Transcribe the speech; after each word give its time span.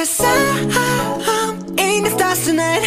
Cause 0.00 0.24
in 1.76 2.04
the 2.04 2.10
stars 2.10 2.46
tonight. 2.46 2.84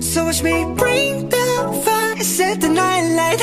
So 0.00 0.26
watch 0.26 0.40
me 0.40 0.72
bring 0.76 1.28
the 1.28 1.82
fire, 1.84 2.22
set 2.22 2.60
the 2.60 2.68
night 2.68 3.10
light. 3.16 3.42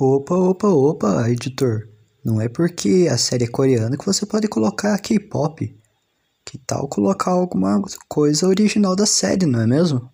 Opa, 0.00 0.34
opa, 0.34 0.68
opa, 0.68 1.28
editor. 1.28 1.86
Não 2.24 2.40
é 2.40 2.48
porque 2.48 3.08
a 3.10 3.18
série 3.18 3.44
é 3.44 3.46
coreana 3.46 3.98
que 3.98 4.06
você 4.06 4.24
pode 4.24 4.48
colocar 4.48 4.98
K-pop. 5.00 5.70
Que 6.46 6.56
tal 6.66 6.88
colocar 6.88 7.32
alguma 7.32 7.82
coisa 8.08 8.48
original 8.48 8.96
da 8.96 9.04
série, 9.04 9.44
não 9.44 9.60
é 9.60 9.66
mesmo? 9.66 10.10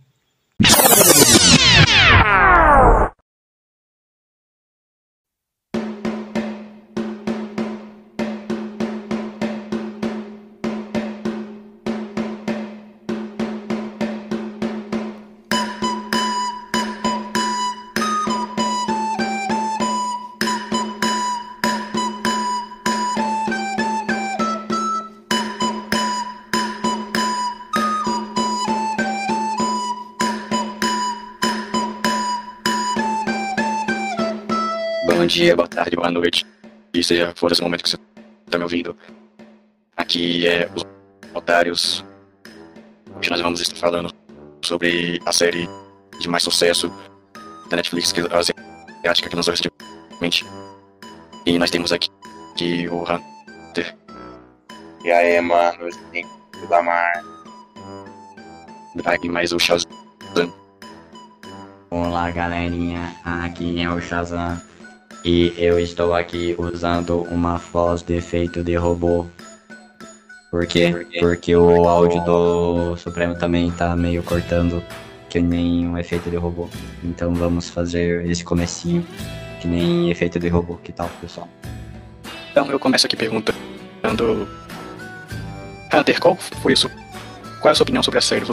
Dia, 35.41 35.57
boa 35.57 35.67
tarde, 35.67 35.97
boa 35.97 36.11
noite. 36.11 36.45
E 36.93 37.03
seja 37.03 37.33
for 37.35 37.51
esse 37.51 37.63
momento 37.63 37.83
que 37.83 37.89
você 37.89 37.97
está 38.45 38.59
me 38.59 38.65
ouvindo. 38.65 38.95
Aqui 39.97 40.47
é 40.47 40.69
os 40.77 40.85
Otários. 41.33 42.05
Hoje 43.17 43.31
nós 43.31 43.41
vamos 43.41 43.59
estar 43.63 43.77
falando 43.77 44.13
sobre 44.63 45.19
a 45.25 45.33
série 45.33 45.67
de 46.21 46.29
mais 46.29 46.43
sucesso 46.43 46.93
da 47.71 47.77
Netflix, 47.77 48.13
que 48.13 48.21
é 48.21 48.25
a 48.25 48.39
asiática, 48.39 49.31
que 49.31 49.35
lançou 49.35 49.55
recentemente. 49.55 50.45
E 51.47 51.59
nós 51.59 51.71
temos 51.71 51.91
aqui, 51.91 52.11
aqui 52.53 52.87
o 52.89 53.03
Hunter. 53.03 53.97
E 55.03 55.11
aí, 55.11 55.41
mano, 55.41 55.85
hoje 55.85 55.99
tem 56.13 56.27
que 56.53 56.67
da 56.67 56.83
mar. 56.83 57.25
Aqui 59.07 59.29
mais 59.31 59.53
o 59.53 59.59
Shazam. 59.59 59.89
Olá 61.89 62.31
galerinha, 62.31 63.17
aqui 63.25 63.81
é 63.81 63.89
o 63.89 63.99
Shazam 64.03 64.70
e 65.25 65.53
eu 65.57 65.79
estou 65.79 66.15
aqui 66.15 66.55
usando 66.59 67.23
uma 67.31 67.59
voz 67.59 68.03
de 68.03 68.15
efeito 68.15 68.63
de 68.63 68.75
robô. 68.77 69.27
Por 70.51 70.67
quê? 70.67 71.07
Porque 71.21 71.55
o 71.55 71.89
áudio 71.89 72.25
do 72.25 72.97
Supremo 72.97 73.37
também 73.37 73.71
tá 73.71 73.95
meio 73.95 74.23
cortando 74.23 74.83
que 75.29 75.41
nem 75.41 75.87
um 75.87 75.97
efeito 75.97 76.29
de 76.29 76.37
robô. 76.37 76.69
Então 77.05 77.33
vamos 77.35 77.69
fazer 77.69 78.27
esse 78.27 78.43
comecinho 78.43 79.07
que 79.61 79.69
nem 79.69 80.11
efeito 80.11 80.39
de 80.41 80.49
robô, 80.49 80.77
que 80.77 80.93
tal 80.93 81.09
pessoal? 81.21 81.49
Então 82.51 82.71
eu 82.71 82.81
começo 82.81 83.07
aqui 83.07 83.15
perguntando. 83.15 83.59
Hunter, 85.93 86.21
qual 86.21 86.35
foi 86.37 86.73
isso? 86.73 86.91
Qual 87.61 87.69
é 87.69 87.73
a 87.73 87.75
sua 87.75 87.85
opinião 87.85 88.03
sobre 88.03 88.19
a 88.19 88.23
série? 88.23 88.45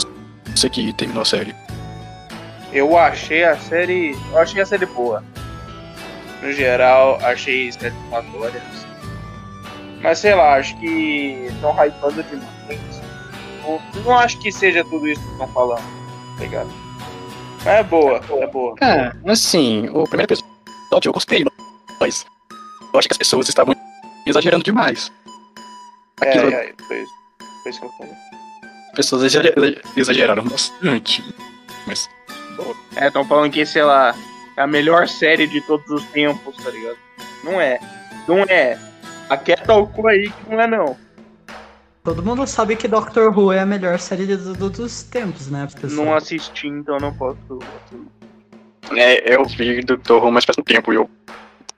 Você 0.54 0.68
que 0.68 0.92
terminou 0.92 1.22
a 1.22 1.24
série. 1.24 1.54
Eu 2.72 2.96
achei 2.96 3.42
a 3.42 3.56
série. 3.56 4.14
Eu 4.30 4.38
achei 4.38 4.60
a 4.60 4.66
série 4.66 4.86
boa. 4.86 5.24
No 6.42 6.52
geral, 6.52 7.18
achei 7.22 7.70
satisfatória. 7.72 8.62
Mas 10.00 10.18
sei 10.20 10.34
lá, 10.34 10.54
acho 10.54 10.78
que 10.78 11.46
estão 11.50 11.72
hypando 11.72 12.22
demais. 12.22 13.02
Eu 13.66 13.80
não 14.04 14.16
acho 14.18 14.38
que 14.38 14.50
seja 14.52 14.84
tudo 14.84 15.08
isso 15.08 15.20
que 15.20 15.32
estão 15.32 15.48
falando, 15.48 15.82
tá 16.36 16.40
ligado? 16.44 16.70
Mas 17.64 17.66
é 17.66 17.82
boa, 17.82 18.20
é 18.40 18.46
boa. 18.46 18.74
É, 18.80 19.12
assim, 19.30 19.88
o 19.90 20.04
primeiro 20.04 20.32
episódio 20.32 21.08
eu 21.08 21.12
gostei, 21.12 21.44
mas 22.00 22.24
eu 22.92 22.98
acho 22.98 23.08
que 23.08 23.14
as 23.14 23.18
pessoas 23.18 23.48
estavam 23.48 23.74
exagerando 24.24 24.62
demais. 24.64 25.12
É, 26.22 26.28
Aquilo, 26.30 26.50
é, 26.52 26.72
foi, 26.86 27.02
isso- 27.02 27.12
foi 27.62 27.70
isso 27.72 27.80
que 27.80 27.86
eu 27.86 27.90
falei. 27.98 28.12
As 28.90 28.94
pessoas 28.96 29.22
exager- 29.24 29.82
exageraram 29.96 30.44
bastante. 30.44 31.22
Mas, 31.86 32.08
É, 32.96 33.06
estão 33.08 33.24
falando 33.24 33.52
que, 33.52 33.64
sei 33.66 33.82
lá, 33.82 34.14
é 34.58 34.62
a 34.62 34.66
melhor 34.66 35.06
série 35.06 35.46
de 35.46 35.60
todos 35.60 35.88
os 35.88 36.04
tempos, 36.06 36.56
tá 36.56 36.70
ligado? 36.70 36.98
Não 37.44 37.60
é. 37.60 37.78
Não 38.26 38.40
é. 38.42 38.76
Aquieta 39.30 39.72
o 39.72 39.86
cu 39.86 40.08
aí 40.08 40.30
que 40.30 40.50
não 40.50 40.60
é 40.60 40.66
não. 40.66 40.96
Todo 42.02 42.24
mundo 42.24 42.44
sabe 42.44 42.74
que 42.74 42.88
Doctor 42.88 43.36
Who 43.36 43.52
é 43.52 43.60
a 43.60 43.66
melhor 43.66 44.00
série 44.00 44.26
de 44.26 44.36
todos 44.56 44.80
os 44.80 45.02
tempos, 45.04 45.48
né, 45.48 45.68
pessoal? 45.80 46.06
Não 46.06 46.14
assisti, 46.14 46.66
então 46.66 46.98
não 46.98 47.14
posso. 47.14 47.38
é, 48.96 49.32
eu 49.32 49.44
vi 49.44 49.80
do 49.82 49.96
Torro, 49.96 50.32
mas 50.32 50.44
faz 50.44 50.58
um 50.58 50.62
tempo 50.62 50.92
e 50.92 50.96
eu 50.96 51.08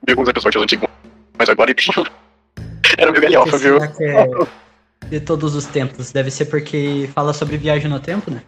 vi 0.07 0.13
alguns 0.13 0.29
episódios 0.29 0.63
antigos. 0.63 0.89
Mas 1.37 1.49
agora 1.49 1.71
era 2.97 3.11
meio 3.11 3.21
galhofa, 3.21 3.57
viu? 3.57 3.77
É 3.77 4.27
de 5.07 5.19
todos 5.19 5.53
os 5.53 5.67
tempos? 5.67 6.11
Deve 6.11 6.31
ser 6.31 6.45
porque 6.45 7.07
fala 7.13 7.31
sobre 7.31 7.57
viagem 7.57 7.89
no 7.89 7.99
tempo, 7.99 8.31
né? 8.31 8.41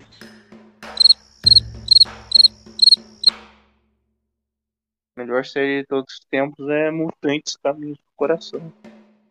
Melhor 5.16 5.46
série 5.46 5.82
de 5.82 5.88
todos 5.88 6.12
os 6.12 6.20
tempos 6.32 6.68
é 6.70 6.90
Mutantes 6.90 7.56
Caminhos 7.64 7.98
do 8.00 8.04
Coração. 8.16 8.74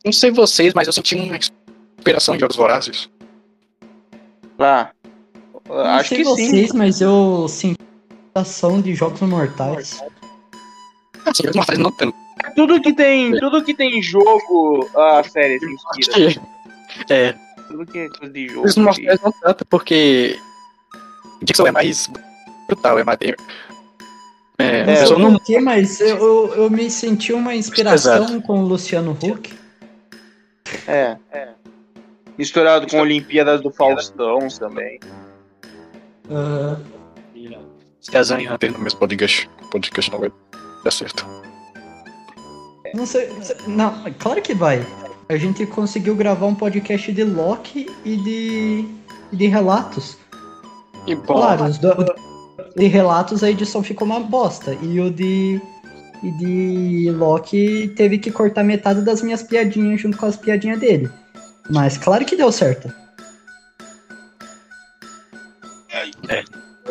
Não 0.05 0.13
sei 0.13 0.31
vocês, 0.31 0.73
mas 0.75 0.87
eu 0.87 0.93
senti 0.93 1.17
uma 1.17 1.37
inspiração 1.37 2.37
em 2.37 2.39
Jogos 2.39 2.55
Vorazes. 2.55 3.11
Lá. 4.57 4.93
Não 5.69 5.81
acho 5.81 6.11
sei 6.11 6.19
que 6.19 6.25
vocês, 6.25 6.71
sim. 6.71 6.77
mas 6.77 7.01
eu 7.01 7.49
senti 7.49 7.81
ação 8.33 8.81
de 8.81 8.95
Jogos 8.95 9.21
Mortais. 9.23 10.01
Assim, 11.27 11.43
Jogos 11.43 11.57
Vorazes 11.57 11.79
não 11.79 11.91
tanto. 11.91 12.17
Tudo 12.55 12.81
que 12.81 12.93
tem, 12.93 13.37
tudo 13.39 13.65
que 13.65 13.75
tem 13.75 14.01
jogo, 14.01 14.89
a 14.97 15.25
série 15.25 15.59
se 15.59 15.67
inspira. 15.99 16.43
É, 17.11 17.33
Tudo 17.67 17.87
que 17.87 17.99
é 17.99 18.09
coisa 18.09 18.33
de 18.33 18.47
jogo. 18.47 18.69
Jogos 18.69 18.77
Mortais 18.77 19.21
não 19.21 19.33
tanto, 19.33 19.65
porque 19.67 20.39
Dixon 21.43 21.67
é 21.67 21.73
mais 21.73 22.09
brutal, 22.69 23.01
é 23.01 23.05
mais... 23.05 23.19
É, 24.63 24.85
Não 24.87 24.93
É, 24.93 24.97
sei 24.97 25.07
só 25.07 25.19
não... 25.19 25.33
porquê, 25.33 25.61
mas 25.61 26.01
eu, 26.01 26.17
eu, 26.17 26.55
eu 26.55 26.71
me 26.71 26.91
senti 26.91 27.33
uma 27.33 27.55
inspiração 27.55 28.41
com 28.41 28.61
o 28.61 28.67
Luciano 28.67 29.13
Huck. 29.23 29.53
É, 30.87 31.17
é. 31.33 31.49
Misturado 32.39 32.87
com 32.87 33.01
Olimpíadas 33.01 33.61
do 33.61 33.71
Faustão 33.71 34.49
também. 34.49 34.99
Ah, 36.31 36.77
Shazam 38.11 38.41
e 38.41 38.49
Hunter 38.49 38.73
no 38.73 38.79
mesmo 38.79 38.99
podcast. 38.99 39.49
podcast 39.71 40.11
não 40.11 40.19
vai 40.21 40.33
dar 40.85 40.91
certo. 40.91 41.27
não 42.95 43.07
sei. 43.07 43.29
Não, 43.67 43.95
claro 44.19 44.43
que 44.43 44.55
vai. 44.55 44.85
A 45.29 45.37
gente 45.37 45.65
conseguiu 45.67 46.15
gravar 46.17 46.47
um 46.47 46.55
podcast 46.55 47.13
de 47.13 47.25
Loki 47.25 47.87
e 48.05 48.17
de, 48.17 48.89
e 49.33 49.37
de 49.37 49.47
relatos. 49.47 50.19
E 51.07 51.15
bom, 51.15 51.35
Claro, 51.35 51.65
os 51.65 51.79
do, 51.79 51.95
de 52.77 52.87
relatos 52.87 53.43
a 53.43 53.51
edição 53.51 53.83
ficou 53.83 54.07
uma 54.07 54.21
bosta. 54.21 54.77
E 54.83 55.01
o 55.01 55.11
de. 55.11 55.61
E 56.23 56.31
de 56.39 57.11
Loki 57.11 57.93
teve 57.97 58.17
que 58.17 58.31
cortar 58.31 58.63
metade 58.63 59.03
das 59.03 59.23
minhas 59.23 59.43
piadinhas 59.43 60.01
junto 60.01 60.17
com 60.17 60.27
as 60.27 60.37
piadinhas 60.37 60.79
dele. 60.79 61.11
Mas 61.69 61.99
claro 61.99 62.25
que 62.25 62.37
deu 62.37 62.53
certo. 62.53 62.93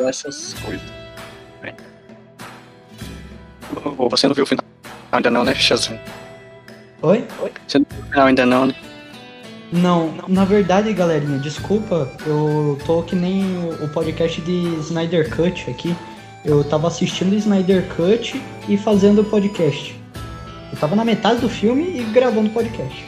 essas 0.08 0.54
coisas. 0.56 0.82
É. 1.64 1.74
Você 4.10 4.28
não 4.28 4.36
viu 4.36 4.44
o 4.44 4.48
final 4.48 4.66
ainda 5.12 5.32
não, 5.32 5.44
né, 5.44 5.56
Shazam? 5.56 6.00
Oi? 7.02 7.26
Você 7.68 7.80
não 7.80 7.86
viu 7.90 8.00
o 8.00 8.10
final 8.10 8.28
ainda 8.28 8.46
não, 8.46 8.66
né? 8.68 8.76
Não, 9.72 10.14
na 10.28 10.44
verdade, 10.44 10.92
galerinha, 10.92 11.40
desculpa, 11.40 12.12
eu 12.26 12.78
tô 12.86 13.02
que 13.04 13.16
nem 13.16 13.44
o, 13.82 13.88
podcast 13.88 14.42
de 14.42 14.66
Snyder 14.82 15.34
Cut 15.34 15.70
aqui. 15.70 15.96
Eu 16.44 16.64
tava 16.64 16.88
assistindo 16.88 17.34
Snyder 17.36 17.88
Cut 17.96 18.42
e 18.68 18.76
fazendo 18.76 19.22
o 19.22 19.24
podcast. 19.24 19.96
Eu 20.72 20.78
tava 20.78 20.96
na 20.96 21.06
metade 21.06 21.40
do 21.40 21.48
filme 21.48 22.00
e 22.00 22.04
gravando 22.12 22.50
o 22.50 22.54
podcast. 22.54 23.06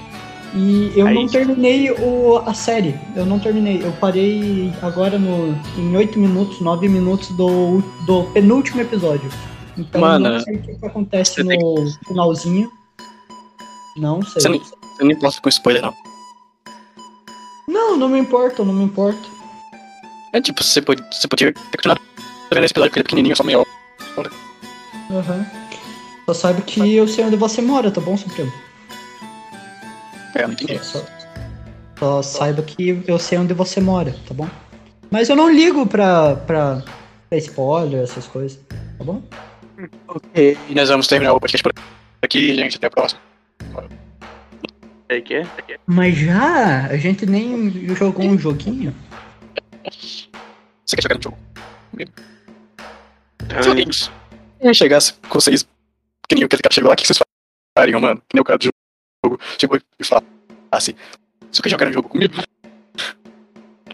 E 0.55 0.93
eu 0.95 1.07
Aí- 1.07 1.15
não 1.15 1.27
terminei 1.27 1.91
o, 1.91 2.37
a 2.45 2.53
série. 2.53 2.95
Eu 3.15 3.25
não 3.25 3.39
terminei. 3.39 3.83
Eu 3.83 3.91
parei 3.93 4.71
agora 4.81 5.17
no, 5.17 5.55
em 5.77 5.97
8 5.97 6.17
minutos, 6.17 6.61
9 6.61 6.87
minutos 6.87 7.29
do, 7.29 7.81
do 8.05 8.23
penúltimo 8.33 8.81
episódio. 8.81 9.29
Então 9.77 9.99
Mano, 9.99 10.29
não 10.29 10.39
sei 10.39 10.55
o 10.55 10.61
que, 10.61 10.75
que 10.75 10.85
acontece 10.85 11.35
tem 11.43 11.57
no 11.57 11.91
finalzinho. 12.07 12.69
Não 13.97 14.21
sei. 14.21 14.41
Você 14.41 14.49
não, 14.49 14.59
você 14.59 15.03
não 15.03 15.11
importa 15.11 15.41
com 15.41 15.49
spoiler, 15.49 15.81
não. 15.81 16.12
Não, 17.67 17.97
não 17.97 18.09
me 18.09 18.19
importa, 18.19 18.63
não 18.63 18.73
me 18.73 18.83
importa. 18.83 19.21
É 20.33 20.41
tipo, 20.41 20.63
você, 20.63 20.81
pode, 20.81 21.03
você 21.11 21.27
podia 21.27 21.53
ter 21.53 21.77
continuado 21.77 22.01
esse 22.51 22.71
episódio 22.71 22.89
porque 22.89 22.99
ele 22.99 23.01
é 23.01 23.03
pequenininho, 23.03 23.35
só 23.35 23.43
meia 23.43 23.59
hora. 23.59 24.31
Aham. 25.11 25.45
Só 26.25 26.33
sabe 26.33 26.61
que 26.61 26.95
eu 26.95 27.07
sei 27.07 27.25
onde 27.25 27.35
você 27.35 27.61
mora, 27.61 27.91
tá 27.91 27.99
bom, 27.99 28.17
Supremo? 28.17 28.51
É, 30.35 30.43
eu 30.43 30.47
não 30.47 30.53
entendi. 30.53 30.83
Só, 30.83 31.03
Só 31.99 32.21
saiba 32.21 32.61
que 32.63 33.03
eu 33.07 33.19
sei 33.19 33.37
onde 33.37 33.53
você 33.53 33.79
mora, 33.79 34.15
tá 34.27 34.33
bom? 34.33 34.47
Mas 35.11 35.29
eu 35.29 35.35
não 35.35 35.51
ligo 35.51 35.85
pra, 35.85 36.35
pra, 36.35 36.81
pra 37.29 37.37
spoiler, 37.37 38.01
essas 38.01 38.25
coisas, 38.25 38.59
tá 38.97 39.03
bom? 39.03 39.21
Ok, 40.07 40.57
e 40.69 40.73
nós 40.75 40.89
vamos 40.89 41.07
terminar 41.07 41.33
o 41.33 41.39
podcast 41.39 41.61
por 41.61 41.73
aqui, 42.21 42.55
gente. 42.55 42.77
Até 42.77 42.87
a 42.87 42.91
próxima. 42.91 43.21
É 45.13 45.21
que 45.21 45.35
é? 45.35 45.47
Mas 45.85 46.17
já? 46.17 46.87
A 46.87 46.97
gente 46.97 47.23
nem 47.27 47.69
jogou 47.95 48.25
um 48.25 48.35
joguinho? 48.35 48.95
Você 50.83 50.95
quer 50.95 51.03
jogar 51.03 51.15
no 51.17 51.21
jogo? 51.21 51.37
Se 53.61 53.69
alguém 53.69 53.91
se 53.91 54.09
chegasse 54.73 55.13
com 55.29 55.39
vocês, 55.39 55.67
que 56.27 56.33
nem 56.33 56.43
aquele 56.45 56.63
cara 56.63 56.73
chegou 56.73 56.89
lá, 56.89 56.93
o 56.93 56.97
que 56.97 57.05
vocês 57.05 57.19
fariam, 57.77 58.01
mano? 58.01 58.19
Que 58.27 58.35
nem 58.35 58.41
o 58.41 58.43
cara 58.43 58.57
do 58.57 58.63
jogo 58.63 59.39
chegou 59.59 59.77
e 59.77 60.03
falasse: 60.03 60.95
Você 61.51 61.61
quer 61.61 61.69
jogar 61.69 61.85
no 61.85 61.93
jogo 61.93 62.09
comigo? 62.09 62.33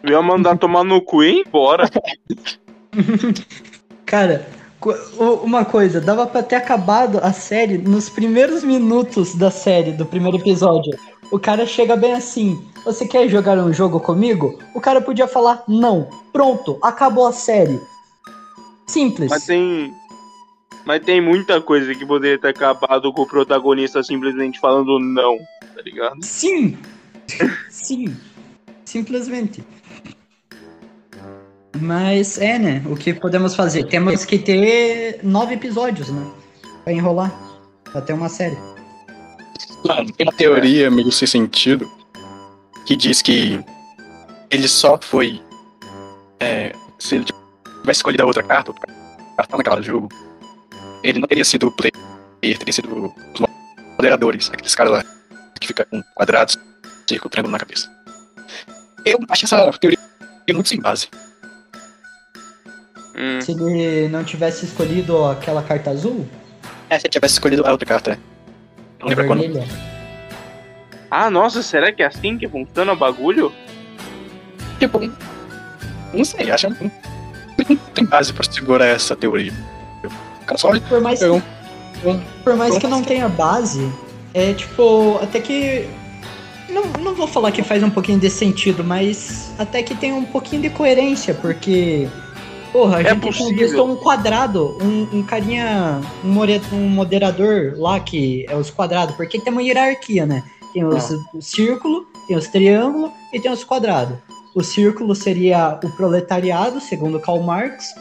Eu 0.01 0.11
ia 0.11 0.21
mandar 0.21 0.57
tomar 0.57 0.85
no 0.85 1.01
cu 1.01 1.21
e 1.21 1.31
ir 1.31 1.43
embora. 1.45 1.89
Cara, 4.05 4.47
uma 5.41 5.65
coisa, 5.65 5.99
dava 5.99 6.25
pra 6.25 6.41
ter 6.41 6.55
acabado 6.55 7.19
a 7.21 7.33
série 7.33 7.77
nos 7.77 8.09
primeiros 8.09 8.63
minutos 8.63 9.35
da 9.35 9.51
série, 9.51 9.91
do 9.91 10.05
primeiro 10.05 10.37
episódio. 10.37 10.97
O 11.31 11.37
cara 11.37 11.65
chega 11.65 11.95
bem 11.95 12.13
assim: 12.13 12.63
Você 12.85 13.07
quer 13.07 13.27
jogar 13.27 13.57
um 13.57 13.73
jogo 13.73 13.99
comigo? 13.99 14.57
O 14.73 14.79
cara 14.79 15.01
podia 15.01 15.27
falar 15.27 15.63
não. 15.67 16.09
Pronto, 16.31 16.79
acabou 16.81 17.27
a 17.27 17.33
série. 17.33 17.79
Simples. 18.87 19.29
Mas 19.29 19.45
tem. 19.45 19.93
Mas 20.85 21.03
tem 21.03 21.21
muita 21.21 21.61
coisa 21.61 21.93
que 21.93 22.05
poderia 22.05 22.39
ter 22.39 22.47
acabado 22.47 23.13
com 23.13 23.21
o 23.21 23.27
protagonista 23.27 24.01
simplesmente 24.01 24.59
falando 24.59 24.97
não, 24.97 25.37
tá 25.75 25.81
ligado? 25.83 26.23
Sim! 26.23 26.77
Sim. 27.69 28.15
Simplesmente. 28.85 29.63
Mas 31.77 32.37
é, 32.39 32.57
né? 32.57 32.83
O 32.87 32.95
que 32.95 33.13
podemos 33.13 33.55
fazer? 33.55 33.85
Temos 33.85 34.25
que 34.25 34.39
ter 34.39 35.19
nove 35.23 35.53
episódios, 35.53 36.09
né? 36.09 36.31
Pra 36.83 36.93
enrolar. 36.93 37.33
Ter 38.05 38.13
uma 38.13 38.29
série. 38.29 38.57
Tem 40.15 40.25
uma 40.25 40.33
teoria 40.33 40.91
meio 40.91 41.11
sem 41.11 41.27
sentido 41.27 41.89
que 42.85 42.95
diz 42.95 43.21
que 43.21 43.63
ele 44.49 44.67
só 44.67 44.99
foi. 45.01 45.41
é, 46.39 46.73
se 46.97 47.15
ele 47.15 47.25
tivesse 47.25 47.99
escolhido 47.99 48.23
a 48.23 48.25
outra 48.25 48.43
carta, 48.43 48.71
outra 48.71 48.87
carta 49.37 49.57
naquela 49.57 49.81
jogo, 49.81 50.09
ele 51.03 51.19
não 51.19 51.27
teria 51.27 51.45
sido 51.45 51.67
o 51.67 51.71
player, 51.71 51.93
teria 52.41 52.73
sido 52.73 53.13
os 53.33 53.41
moderadores, 53.97 54.49
aqueles 54.51 54.75
caras 54.75 54.93
lá 54.93 55.03
que 55.59 55.67
fica 55.67 55.85
com 55.85 56.01
quadrados, 56.15 56.57
círculo, 57.07 57.29
triângulo 57.29 57.51
na 57.51 57.59
cabeça. 57.59 57.89
Eu 59.05 59.19
acho 59.29 59.45
essa 59.45 59.71
teoria 59.79 59.99
muito 60.53 60.69
sem 60.69 60.79
base. 60.79 61.07
Hum. 63.19 63.41
Se 63.41 63.51
ele 63.51 64.07
não 64.07 64.23
tivesse 64.23 64.65
escolhido 64.65 65.25
aquela 65.25 65.61
carta 65.61 65.89
azul, 65.91 66.25
É, 66.89 66.97
se 66.97 67.05
ele 67.07 67.11
tivesse 67.11 67.33
escolhido 67.33 67.65
a 67.67 67.71
outra 67.71 67.85
carta, 67.85 68.11
né? 68.11 68.17
Não 68.99 69.27
quando. 69.27 69.63
Ah, 71.11 71.29
nossa, 71.29 71.61
será 71.63 71.91
que 71.91 72.01
é 72.03 72.05
assim 72.05 72.37
que 72.37 72.47
funciona 72.47 72.93
o 72.93 72.95
bagulho? 72.95 73.51
Tipo, 74.79 74.99
não 76.13 76.23
sei, 76.23 76.49
acho 76.51 76.67
que 76.73 76.83
não 76.83 77.75
tem 77.93 78.05
base 78.05 78.31
pra 78.31 78.43
segurar 78.49 78.85
essa 78.85 79.15
teoria. 79.15 79.53
Só 80.55 80.71
Por 80.79 81.01
mais, 81.01 81.21
Eu- 81.21 81.41
que, 82.01 82.19
por 82.43 82.55
mais 82.55 82.77
que 82.77 82.87
não 82.87 83.03
tenha 83.03 83.27
base, 83.27 83.91
é 84.33 84.53
tipo, 84.53 85.19
até 85.21 85.39
que. 85.39 85.87
Não, 86.69 86.83
não 87.03 87.15
vou 87.15 87.27
falar 87.27 87.51
que 87.51 87.63
faz 87.63 87.81
um 87.83 87.89
pouquinho 87.89 88.19
de 88.19 88.29
sentido, 88.29 88.83
mas 88.83 89.51
até 89.57 89.81
que 89.83 89.95
tem 89.95 90.13
um 90.13 90.23
pouquinho 90.23 90.61
de 90.61 90.69
coerência, 90.69 91.33
porque. 91.33 92.07
Porra, 92.71 92.97
a 92.97 93.01
É 93.01 93.09
gente 93.09 93.21
possível. 93.21 93.47
conquistou 93.51 93.89
um 93.91 93.95
quadrado, 93.95 94.77
um, 94.81 95.07
um 95.19 95.23
carinha, 95.23 95.99
um, 96.23 96.29
more- 96.29 96.61
um 96.71 96.87
moderador 96.87 97.73
lá 97.77 97.99
que 97.99 98.45
é 98.47 98.55
os 98.55 98.69
quadrados, 98.69 99.15
porque 99.15 99.39
tem 99.39 99.51
uma 99.51 99.63
hierarquia, 99.63 100.25
né? 100.25 100.43
Tem 100.73 100.85
os, 100.85 101.09
o 101.33 101.41
círculo, 101.41 102.05
tem 102.27 102.37
os 102.37 102.47
triângulos 102.47 103.11
e 103.33 103.39
tem 103.39 103.51
os 103.51 103.63
quadrados. 103.63 104.17
O 104.53 104.63
círculo 104.63 105.15
seria 105.15 105.79
o 105.83 105.89
proletariado, 105.91 106.79
segundo 106.79 107.19
Karl 107.19 107.41
Marx. 107.41 107.93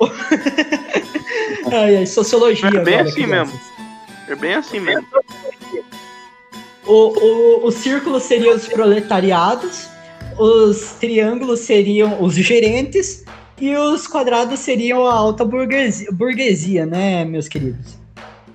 ai, 1.72 1.96
ai, 1.96 2.06
sociologia. 2.06 2.68
É 2.68 2.70
bem 2.84 2.94
agora, 2.94 3.08
assim 3.08 3.22
crianças. 3.22 3.60
É 4.28 4.34
bem 4.36 4.54
assim 4.54 4.80
mesmo. 4.80 5.06
O, 6.86 6.92
o, 6.92 7.66
o 7.66 7.70
círculo 7.70 8.18
seria 8.20 8.54
os 8.54 8.66
proletariados, 8.68 9.88
os 10.38 10.92
triângulos 11.00 11.60
seriam 11.60 12.22
os 12.22 12.34
gerentes 12.34 13.24
e 13.64 13.76
os 13.76 14.08
quadrados 14.08 14.58
seriam 14.58 15.06
a 15.06 15.14
alta 15.14 15.44
burguesia, 15.44 16.10
burguesia, 16.12 16.84
né, 16.84 17.24
meus 17.24 17.46
queridos? 17.46 17.96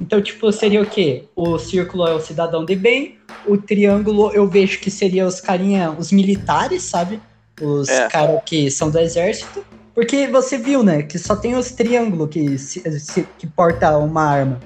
Então, 0.02 0.22
tipo, 0.22 0.52
seria 0.52 0.82
o 0.82 0.86
quê? 0.86 1.24
O 1.36 1.58
círculo 1.58 2.06
é 2.06 2.14
o 2.14 2.20
cidadão 2.20 2.66
de 2.66 2.76
bem, 2.76 3.18
o 3.46 3.58
triângulo 3.58 4.32
eu 4.34 4.46
vejo 4.48 4.80
que 4.80 4.92
seria 4.92 5.26
os 5.26 5.40
carinha, 5.40 5.92
os 5.92 6.12
militares, 6.12 6.84
sabe? 6.84 7.22
Os 7.62 7.88
É. 7.88 8.08
caras 8.10 8.42
que 8.46 8.70
são 8.70 8.92
do 8.92 9.00
exército. 9.00 9.66
Porque 9.96 10.28
você 10.28 10.58
viu, 10.58 10.84
né, 10.84 11.02
que 11.04 11.18
só 11.18 11.36
tem 11.36 11.56
os 11.56 11.72
triângulos 11.72 12.30
que, 12.30 12.58
se- 12.58 13.00
se- 13.00 13.28
que 13.40 13.48
porta 13.48 13.98
uma 13.98 14.24
arma. 14.24 14.60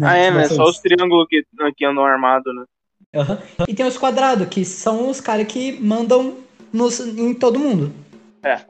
Ah, 0.00 0.16
é, 0.16 0.30
né? 0.30 0.44
Vocês- 0.44 0.56
Só 0.56 0.64
os 0.64 0.78
triângulos 0.78 1.26
que, 1.28 1.42
que 1.76 1.84
andam 1.84 2.04
armados, 2.04 2.54
né? 2.54 2.64
Aham. 3.16 3.38
E 3.66 3.74
tem 3.74 3.84
os 3.84 3.98
quadrados, 3.98 4.46
que 4.48 4.64
são 4.64 5.10
os 5.10 5.20
caras 5.20 5.46
que 5.48 5.72
mandam 5.80 6.36
nos, 6.72 7.00
em 7.00 7.34
todo 7.34 7.58
mundo. 7.58 7.92
É. 8.44 8.60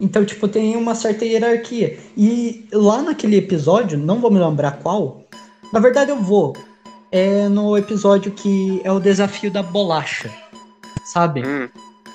Então, 0.00 0.24
tipo, 0.24 0.46
tem 0.46 0.76
uma 0.76 0.94
certa 0.94 1.24
hierarquia. 1.24 1.98
E 2.16 2.66
lá 2.72 3.02
naquele 3.02 3.36
episódio, 3.36 3.98
não 3.98 4.20
vou 4.20 4.30
me 4.30 4.38
lembrar 4.38 4.72
qual. 4.82 5.24
Na 5.72 5.80
verdade, 5.80 6.10
eu 6.10 6.18
vou. 6.18 6.54
É 7.10 7.48
no 7.48 7.76
episódio 7.78 8.30
que 8.32 8.80
é 8.84 8.92
o 8.92 9.00
desafio 9.00 9.50
da 9.50 9.62
bolacha. 9.62 10.30
Sabe? 11.04 11.42
Hum, 11.46 11.62
É 11.62 11.66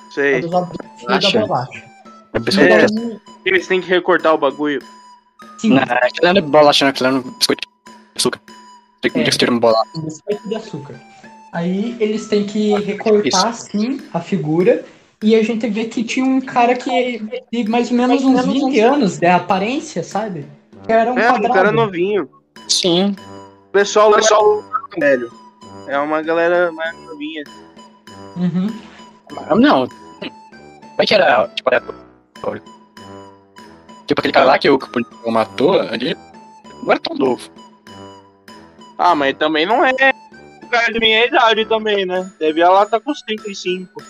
o 0.10 0.12
sei. 0.13 0.42
desafio 0.42 0.78
Bolacha? 1.01 1.39
da 1.39 1.48
bolacha. 1.48 1.83
A 2.33 2.39
pessoa 2.39 2.66
É. 2.68 2.86
Eles 3.45 3.66
têm 3.68 3.81
que 3.81 3.88
recortar 3.89 4.34
o 4.36 4.38
bagulho. 4.38 4.81
sim, 5.57 5.69
Não, 5.69 5.81
aquilo 5.81 6.34
não 6.34 6.38
é 6.38 6.42
bolacha, 6.42 6.86
não, 6.86 6.89
aquilo 6.92 7.10
é 7.10 7.12
um 7.13 7.22
biscoito 7.38 7.68
de 7.68 8.18
açúcar. 8.18 8.39
Tem 9.01 9.12
que 9.12 9.19
É. 9.19 9.24
é. 9.24 9.31
ter 9.31 9.50
um 9.50 9.60
bola. 9.60 9.81
um 9.95 10.01
biscoito 10.01 10.48
de 10.48 10.56
açúcar. 10.56 11.01
Aí 11.54 11.98
eles 12.00 12.27
têm 12.27 12.45
que 12.45 12.74
recortar 12.81 13.48
assim 13.48 14.00
a 14.13 14.19
figura. 14.22 14.86
E 15.23 15.35
a 15.35 15.44
gente 15.44 15.69
vê 15.69 15.85
que 15.85 16.03
tinha 16.03 16.25
um 16.25 16.41
cara 16.41 16.75
que 16.75 17.22
de 17.51 17.69
mais 17.69 17.91
ou 17.91 17.98
menos 17.98 18.24
uns 18.24 18.46
20 18.46 18.79
anos 18.79 19.17
de 19.19 19.27
aparência, 19.27 20.03
sabe? 20.03 20.48
Que 20.86 20.91
era 20.91 21.13
um 21.13 21.19
é, 21.19 21.29
um 21.29 21.34
quadrado. 21.34 21.53
cara 21.53 21.72
novinho. 21.72 22.27
Sim. 22.67 23.15
O 23.69 23.72
pessoal, 23.72 24.12
o 24.12 24.15
pessoal 24.15 24.63
velho. 25.00 25.31
É 25.88 25.98
uma 26.00 26.22
galera 26.22 26.72
mais 26.72 26.96
novinha. 27.01 27.43
Uhum. 28.38 28.67
Não. 29.60 29.88
Como 29.88 31.01
é 31.01 31.05
que 31.05 31.13
era, 31.13 31.48
tipo, 31.50 31.69
aleatório? 31.69 32.63
Tipo, 34.07 34.22
aquele 34.22 34.34
cara 34.34 34.46
lá 34.46 34.60
que 34.60 34.69
o, 34.69 34.79
policial 34.79 35.31
matou, 35.31 35.84
ele 35.84 36.15
não 36.84 36.91
era 36.91 37.00
tão 37.00 37.15
novo. 37.15 37.50
Ah, 38.98 39.15
mas 39.15 39.36
também 39.38 39.65
não 39.65 39.86
é 39.86 39.93
o 40.63 40.67
cara 40.67 40.91
de 40.91 41.00
minha 41.00 41.25
idade 41.25 41.65
também, 41.65 42.05
né? 42.05 42.31
Deve 42.39 42.63
lá 42.63 42.86
tá 42.86 43.00
com 43.00 43.12
uns 43.12 43.22
35. 43.22 44.01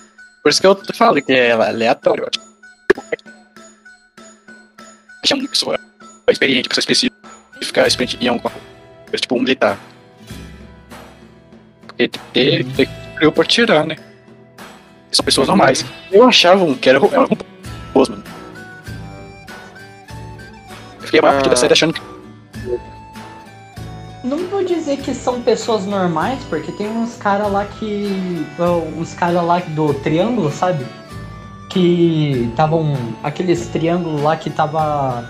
Por 0.42 0.50
isso 0.50 0.60
que 0.60 0.68
eu 0.68 0.78
falo 0.96 1.22
que 1.22 1.32
é 1.32 1.52
aleatório. 1.52 2.28
Deixa 5.22 5.36
uma 5.36 5.48
pessoa 5.48 5.80
experiente, 6.30 6.68
pessoa 6.68 6.82
específica, 6.82 7.88
experiente 7.88 8.18
em 8.20 8.28
alguma 8.28 8.50
coisa, 8.50 9.22
tipo 9.22 9.36
um 9.36 9.40
militar. 9.42 9.78
Porque 11.86 12.08
tem 12.34 12.64
que 12.64 12.74
ter 12.76 13.32
por 13.32 13.46
tirar, 13.46 13.86
né? 13.86 13.96
São 15.12 15.24
pessoas 15.24 15.48
normais. 15.48 15.86
Eu 16.12 16.28
achava 16.28 16.64
um 16.64 16.74
que 16.74 16.90
era, 16.90 17.00
um. 17.00 17.06
Eu 17.06 18.06
fiquei 21.02 21.20
a 21.20 21.24
maior 21.24 21.34
parte 21.36 21.50
da 21.50 21.56
série 21.56 21.74
achando 21.74 21.94
que 21.94 22.02
Não 24.24 24.38
vou 24.48 24.64
dizer 24.64 24.98
que 24.98 25.16
são 25.16 25.42
pessoas 25.42 25.86
normais, 25.86 26.40
porque 26.50 26.72
tem 26.72 26.88
uns 26.88 27.16
caras 27.16 27.52
lá 27.52 27.66
que. 27.66 28.46
Uns 28.98 29.14
caras 29.14 29.44
lá 29.44 29.60
do 29.60 29.94
triângulo, 29.96 30.52
sabe? 30.52 30.86
Que 31.70 32.48
estavam. 32.52 32.94
Aqueles 33.24 33.68
triângulos 33.68 34.22
lá 34.22 34.36
que 34.38 34.50
tava. 34.50 35.28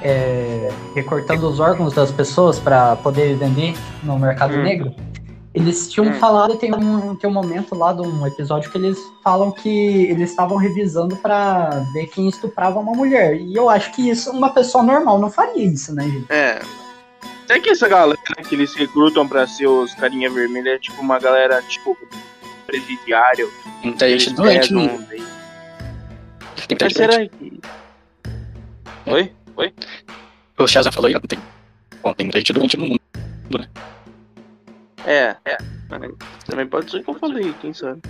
é, 0.00 0.70
recortando 0.94 1.48
os 1.48 1.58
órgãos 1.58 1.92
das 1.92 2.12
pessoas 2.12 2.56
pra 2.60 2.94
poder 2.94 3.36
vender 3.36 3.74
no 4.04 4.16
mercado 4.16 4.54
Hum. 4.54 4.62
negro. 4.62 4.94
Eles 5.52 5.90
tinham 5.90 6.10
Hum. 6.10 6.14
falado, 6.14 6.54
tem 6.54 6.72
um, 6.72 7.16
tem 7.16 7.28
um 7.28 7.32
momento 7.32 7.74
lá 7.74 7.92
de 7.92 8.02
um 8.02 8.24
episódio 8.24 8.70
que 8.70 8.78
eles 8.78 8.96
falam 9.24 9.50
que 9.50 9.68
eles 10.04 10.30
estavam 10.30 10.56
revisando 10.56 11.16
pra 11.16 11.82
ver 11.92 12.06
quem 12.06 12.28
estuprava 12.28 12.78
uma 12.78 12.92
mulher. 12.92 13.40
E 13.40 13.52
eu 13.56 13.68
acho 13.68 13.90
que 13.90 14.08
isso, 14.08 14.30
uma 14.30 14.50
pessoa 14.50 14.84
normal 14.84 15.18
não 15.18 15.30
faria 15.30 15.64
isso, 15.64 15.92
né, 15.92 16.04
gente? 16.04 16.26
É. 16.30 16.60
Será 17.48 17.60
que 17.60 17.70
essa 17.70 17.88
galera 17.88 18.18
que 18.46 18.54
eles 18.54 18.74
recrutam 18.74 19.26
pra 19.26 19.46
ser 19.46 19.66
os 19.66 19.94
carinha 19.94 20.28
vermelha 20.30 20.74
é 20.74 20.78
tipo 20.78 21.00
uma 21.00 21.18
galera, 21.18 21.60
tipo, 21.62 21.96
presidiário. 22.66 23.50
Muita 23.82 24.06
gente 24.08 24.34
doente 24.34 24.72
mundo. 24.74 25.06
daí- 25.08 25.18
Tem 25.18 26.76
muita 26.78 26.88
gente 26.90 27.06
doente. 27.06 27.30
que. 27.38 27.60
Oi? 29.10 29.32
Oi? 29.56 29.74
O 30.58 30.66
Shazam 30.66 30.92
falou 30.92 31.08
aí, 31.08 31.16
ó, 31.16 31.20
tem, 31.20 31.38
bom, 32.02 32.12
tem 32.12 32.26
muita 32.26 32.38
gente 32.38 32.52
doente 32.52 32.76
no 32.76 32.86
mundo. 32.86 33.00
É, 35.06 35.34
é. 35.46 35.56
Mas 35.88 36.00
também 36.44 36.66
pode 36.66 36.90
ser 36.90 37.02
que 37.02 37.08
eu 37.08 37.14
falei, 37.14 37.54
quem 37.62 37.72
sabe. 37.72 38.02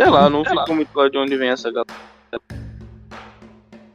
Sei 0.00 0.08
lá, 0.10 0.30
não 0.30 0.42
fico 0.42 0.74
muito 0.74 0.90
claro 0.90 1.10
de 1.10 1.18
onde 1.18 1.36
vem 1.36 1.50
essa 1.50 1.70
galera. 1.70 1.92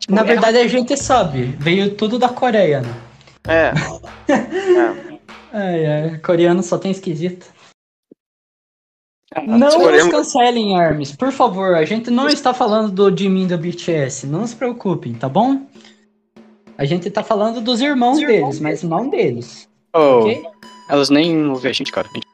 Na 0.10 0.24
verdade 0.24 0.58
a 0.58 0.68
gente 0.68 0.98
sabe, 0.98 1.56
veio 1.60 1.96
tudo 1.96 2.18
da 2.20 2.30
Coreia, 2.30 2.82
né? 2.82 2.94
É. 3.48 3.72
é. 4.32 5.10
Ai, 5.52 5.86
ai, 5.86 6.18
coreano 6.20 6.62
só 6.62 6.78
tem 6.78 6.92
esquisito. 6.92 7.48
Ah, 9.34 9.42
Não 9.42 9.72
se 9.72 9.78
nos 9.80 10.08
cancelem, 10.08 10.80
Arms, 10.80 11.16
por 11.16 11.32
favor. 11.32 11.74
A 11.74 11.84
gente 11.86 12.12
não 12.12 12.28
está 12.28 12.54
falando 12.54 12.92
do 12.92 13.16
Jimin 13.18 13.48
do 13.48 13.58
BTS, 13.58 14.28
não 14.28 14.46
se 14.46 14.56
preocupem, 14.56 15.14
tá 15.16 15.28
bom? 15.28 15.66
A 16.78 16.86
gente 16.86 17.10
tá 17.10 17.24
falando 17.24 17.62
dos 17.62 17.82
irmãos 17.82 18.20
deles, 18.20 18.60
mas 18.60 18.84
não 18.84 19.10
deles, 19.10 19.68
Oh, 19.96 20.20
ok? 20.22 20.44
Elas 20.88 21.10
nem 21.10 21.48
ouvem 21.48 21.72
a 21.72 21.74
gente, 21.74 21.92
cara. 21.92 22.08
A 22.08 22.14
gente 22.14 22.28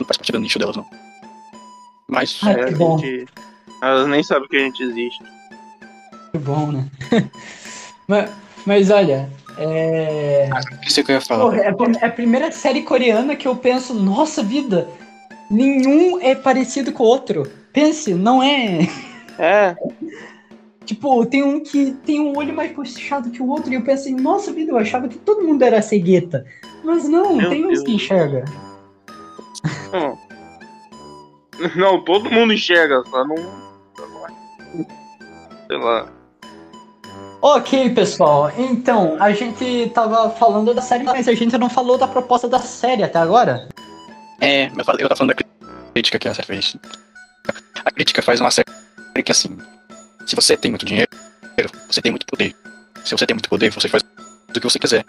não 0.00 0.06
faz 0.06 0.16
parte 0.16 0.32
do 0.32 0.38
nicho 0.40 0.58
delas, 0.58 0.76
não. 0.76 0.86
Mas, 2.08 2.40
Ai, 2.42 2.54
É, 2.54 2.64
que 2.68 2.74
a 2.74 2.76
bom. 2.78 2.98
gente- 2.98 3.26
Elas 3.82 4.08
nem 4.08 4.22
sabem 4.22 4.48
que 4.48 4.56
a 4.56 4.60
gente 4.60 4.82
existe. 4.82 5.22
Que 6.32 6.38
bom, 6.38 6.72
né? 6.72 6.88
mas, 8.08 8.30
mas 8.66 8.90
olha, 8.90 9.28
é... 9.58 10.48
isso 10.86 11.04
que 11.04 11.12
eu 11.12 11.16
ia 11.16 11.20
falar. 11.20 11.44
Porra, 11.44 11.58
é 11.58 12.04
é 12.04 12.06
a 12.06 12.10
primeira 12.10 12.50
série 12.50 12.82
coreana 12.82 13.36
que 13.36 13.46
eu 13.46 13.54
penso, 13.54 13.94
nossa 13.94 14.42
vida, 14.42 14.88
nenhum 15.50 16.20
é 16.20 16.34
parecido 16.34 16.92
com 16.92 17.04
o 17.04 17.06
outro. 17.06 17.44
Pense, 17.72 18.14
não 18.14 18.42
é. 18.42 18.88
É, 19.38 19.76
Tipo, 20.84 21.24
tem 21.26 21.42
um 21.42 21.60
que 21.60 21.92
tem 22.04 22.20
um 22.20 22.36
olho 22.36 22.54
mais 22.54 22.72
puxado 22.72 23.30
que 23.30 23.40
o 23.40 23.48
outro, 23.48 23.70
e 23.70 23.76
eu 23.76 23.82
penso 23.82 24.02
assim, 24.02 24.16
nossa 24.16 24.52
vida, 24.52 24.72
eu 24.72 24.78
achava 24.78 25.08
que 25.08 25.18
todo 25.18 25.46
mundo 25.46 25.62
era 25.62 25.80
cegueta. 25.80 26.44
Mas 26.82 27.08
não, 27.08 27.36
Meu 27.36 27.50
tem 27.50 27.64
uns 27.64 27.74
Deus. 27.74 27.84
que 27.84 27.94
enxerga. 27.94 28.44
não. 29.92 30.18
Não, 31.76 32.02
todo 32.02 32.28
mundo 32.28 32.52
enxerga, 32.52 33.04
só 33.08 33.24
não. 33.24 33.36
Sei 35.68 35.76
lá. 35.76 36.10
Ok, 37.44 37.90
pessoal, 37.90 38.52
então, 38.56 39.16
a 39.20 39.32
gente 39.32 39.90
tava 39.92 40.30
falando 40.30 40.72
da 40.72 40.80
série, 40.80 41.02
mas 41.02 41.26
a 41.26 41.34
gente 41.34 41.58
não 41.58 41.68
falou 41.68 41.98
da 41.98 42.06
proposta 42.06 42.48
da 42.48 42.60
série 42.60 43.02
até 43.02 43.18
agora. 43.18 43.68
É, 44.40 44.66
eu 44.66 44.84
falei- 44.84 45.04
eu 45.04 45.08
tava 45.08 45.18
falando 45.18 45.34
da 45.34 45.44
crítica 45.92 46.20
que 46.20 46.28
a 46.28 46.34
série 46.34 46.46
fez. 46.46 46.76
A 47.84 47.90
crítica 47.90 48.22
faz 48.22 48.40
uma 48.40 48.50
série 48.52 48.68
que, 49.24 49.32
assim, 49.32 49.58
se 50.24 50.36
você 50.36 50.56
tem 50.56 50.70
muito 50.70 50.86
dinheiro, 50.86 51.08
você 51.90 52.00
tem 52.00 52.12
muito 52.12 52.26
poder. 52.26 52.54
Se 53.04 53.10
você 53.10 53.26
tem 53.26 53.34
muito 53.34 53.48
poder, 53.48 53.72
você 53.72 53.88
faz 53.88 54.04
o 54.48 54.52
que 54.52 54.60
você 54.60 54.78
quiser. 54.78 55.04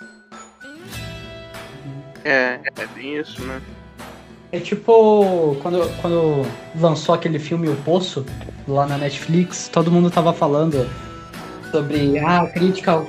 É, 2.26 2.60
é 2.78 2.88
bem 2.96 3.18
isso, 3.20 3.44
né? 3.44 3.62
É 4.52 4.60
tipo, 4.60 5.56
quando, 5.62 5.88
quando 6.02 6.48
lançou 6.80 7.14
aquele 7.14 7.38
filme 7.38 7.68
O 7.70 7.76
Poço, 7.78 8.26
lá 8.68 8.88
na 8.88 8.98
Netflix, 8.98 9.68
todo 9.68 9.92
mundo 9.92 10.10
tava 10.10 10.34
falando 10.34 10.90
sobre 11.74 12.20
ah, 12.20 12.42
a 12.42 12.48
crítica 12.48 12.92
ao. 12.92 13.08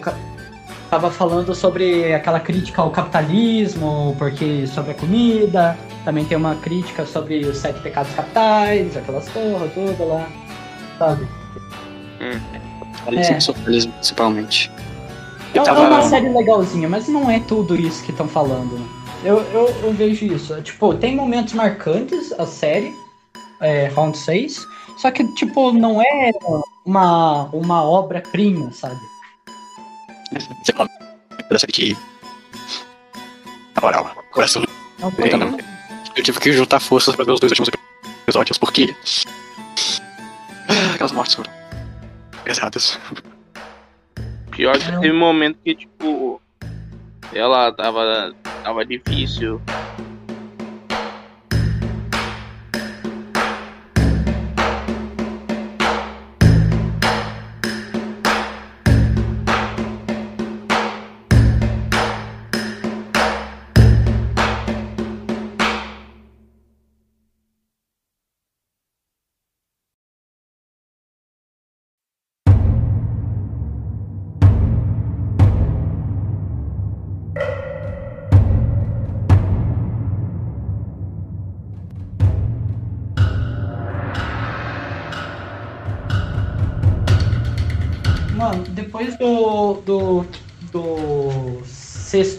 Tava 0.89 1.11
falando 1.11 1.55
sobre 1.55 2.15
aquela 2.15 2.41
crítica 2.41 2.81
ao 2.81 2.91
capitalismo, 2.91 4.17
porque 4.19 4.67
sobre 4.67 4.93
a 4.93 4.95
comida. 4.95 5.77
Também 6.05 6.25
tem 6.25 6.37
uma 6.37 6.55
crítica 6.57 7.05
sobre 7.05 7.45
os 7.45 7.59
sete 7.59 7.81
pecados 7.81 8.13
capitais, 8.15 8.97
aquelas 8.97 9.29
porra 9.29 9.69
toda 9.69 10.05
lá. 10.05 10.29
Sabe? 10.99 11.27
É. 12.21 13.41
Socialismo, 13.41 13.93
principalmente. 13.93 14.71
É, 15.53 15.59
Eu 15.59 15.63
é 15.63 15.65
tava. 15.65 15.81
uma 15.81 16.03
série 16.03 16.29
legalzinha, 16.29 16.89
mas 16.89 17.09
não 17.09 17.31
é 17.31 17.41
tudo 17.41 17.75
isso 17.75 18.03
que 18.05 18.11
estão 18.11 18.29
falando. 18.29 18.79
né? 18.79 18.87
Eu, 19.25 19.41
eu, 19.53 19.69
eu 19.83 19.93
vejo 19.93 20.27
isso. 20.27 20.61
Tipo, 20.63 20.95
tem 20.95 21.17
momentos 21.17 21.55
marcantes 21.55 22.33
a 22.39 22.47
série, 22.47 22.95
é, 23.61 23.89
Round 23.89 24.17
6, 24.17 24.67
só 24.99 25.11
que, 25.11 25.25
tipo, 25.35 25.73
não 25.73 26.01
é 26.01 26.31
uma, 26.85 27.45
uma 27.47 27.83
obra-prima, 27.83 28.73
sabe? 28.73 29.01
Você 30.63 30.73
série 31.59 31.73
que. 31.73 31.97
Na 33.77 33.83
moral, 33.83 34.11
coração. 34.33 34.65
Eita, 35.19 35.37
não. 35.37 35.57
Eu 36.17 36.23
tive 36.23 36.39
que 36.41 36.53
juntar 36.53 36.81
forças 36.81 37.15
pra 37.15 37.25
ver 37.25 37.33
os 37.33 37.41
dois 37.41 37.53
últimos 37.53 37.71
episódios, 38.23 38.59
porque. 38.59 38.95
Ah, 40.69 40.95
Aquelas 40.95 41.13
mortes 41.13 41.35
foram 41.35 41.51
pesadas. 42.45 42.99
Pior 44.51 44.79
que 44.79 44.91
Não. 44.91 45.01
teve 45.01 45.15
um 45.15 45.19
momento 45.19 45.59
que, 45.65 45.75
tipo, 45.75 46.41
ela 47.33 47.73
tava, 47.73 48.35
tava 48.63 48.87
difícil. 48.87 49.61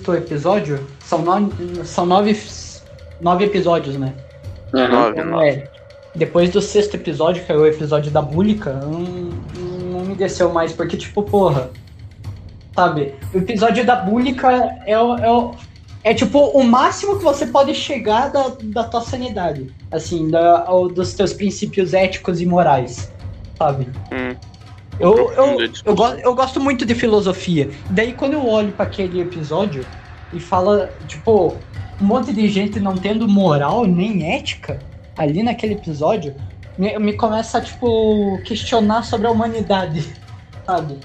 Sexto 0.05 0.13
episódio, 0.15 0.79
são 1.03 1.21
nove, 1.23 1.83
são 1.83 2.05
nove, 2.05 2.39
nove 3.19 3.45
episódios, 3.45 3.97
né? 3.97 4.13
Nove, 4.73 5.23
nove. 5.23 5.45
É, 5.47 5.67
depois 6.15 6.49
do 6.51 6.61
sexto 6.61 6.95
episódio, 6.95 7.43
que 7.43 7.51
é 7.51 7.55
o 7.55 7.65
episódio 7.65 8.11
da 8.11 8.21
Búlica, 8.21 8.73
não, 8.73 8.91
não 8.99 9.99
me 10.01 10.15
desceu 10.15 10.51
mais, 10.51 10.71
porque, 10.71 10.95
tipo, 10.97 11.23
porra. 11.23 11.69
Sabe? 12.75 13.15
O 13.33 13.37
episódio 13.37 13.85
da 13.85 13.95
Búlica 13.95 14.51
é, 14.85 14.99
o- 14.99 15.17
é, 15.17 15.31
o- 15.31 15.51
é 16.03 16.13
tipo 16.13 16.39
o 16.39 16.61
máximo 16.63 17.17
que 17.17 17.23
você 17.23 17.45
pode 17.47 17.73
chegar 17.73 18.29
da, 18.29 18.51
da 18.63 18.83
tua 18.83 18.99
sanidade. 19.01 19.73
Assim, 19.89 20.29
da, 20.29 20.65
ao- 20.67 20.89
dos 20.89 21.13
teus 21.13 21.31
princípios 21.33 21.93
éticos 21.93 22.41
e 22.41 22.45
morais. 22.45 23.09
Sabe? 23.57 23.87
Hum. 24.11 24.35
Eu, 24.99 25.31
eu, 25.33 25.57
eu, 25.83 25.95
go- 25.95 26.07
eu 26.23 26.33
gosto 26.35 26.59
muito 26.59 26.85
de 26.85 26.95
filosofia. 26.95 27.69
Daí 27.89 28.13
quando 28.13 28.33
eu 28.33 28.47
olho 28.47 28.71
pra 28.71 28.85
aquele 28.85 29.19
episódio 29.19 29.85
e 30.31 30.39
fala, 30.39 30.93
tipo, 31.05 31.57
um 32.01 32.05
monte 32.05 32.33
de 32.33 32.47
gente 32.49 32.79
não 32.79 32.95
tendo 32.95 33.27
moral 33.27 33.85
nem 33.85 34.33
ética 34.35 34.79
ali 35.17 35.43
naquele 35.43 35.73
episódio, 35.73 36.35
me, 36.77 36.97
me 36.99 37.13
começa 37.13 37.57
a, 37.57 37.61
tipo, 37.61 38.39
questionar 38.45 39.03
sobre 39.03 39.27
a 39.27 39.31
humanidade, 39.31 40.15
sabe? 40.65 40.97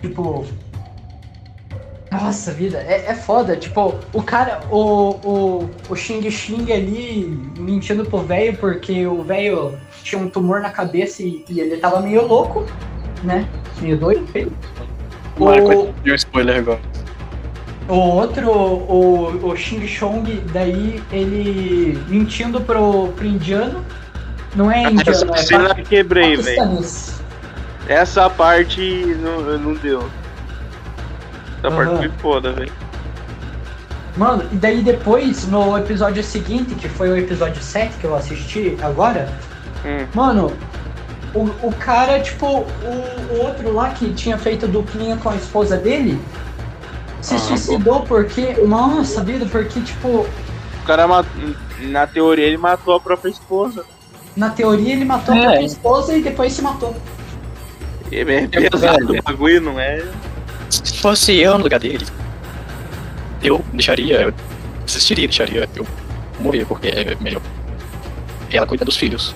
Tipo. 0.00 0.44
Nossa 2.10 2.52
vida, 2.52 2.78
é, 2.78 3.06
é 3.06 3.14
foda. 3.14 3.56
Tipo, 3.56 3.94
o 4.12 4.22
cara, 4.22 4.60
o, 4.70 5.10
o, 5.24 5.70
o 5.88 5.96
Xing 5.96 6.30
Xing 6.30 6.70
ali 6.70 7.24
mentindo 7.56 8.04
pro 8.04 8.18
velho 8.18 8.54
porque 8.58 9.06
o 9.06 9.22
velho 9.22 9.78
tinha 10.02 10.20
um 10.20 10.28
tumor 10.28 10.60
na 10.60 10.70
cabeça 10.70 11.22
e, 11.22 11.44
e 11.48 11.60
ele 11.60 11.76
tava 11.76 12.00
meio 12.00 12.26
louco, 12.26 12.66
né? 13.22 13.48
Meio 13.80 13.96
doido. 13.96 14.26
O, 15.38 15.44
Marco, 15.44 15.94
deu 16.04 16.12
um 16.12 16.16
spoiler 16.16 16.58
agora. 16.58 16.80
o 17.88 17.94
outro, 17.94 18.50
o, 18.50 19.48
o 19.48 19.56
Xing 19.56 19.86
Chong, 19.86 20.30
daí 20.52 21.02
ele 21.10 21.98
mentindo 22.08 22.60
pro, 22.60 23.08
pro 23.08 23.26
indiano. 23.26 23.84
Não 24.54 24.70
é 24.70 24.82
indiano, 24.82 25.10
Essa 25.10 25.26
é 25.26 25.36
cena 25.36 25.74
quebrei, 25.74 26.36
velho. 26.36 26.80
Essa 27.88 28.28
parte 28.28 29.16
não, 29.20 29.58
não 29.58 29.74
deu. 29.74 30.08
Essa 31.58 31.70
parte 31.74 31.92
Aham. 31.92 31.98
foi 31.98 32.08
foda, 32.18 32.52
velho. 32.52 32.72
Mano, 34.16 34.44
e 34.52 34.56
daí 34.56 34.82
depois, 34.82 35.46
no 35.48 35.76
episódio 35.78 36.22
seguinte, 36.22 36.74
que 36.74 36.88
foi 36.88 37.08
o 37.08 37.16
episódio 37.16 37.62
7 37.62 37.96
que 37.98 38.04
eu 38.04 38.14
assisti 38.14 38.76
agora, 38.82 39.32
Hum. 39.84 40.06
mano, 40.14 40.52
o, 41.34 41.40
o 41.66 41.72
cara, 41.78 42.20
tipo, 42.20 42.46
o, 42.46 43.34
o 43.34 43.42
outro 43.42 43.72
lá 43.72 43.90
que 43.90 44.12
tinha 44.12 44.38
feito 44.38 44.68
duplinha 44.68 45.16
com 45.16 45.28
a 45.30 45.36
esposa 45.36 45.76
dele, 45.76 46.20
se 47.20 47.34
Ah, 47.34 47.38
suicidou 47.38 48.00
porque. 48.02 48.52
Nossa, 48.66 49.22
vida, 49.22 49.46
porque, 49.46 49.80
tipo, 49.80 50.08
O 50.08 50.84
cara 50.84 51.06
Na 51.80 52.06
teoria 52.06 52.46
ele 52.46 52.56
matou 52.58 52.94
a 52.94 53.00
própria 53.00 53.30
esposa. 53.30 53.84
Na 54.36 54.50
teoria 54.50 54.92
ele 54.92 55.04
matou 55.04 55.34
a 55.34 55.38
É. 55.38 55.42
própria 55.42 55.64
esposa 55.66 56.16
e 56.16 56.22
depois 56.22 56.52
se 56.52 56.62
matou. 56.62 56.94
E 58.10 58.16
é 58.18 58.70
pesado 58.70 59.16
o 59.16 59.22
bagulho, 59.22 59.60
não 59.60 59.80
é? 59.80 60.04
Se 60.68 60.98
fosse 60.98 61.36
eu 61.38 61.56
no 61.56 61.64
lugar 61.64 61.80
dele, 61.80 62.06
eu 63.42 63.64
deixaria, 63.72 64.20
eu 64.22 64.34
desistiria, 64.84 65.26
deixaria 65.26 65.68
eu 65.74 65.86
morrer, 66.40 66.64
porque 66.66 66.88
é 66.88 67.16
melhor. 67.20 67.42
Ela 68.50 68.66
cuida 68.66 68.84
dos 68.84 68.96
filhos. 68.96 69.34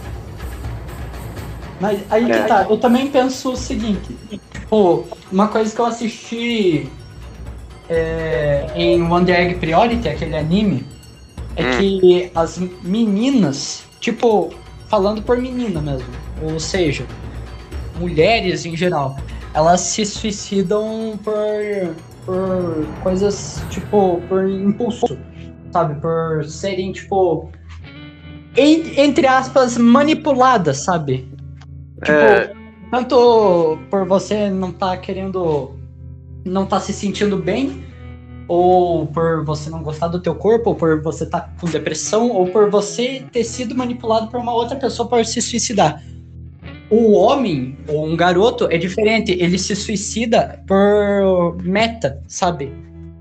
Mas 1.80 2.00
aí 2.10 2.30
É. 2.30 2.42
que 2.42 2.48
tá, 2.48 2.66
eu 2.68 2.78
também 2.78 3.08
penso 3.08 3.52
o 3.52 3.56
seguinte, 3.56 4.16
tipo, 4.52 5.04
uma 5.30 5.48
coisa 5.48 5.74
que 5.74 5.80
eu 5.80 5.86
assisti 5.86 6.90
é, 7.88 8.66
em 8.74 9.02
One 9.02 9.30
Egg 9.30 9.56
Priority, 9.56 10.08
aquele 10.08 10.36
anime, 10.36 10.86
é 11.54 11.62
Hum. 11.62 11.78
que 11.78 12.30
as 12.34 12.58
meninas, 12.82 13.84
tipo, 14.00 14.50
falando 14.88 15.22
por 15.22 15.38
menina 15.38 15.80
mesmo, 15.80 16.08
ou 16.42 16.58
seja, 16.58 17.06
mulheres 17.98 18.64
em 18.66 18.76
geral, 18.76 19.16
elas 19.54 19.80
se 19.82 20.04
suicidam 20.04 21.18
por, 21.22 21.34
por 22.24 22.86
coisas, 23.00 23.62
tipo, 23.70 24.20
por 24.28 24.48
impulso, 24.48 25.18
sabe? 25.72 26.00
Por 26.00 26.44
serem, 26.44 26.92
tipo, 26.92 27.50
en- 28.56 28.98
entre 29.00 29.26
aspas, 29.26 29.78
manipuladas, 29.78 30.78
sabe? 30.78 31.26
Tipo, 32.04 32.12
É. 32.12 32.52
tanto 32.90 33.78
por 33.90 34.06
você 34.06 34.50
não 34.50 34.72
tá 34.72 34.96
querendo. 34.96 35.72
não 36.44 36.64
tá 36.64 36.78
se 36.78 36.92
sentindo 36.92 37.36
bem, 37.36 37.82
ou 38.46 39.06
por 39.08 39.44
você 39.44 39.68
não 39.68 39.82
gostar 39.82 40.06
do 40.06 40.20
teu 40.20 40.32
corpo, 40.34 40.70
ou 40.70 40.76
por 40.76 41.02
você 41.02 41.26
tá 41.26 41.50
com 41.60 41.66
depressão, 41.66 42.30
ou 42.30 42.46
por 42.46 42.70
você 42.70 43.24
ter 43.32 43.42
sido 43.42 43.74
manipulado 43.74 44.28
por 44.28 44.38
uma 44.38 44.54
outra 44.54 44.76
pessoa 44.76 45.08
para 45.08 45.24
se 45.24 45.42
suicidar. 45.42 46.00
O 46.88 47.14
homem, 47.14 47.76
ou 47.88 48.06
um 48.06 48.16
garoto, 48.16 48.68
é 48.70 48.78
diferente. 48.78 49.32
Ele 49.32 49.58
se 49.58 49.74
suicida 49.74 50.62
por 50.68 51.56
meta, 51.64 52.22
sabe? 52.28 52.72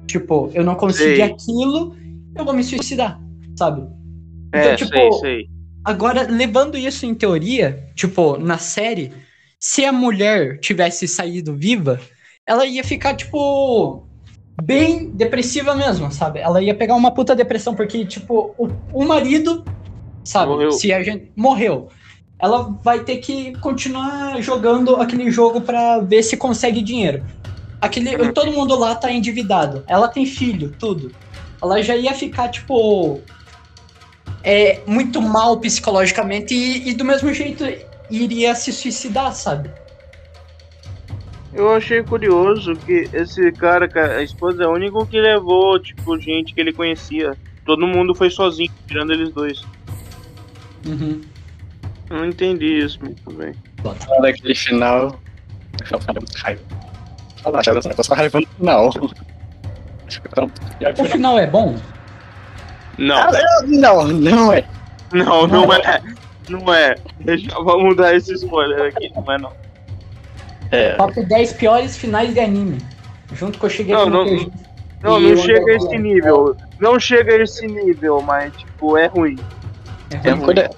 Tipo, 0.06 0.52
eu 0.54 0.64
não 0.64 0.76
consegui 0.76 1.16
Sei. 1.16 1.22
aquilo, 1.24 1.96
eu 2.36 2.46
vou 2.46 2.54
me 2.54 2.64
suicidar, 2.64 3.20
sabe? 3.58 3.88
É, 4.52 4.76
tipo, 4.76 4.92
sei, 4.92 5.12
sei. 5.14 5.50
Agora, 5.86 6.24
levando 6.24 6.76
isso 6.78 7.06
em 7.06 7.14
teoria, 7.14 7.88
tipo, 7.96 8.38
na 8.38 8.58
série, 8.58 9.14
se 9.60 9.86
a 9.86 9.92
mulher 9.92 10.60
tivesse 10.60 11.08
saído 11.08 11.54
viva, 11.56 12.00
ela 12.46 12.66
ia 12.66 12.84
ficar, 12.84 13.14
tipo, 13.16 14.04
bem 14.64 15.12
depressiva 15.12 15.76
mesmo, 15.76 16.12
sabe? 16.12 16.40
Ela 16.40 16.62
ia 16.62 16.74
pegar 16.74 16.96
uma 16.96 17.12
puta 17.12 17.36
depressão, 17.36 17.76
porque, 17.76 18.04
tipo, 18.06 18.56
o, 18.58 18.68
o 18.92 19.06
marido, 19.06 19.64
sabe? 20.24 20.52
Morreu. 20.54 20.72
Se 20.72 20.92
a 20.92 21.04
gente. 21.04 21.32
Morreu. 21.36 21.90
Ela 22.40 22.64
vai 22.84 23.00
ter 23.04 23.18
que 23.18 23.54
continuar 23.60 24.42
jogando 24.42 24.96
aquele 24.98 25.32
jogo 25.32 25.62
pra 25.62 26.00
ver 26.00 26.22
se 26.24 26.36
consegue 26.36 26.82
dinheiro. 26.82 27.24
Aquele, 27.80 28.16
Uhum. 28.16 28.34
todo 28.34 28.52
mundo 28.52 28.78
lá 28.78 28.96
tá 28.96 29.12
endividado. 29.12 29.84
Ela 29.88 30.08
tem 30.08 30.26
filho, 30.26 30.74
tudo. 30.80 31.12
Ela 31.62 31.82
já 31.82 31.96
ia 31.96 32.14
ficar, 32.14 32.50
tipo, 32.50 33.22
é, 34.46 34.80
muito 34.86 35.20
mal 35.20 35.60
psicologicamente 35.60 36.54
e, 36.54 36.90
e 36.90 36.94
do 36.94 37.04
mesmo 37.04 37.34
jeito 37.34 37.66
iria 38.12 38.54
se 38.54 38.72
suicidar, 38.72 39.34
sabe? 39.34 39.72
Eu 41.52 41.74
achei 41.74 42.04
curioso 42.04 42.76
que 42.76 43.10
esse 43.12 43.52
cara, 43.54 43.90
a 44.18 44.22
esposa 44.22 44.64
é 44.64 44.68
o 44.68 44.74
único 44.74 45.06
que 45.08 45.20
levou, 45.20 45.80
tipo, 45.80 46.20
gente 46.20 46.54
que 46.54 46.62
ele 46.62 46.72
conhecia. 46.72 47.36
Todo 47.66 47.88
mundo 47.88 48.14
foi 48.14 48.30
sozinho, 48.30 48.72
tirando 48.88 49.14
eles 49.14 49.32
dois. 49.34 49.64
Uhum. 50.86 51.22
Eu 52.10 52.18
não 52.18 52.26
entendi 52.26 52.86
isso 52.86 53.00
muito 53.02 53.34
bem. 53.34 53.56
Daquele 54.22 54.54
final. 54.54 55.20
Final 55.84 56.00
deu 56.02 56.16
muita 56.16 56.40
raiva. 56.40 56.62
Fala, 57.42 57.64
já 57.64 57.74
deu 57.74 57.92
essa 57.98 58.16
raiva 58.16 58.40
no 58.40 58.48
final. 58.48 58.90
O 61.00 61.06
final 61.06 61.40
é 61.40 61.48
bom? 61.48 61.76
Não, 62.98 63.16
Ah, 63.18 63.30
Não, 63.66 64.08
não 64.08 64.54
é. 64.54 64.64
não, 65.14 65.48
não 65.48 65.74
é. 65.74 66.02
Não 66.50 66.74
é. 66.74 66.96
Deixa, 67.22 67.50
vamos 67.62 67.96
dar 67.96 68.16
esse 68.16 68.34
spoiler 68.34 68.94
aqui, 68.96 69.12
não 69.16 69.34
é 69.34 69.38
não. 69.38 69.52
É, 70.72 70.94
Top 70.94 71.24
10 71.26 71.54
piores 71.54 71.98
finais 71.98 72.34
de 72.34 72.40
anime. 72.40 72.78
Junto 73.34 73.58
com 73.60 73.68
o 73.68 73.70
Shigeki 73.70 73.92
Não, 73.94 74.10
não-. 74.10 74.52
Não, 75.04 75.20
não 75.20 75.38
chega 75.38 75.72
a 75.72 75.76
esse 75.76 75.98
nível. 75.98 76.56
Não 76.80 77.00
chega 77.00 77.34
a 77.34 77.44
esse 77.44 77.68
nível, 77.68 78.22
mas, 78.22 78.56
tipo, 78.56 78.98
é 78.98 79.06
ruim. 79.08 79.38
É 80.12 80.30
é 80.30 80.32
ruim. 80.32 80.46
coisa. 80.46 80.70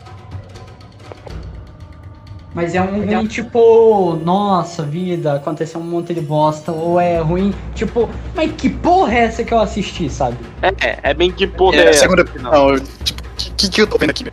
Mas 2.57 2.73
é 2.73 2.81
um 2.81 3.05
ruim, 3.05 3.27
tipo, 3.27 4.15
nossa 4.25 4.81
vida, 4.81 5.33
aconteceu 5.35 5.79
um 5.79 5.83
monte 5.83 6.11
de 6.11 6.21
bosta, 6.21 6.71
ou 6.71 6.99
é 6.99 7.19
ruim, 7.19 7.53
tipo, 7.75 8.09
mas 8.35 8.51
que 8.53 8.67
porra 8.67 9.13
é 9.13 9.19
essa 9.25 9.43
que 9.43 9.53
eu 9.53 9.59
assisti, 9.59 10.09
sabe? 10.09 10.37
É, 10.63 10.97
é 11.03 11.13
bem 11.13 11.31
que 11.31 11.45
porra 11.45 11.75
é, 11.75 11.85
É, 11.85 11.89
a 11.89 11.93
segunda. 11.93 12.23
afinal. 12.23 12.51
Não, 12.51 12.69
eu- 12.71 12.79
tipo, 12.79 13.21
o 13.21 13.35
que, 13.37 13.51
que, 13.51 13.69
que 13.69 13.81
eu 13.83 13.85
tô 13.85 13.99
vendo 13.99 14.09
aqui? 14.09 14.25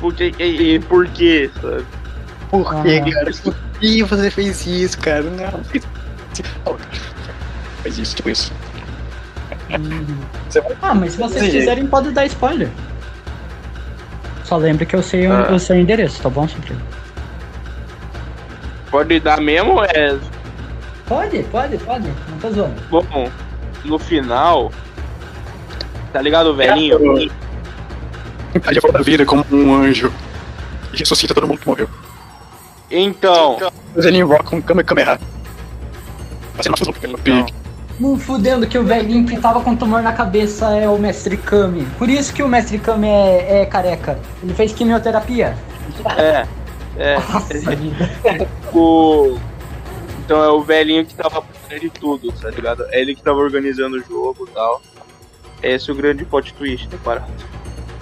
Por 0.00 0.12
que, 0.14 0.34
e, 0.36 0.74
e 0.74 0.78
por 0.80 1.06
quê, 1.10 1.48
sabe? 1.62 1.86
Por 2.50 2.66
Ah. 2.74 2.82
que, 2.82 3.12
cara? 3.12 3.30
Por 3.44 3.54
que 3.78 4.02
você 4.02 4.28
fez 4.32 4.66
isso, 4.66 4.98
cara? 4.98 5.22
Não, 5.22 5.62
fez 7.84 7.98
isso, 7.98 8.16
tipo 8.16 8.30
isso. 8.30 8.52
Vai- 9.70 10.76
Ah, 10.82 10.92
mas 10.92 11.12
se 11.12 11.18
vocês 11.18 11.44
Sim. 11.44 11.50
quiserem, 11.52 11.86
pode 11.86 12.10
dar 12.10 12.26
spoiler. 12.26 12.68
Só 14.42 14.56
lembre 14.56 14.84
que 14.86 14.96
eu 14.96 15.02
sei 15.04 15.28
o- 15.28 15.32
Ah. 15.32 15.52
o 15.52 15.58
seu 15.60 15.76
endereço, 15.78 16.20
tá 16.20 16.28
bom, 16.28 16.48
Supremo? 16.48 16.80
Pode 18.92 19.18
dar 19.20 19.40
mesmo, 19.40 19.82
é. 19.82 20.18
Pode, 21.06 21.42
pode, 21.44 21.78
pode, 21.78 22.06
não 22.28 22.38
tô 22.38 22.50
zoando. 22.50 22.74
Bom, 22.90 23.30
no 23.86 23.98
final. 23.98 24.70
Tá 26.12 26.20
ligado, 26.20 26.50
o 26.50 26.54
velhinho? 26.54 26.98
Ele 27.16 28.80
volta 28.82 28.98
da 28.98 29.02
vida 29.02 29.24
como 29.24 29.46
um 29.50 29.74
anjo. 29.74 30.12
E 30.92 30.98
ressuscita 30.98 31.32
todo 31.32 31.48
mundo 31.48 31.58
que 31.58 31.66
morreu. 31.66 31.88
Então, 32.90 33.56
Mas 33.96 34.04
ele 34.04 34.18
invoca 34.18 34.44
com 34.44 34.60
Kame 34.60 34.84
Kameha. 34.84 35.18
Fazendo 36.52 36.72
uma 36.72 36.76
fusão 36.76 36.92
pelo 36.92 37.16
pique. 37.16 37.54
Não 37.98 38.18
fudendo 38.18 38.66
que 38.66 38.76
o 38.76 38.84
velhinho 38.84 39.26
que 39.26 39.40
tava 39.40 39.62
com 39.62 39.74
tumor 39.74 40.02
na 40.02 40.12
cabeça 40.12 40.76
é 40.76 40.86
o 40.86 40.98
Mestre 40.98 41.38
Kami. 41.38 41.86
Por 41.98 42.10
isso 42.10 42.30
que 42.34 42.42
o 42.42 42.48
Mestre 42.48 42.78
Kami 42.78 43.08
é, 43.08 43.62
é 43.62 43.66
careca. 43.66 44.18
Ele 44.42 44.52
fez 44.52 44.74
quimioterapia. 44.74 45.56
é. 46.18 46.46
É. 46.96 47.16
O. 48.74 49.36
Então 50.24 50.42
é 50.42 50.48
o 50.48 50.62
velhinho 50.62 51.04
que 51.04 51.14
tava 51.14 51.42
por 51.42 51.54
trás 51.68 51.80
de 51.80 51.90
tudo, 51.90 52.32
tá 52.32 52.48
ligado? 52.48 52.84
É 52.90 53.00
ele 53.00 53.14
que 53.14 53.22
tava 53.22 53.38
organizando 53.38 53.96
o 53.96 54.00
jogo 54.00 54.48
e 54.48 54.50
tal. 54.50 54.80
Esse 55.62 55.90
é 55.90 55.92
o 55.92 55.96
grande 55.96 56.24
plot 56.24 56.54
twist 56.54 56.88
da 56.88 56.96
parada. 56.98 57.26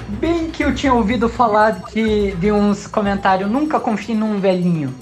Bem 0.09 0.51
que 0.51 0.63
eu 0.63 0.75
tinha 0.75 0.95
ouvido 0.95 1.29
falar 1.29 1.83
que, 1.83 2.33
de 2.37 2.53
uns 2.53 2.87
comentários, 2.87 3.51
nunca 3.51 3.81
confie 3.81 4.15
num 4.15 4.39
velhinho. 4.39 4.95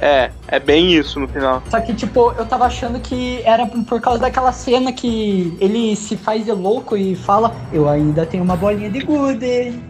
É, 0.00 0.30
é 0.48 0.58
bem 0.58 0.92
isso 0.92 1.20
no 1.20 1.28
final. 1.28 1.62
Só 1.70 1.80
que, 1.80 1.94
tipo, 1.94 2.32
eu 2.32 2.44
tava 2.44 2.66
achando 2.66 2.98
que 2.98 3.40
era 3.44 3.66
por 3.66 4.00
causa 4.00 4.18
daquela 4.18 4.52
cena 4.52 4.92
que 4.92 5.56
ele 5.60 5.94
se 5.94 6.16
faz 6.16 6.44
de 6.44 6.50
louco 6.50 6.96
e 6.96 7.14
fala, 7.14 7.54
eu 7.72 7.88
ainda 7.88 8.26
tenho 8.26 8.42
uma 8.42 8.56
bolinha 8.56 8.90
de 8.90 9.00
gude, 9.00 9.80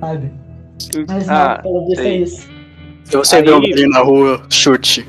sabe? 0.00 0.30
Mas 1.08 1.26
não, 1.26 1.34
ah, 1.34 1.60
pelo 1.62 1.86
visto 1.86 2.02
é 2.02 2.16
isso. 2.16 2.53
Se 3.04 3.16
você 3.16 3.42
vê 3.42 3.60
velho 3.60 3.88
na 3.90 4.00
rua, 4.00 4.42
chute. 4.50 5.06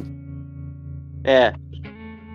É. 1.23 1.53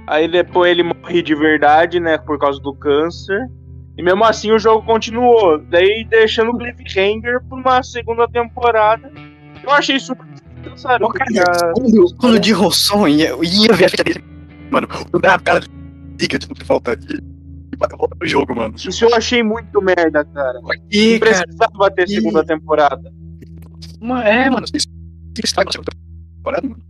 Aí 0.07 0.27
depois 0.27 0.71
ele 0.71 0.83
morre 0.83 1.23
de 1.23 1.35
verdade, 1.35 2.01
né? 2.01 2.19
Por 2.19 2.39
causa 2.39 2.61
do 2.61 2.75
câncer. 2.75 3.39
E 3.97 4.03
mesmo 4.03 4.25
assim 4.25 4.51
o 4.51 4.59
jogo 4.59 4.85
continuou. 4.85 5.59
Daí 5.71 6.05
deixando 6.09 6.51
o 6.53 6.59
cliffhanger 6.59 7.41
pra 7.49 7.59
uma 7.59 7.83
segunda 7.83 8.27
temporada. 8.29 9.13
Eu 9.63 9.71
achei 9.71 10.01
super. 10.01 10.27
Ô, 11.01 11.09
cara, 11.09 11.73
quando, 11.75 12.17
quando 12.17 12.35
o 12.35 12.41
de 12.41 12.53
Rosson 12.53 13.07
ia, 13.09 13.35
ia 13.43 13.73
ver 13.75 13.85
a 13.87 13.89
ficha 13.89 14.05
dele, 14.05 14.23
mano, 14.71 14.87
eu 15.13 15.19
dava 15.19 15.43
cara 15.43 15.61
liga 16.21 16.39
de 16.39 16.65
falta 16.65 16.95
de 16.97 17.19
volta 17.79 18.17
no 18.21 18.27
jogo, 18.27 18.55
mano. 18.55 18.75
Isso 18.77 19.05
eu 19.05 19.15
achei 19.15 19.43
muito 19.43 19.81
merda, 19.81 20.25
cara. 20.25 20.59
E, 20.91 21.19
precisava 21.19 21.91
ter 21.95 22.05
e- 22.05 22.09
segunda 22.09 22.45
temporada. 22.45 23.11
É, 24.25 24.51
mano, 24.51 24.67
isso 24.75 24.87
isso 25.47 25.53
estraga 25.53 25.71
a 25.71 25.73
segunda 25.73 25.91
temporada, 26.37 26.69
mano. 26.69 26.83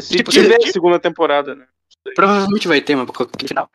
Se 0.00 0.16
Tipo, 0.16 0.30
tiver 0.30 0.60
se- 0.62 0.72
segunda 0.72 0.98
temporada, 0.98 1.54
né? 1.54 1.64
Provavelmente 2.14 2.66
vai 2.68 2.80
ter, 2.80 2.96
porque 3.06 3.46
final. 3.48 3.68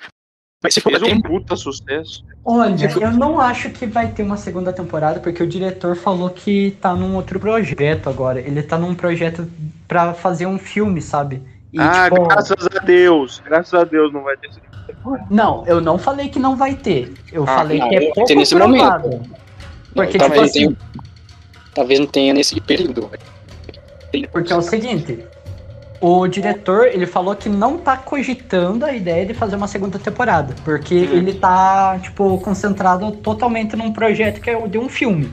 Mas 0.63 0.73
se 0.73 0.81
for 0.81 0.89
Fez 0.91 1.03
um 1.03 1.21
puta 1.21 1.55
sucesso. 1.55 2.25
Olha, 2.43 2.91
eu 2.99 3.11
não 3.11 3.39
acho 3.39 3.69
que 3.69 3.85
vai 3.85 4.11
ter 4.11 4.23
uma 4.23 4.37
segunda 4.37 4.73
temporada, 4.73 5.19
porque 5.19 5.43
o 5.43 5.47
diretor 5.47 5.95
falou 5.95 6.29
que 6.31 6.71
tá 6.81 6.95
num 6.95 7.15
outro 7.15 7.39
projeto 7.39 8.09
agora. 8.09 8.39
Ele 8.39 8.63
tá 8.63 8.77
num 8.77 8.95
projeto 8.95 9.47
pra 9.87 10.13
fazer 10.15 10.47
um 10.47 10.57
filme, 10.57 11.01
sabe? 11.01 11.43
E, 11.71 11.79
ah, 11.79 12.09
tipo, 12.09 12.27
graças 12.27 12.67
a 12.75 12.79
Deus. 12.83 13.43
Graças 13.45 13.73
a 13.79 13.83
Deus 13.83 14.11
não 14.11 14.23
vai 14.23 14.35
ter 14.37 14.51
segunda. 14.51 15.25
Não, 15.29 15.63
eu 15.67 15.79
não 15.79 15.99
falei 15.99 16.29
que 16.29 16.39
não 16.39 16.55
vai 16.55 16.73
ter. 16.75 17.13
Eu 17.31 17.43
Ah, 17.43 17.47
falei 17.57 17.77
não, 17.77 17.89
que 17.89 17.95
é 17.95 17.99
vai 17.99 18.11
pouco 18.13 18.47
provável. 18.57 19.09
momento. 19.11 19.35
Porque, 19.93 20.17
talvez, 20.17 20.51
tipo 20.51 20.65
assim, 20.69 20.75
tenha, 20.75 21.04
talvez 21.75 21.99
não 21.99 22.07
tenha 22.07 22.33
nesse 22.33 22.59
período. 22.59 23.11
Porque 24.31 24.53
é 24.53 24.55
o 24.55 24.61
seguinte, 24.61 25.19
o 25.99 26.25
diretor, 26.25 26.87
ele 26.87 27.05
falou 27.05 27.35
que 27.35 27.49
não 27.49 27.77
tá 27.77 27.97
cogitando 27.97 28.85
a 28.85 28.93
ideia 28.93 29.25
de 29.25 29.33
fazer 29.33 29.57
uma 29.57 29.67
segunda 29.67 29.99
temporada, 29.99 30.55
porque 30.63 30.95
Hum. 30.95 31.17
ele 31.17 31.33
tá, 31.33 31.99
tipo, 32.01 32.39
concentrado 32.39 33.11
totalmente 33.11 33.75
num 33.75 33.91
projeto 33.91 34.39
que 34.39 34.49
é 34.49 34.57
o 34.57 34.67
de 34.67 34.77
um 34.77 34.87
filme. 34.87 35.31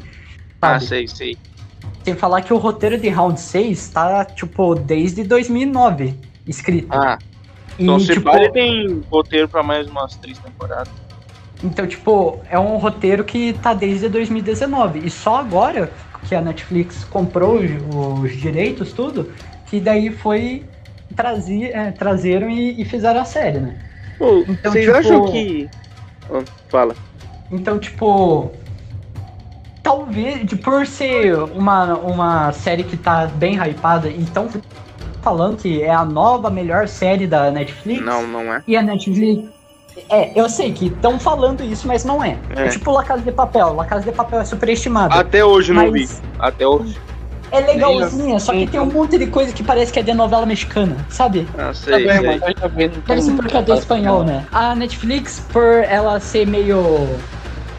Ah, 0.60 0.78
sabe? 0.80 0.86
sei, 0.86 1.08
sei. 1.08 1.38
Sem 2.04 2.14
falar 2.14 2.42
que 2.42 2.52
o 2.52 2.56
roteiro 2.56 2.98
de 2.98 3.08
Round 3.08 3.40
6 3.40 3.88
tá, 3.88 4.24
tipo, 4.24 4.74
desde 4.74 5.22
2009 5.22 6.14
escrito. 6.46 6.88
Ah, 6.90 7.16
e, 7.78 7.84
então 7.84 8.00
se 8.00 8.12
tipo, 8.12 8.22
vale 8.22 8.50
tem 8.50 9.02
roteiro 9.10 9.48
pra 9.48 9.62
mais 9.62 9.88
umas 9.88 10.16
três 10.16 10.38
temporadas. 10.38 10.92
Então, 11.62 11.86
tipo, 11.86 12.40
é 12.50 12.58
um 12.58 12.76
roteiro 12.76 13.22
que 13.24 13.52
tá 13.54 13.72
desde 13.72 14.08
2019. 14.08 15.00
E 15.04 15.10
só 15.10 15.36
agora 15.36 15.92
que 16.28 16.34
a 16.34 16.40
Netflix 16.40 17.04
comprou 17.04 17.56
os, 17.58 17.70
os 18.22 18.32
direitos, 18.36 18.92
tudo, 18.92 19.32
que 19.66 19.80
daí 19.80 20.10
foi 20.10 20.64
trazer, 21.16 21.70
é, 21.74 21.90
trazeram 21.90 22.48
e, 22.48 22.80
e 22.80 22.84
fizeram 22.84 23.20
a 23.20 23.24
série, 23.24 23.58
né? 23.58 23.74
Pô, 24.18 24.44
Então, 24.48 24.72
vocês 24.72 24.84
tipo- 24.86 24.96
acham 24.98 25.32
que. 25.32 25.68
Ah, 26.30 26.42
fala. 26.68 26.94
Então, 27.50 27.78
tipo. 27.78 28.50
Talvez, 29.82 30.46
de- 30.46 30.56
por 30.56 30.86
ser 30.86 31.36
uma, 31.36 31.94
uma 31.98 32.52
série 32.52 32.84
que 32.84 32.96
tá 32.96 33.26
bem 33.26 33.56
hypada, 33.56 34.08
então 34.08 34.48
falando 35.20 35.56
que 35.56 35.82
é 35.82 35.90
a 35.92 36.04
nova 36.04 36.50
melhor 36.50 36.86
série 36.86 37.26
da 37.26 37.50
Netflix. 37.50 38.00
Não, 38.04 38.26
não 38.26 38.40
é. 38.54 38.62
E 38.66 38.76
a 38.76 38.82
Netflix. 38.82 39.50
É, 40.08 40.38
eu 40.38 40.48
sei 40.48 40.72
que 40.72 40.86
estão 40.86 41.18
falando 41.18 41.62
isso, 41.62 41.86
mas 41.86 42.04
não 42.04 42.22
é. 42.22 42.36
é. 42.56 42.66
É. 42.66 42.68
tipo 42.68 42.90
La 42.90 43.04
Casa 43.04 43.22
de 43.22 43.32
Papel. 43.32 43.74
La 43.74 43.84
Casa 43.84 44.04
de 44.04 44.12
Papel 44.12 44.40
é 44.40 44.44
superestimada. 44.44 45.14
Até 45.14 45.44
hoje 45.44 45.72
não 45.72 45.90
vi. 45.90 46.08
Até 46.38 46.66
hoje. 46.66 46.96
é 47.50 47.60
legalzinha, 47.60 48.38
só 48.38 48.52
que 48.52 48.66
tem 48.66 48.80
um 48.80 48.86
monte 48.86 49.18
de 49.18 49.26
coisa 49.26 49.52
que 49.52 49.62
parece 49.62 49.92
que 49.92 49.98
é 49.98 50.02
de 50.02 50.14
novela 50.14 50.46
mexicana, 50.46 50.96
sabe? 51.08 51.46
Ah, 51.58 51.72
sei, 51.74 52.06
sei. 52.08 52.40
Parece 53.06 53.30
porque 53.32 53.56
é 53.56 53.62
do 53.62 53.74
espanhol, 53.74 54.24
né? 54.24 54.46
A 54.50 54.74
Netflix, 54.74 55.40
por 55.52 55.62
ela 55.62 56.18
ser 56.20 56.46
meio 56.46 57.08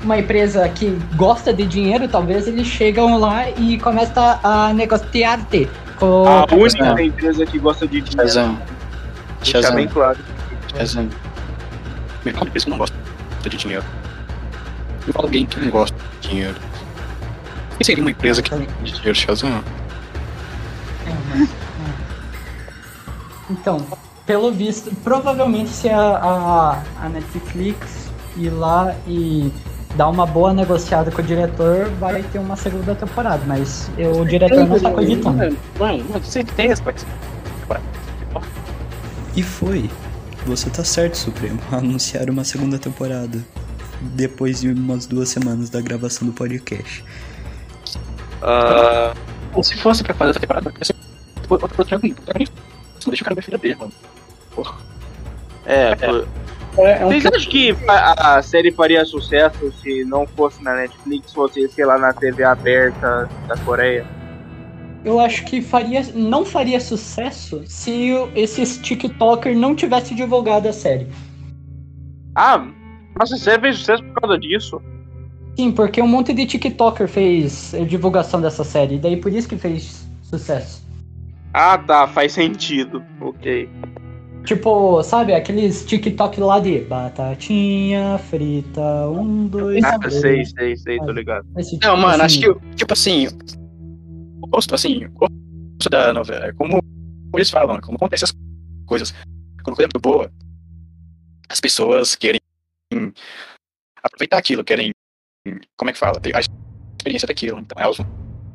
uma 0.04 0.18
empresa 0.18 0.68
que 0.70 0.98
gosta 1.16 1.54
de 1.54 1.66
dinheiro, 1.66 2.08
talvez 2.08 2.48
eles 2.48 2.68
chegam 2.68 3.18
lá 3.18 3.50
e 3.50 3.80
começam 3.80 4.38
a 4.44 4.74
negociar-te 4.74 5.70
com 5.98 6.26
A 6.28 6.46
única 6.54 7.02
empresa 7.02 7.46
que 7.46 7.58
gosta 7.58 7.88
de 7.88 8.02
dinheiro. 8.02 8.30
Shazam. 8.30 8.60
Shazam. 9.42 9.76
bem 9.76 9.88
claro. 9.88 10.20
Shazam. 10.76 11.10
Me 12.26 12.32
fala 12.32 12.50
que 12.50 12.70
não 12.70 12.78
gosta 12.78 12.96
de 13.44 13.58
dinheiro. 13.58 13.84
Me 15.06 15.14
fala 15.14 15.26
alguém 15.28 15.46
que 15.46 15.60
não 15.60 15.70
gosta 15.70 15.98
de 16.22 16.30
dinheiro. 16.30 16.56
E 17.80 17.84
seria 17.86 18.04
uma 18.04 18.12
empresa 18.12 18.42
que 18.42 18.50
tem 18.50 18.68
dinheiro, 18.84 19.16
Shazam? 19.16 19.64
Então, 23.50 23.86
pelo 24.26 24.52
visto, 24.52 24.94
provavelmente 25.04 25.70
se 25.70 25.90
a, 25.90 26.00
a, 26.00 26.82
a 27.06 27.10
Netflix 27.10 28.08
ir 28.38 28.50
lá 28.50 28.96
e 29.08 29.52
dar 29.96 30.08
uma 30.10 30.26
boa 30.26 30.54
negociada 30.54 31.12
com 31.12 31.22
o 31.22 31.26
diretor, 31.26 31.90
vai 32.00 32.24
ter 32.24 32.40
uma 32.40 32.56
segunda 32.56 32.96
temporada, 32.96 33.44
mas 33.46 33.92
eu- 33.98 34.22
o 34.22 34.26
diretor 34.26 34.66
não 34.66 34.80
tá 34.80 34.92
cogitando. 34.92 35.58
Mano, 35.80 36.04
mano, 36.10 36.24
certeza, 36.24 36.82
vai 36.84 36.94
ser. 36.98 37.06
E 39.36 39.42
foi. 39.44 39.90
Você 40.46 40.70
tá 40.70 40.84
certo, 40.84 41.16
Supremo. 41.16 41.60
Anunciaram 41.72 42.34
uma 42.34 42.44
segunda 42.44 42.78
temporada. 42.78 43.40
Depois 44.02 44.62
de 44.62 44.70
umas 44.70 45.06
duas 45.06 45.30
semanas 45.30 45.70
da 45.70 45.80
gravação 45.80 46.28
do 46.28 46.34
podcast. 46.34 47.04
Ah, 48.42 49.14
Pô, 49.54 49.64
se 49.64 49.78
fosse 49.78 50.04
pra 50.04 50.14
fazer 50.14 50.32
essa 50.32 50.40
temporada, 50.40 50.74
ia 50.78 50.86
ser 50.86 50.96
protagonista. 51.48 52.22
Não 52.36 53.08
deixa 53.08 53.22
o 53.22 53.24
cara 53.24 53.36
ver 53.36 53.40
a 53.40 53.44
filha 53.44 53.58
dele, 53.58 53.76
mano. 53.76 53.92
Porra. 54.54 54.76
é, 55.66 55.96
pô. 55.96 56.26
É, 56.82 57.06
Vocês 57.06 57.26
acham 57.28 57.52
que 57.52 57.78
a, 57.88 58.38
a 58.38 58.42
série 58.42 58.72
faria 58.72 59.06
sucesso 59.06 59.72
se 59.82 60.04
não 60.06 60.26
fosse 60.26 60.64
na 60.64 60.76
Netflix, 60.76 61.32
fosse, 61.32 61.68
sei 61.70 61.86
lá, 61.86 62.00
na 62.00 62.12
TV 62.14 62.44
aberta 62.44 63.30
da 63.48 63.56
Coreia? 63.58 64.06
Eu 65.06 65.20
acho 65.20 65.44
que 65.46 65.62
faria, 65.62 66.02
não 66.14 66.46
faria 66.46 66.80
sucesso 66.80 67.62
se 67.66 68.12
esses 68.36 68.78
TikTokers 68.78 69.58
não 69.58 69.76
tivessem 69.76 70.16
divulgado 70.16 70.70
a 70.70 70.74
série. 70.74 71.08
Ah, 72.36 72.66
nossa, 73.20 73.36
a 73.36 73.38
série 73.38 73.62
fez 73.62 73.78
sucesso 73.80 74.04
por 74.04 74.22
causa 74.22 74.40
disso? 74.40 74.82
Sim, 75.58 75.72
porque 75.72 76.02
um 76.02 76.08
monte 76.08 76.34
de 76.34 76.46
TikToker 76.46 77.08
fez 77.08 77.76
divulgação 77.88 78.42
dessa 78.42 78.64
série, 78.64 78.96
e 78.96 79.00
daí 79.00 79.18
por 79.18 79.32
isso 79.32 79.48
que 79.48 79.58
fez 79.58 80.08
sucesso. 80.22 80.82
Ah, 81.54 81.78
tá, 81.78 82.08
faz 82.08 82.32
sentido. 82.34 83.04
Ok. 83.22 83.70
Tipo, 84.46 85.04
sabe, 85.04 85.34
aqueles 85.34 85.86
TikTok 85.86 86.40
lá 86.40 86.60
de 86.60 86.80
batatinha 86.80 88.18
frita, 88.18 88.82
um, 89.10 89.48
dois, 89.48 89.84
Ah, 89.84 90.00
três. 90.00 90.20
sei, 90.20 90.46
sei, 90.46 90.76
sei, 90.76 90.98
tô 90.98 91.12
ligado. 91.12 91.46
Esse 91.58 91.78
Não, 91.82 91.96
mano, 91.96 92.24
acho 92.24 92.40
que, 92.40 92.76
tipo 92.76 92.92
assim, 92.94 93.28
gosto, 94.48 94.76
assim, 94.76 95.08
gosto 95.10 95.90
da 95.90 96.14
novela, 96.14 96.48
é 96.48 96.54
como 96.54 96.80
eles 97.36 97.50
falam, 97.50 97.78
é 97.78 97.82
como 97.82 97.96
acontecem 97.96 98.26
as 98.26 98.34
coisas. 98.86 99.12
Quando 99.64 99.76
coisa 99.76 99.84
é 99.84 99.92
muito 99.94 100.00
boa, 100.00 100.32
as 101.50 101.60
pessoas 101.60 102.16
querem 102.16 102.40
aproveitar 104.04 104.38
aquilo, 104.38 104.64
querem, 104.64 104.92
como 105.78 105.90
é 105.90 105.94
que 105.94 106.00
fala, 106.00 106.20
ter 106.20 106.36
a 106.36 106.40
experiência 106.40 107.28
daquilo. 107.28 107.60
Então 107.60 107.82
elas 107.82 107.98
vão 107.98 108.08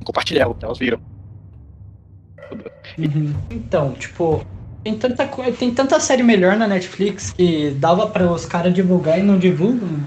compartilhar 0.05 0.49
o 0.49 0.55
que 0.55 0.65
elas 0.65 0.79
viram. 0.79 1.01
Uhum. 2.99 3.35
Então, 3.51 3.95
tipo, 3.95 4.47
tem 4.83 4.99
tanta, 4.99 5.27
tem 5.59 5.75
tanta 5.75 6.01
série 6.01 6.23
melhor 6.23 6.57
na 6.57 6.67
Netflix 6.67 7.33
que 7.33 7.71
dava 7.73 8.07
para 8.09 8.31
os 8.31 8.47
caras 8.47 8.73
divulgar 8.73 9.19
e 9.19 9.23
não 9.23 9.39
divulgam. 9.39 10.07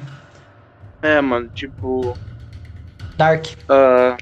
É, 1.02 1.20
mano, 1.22 1.50
tipo. 1.50 2.18
Dark, 3.18 3.46
ah, 3.70 4.18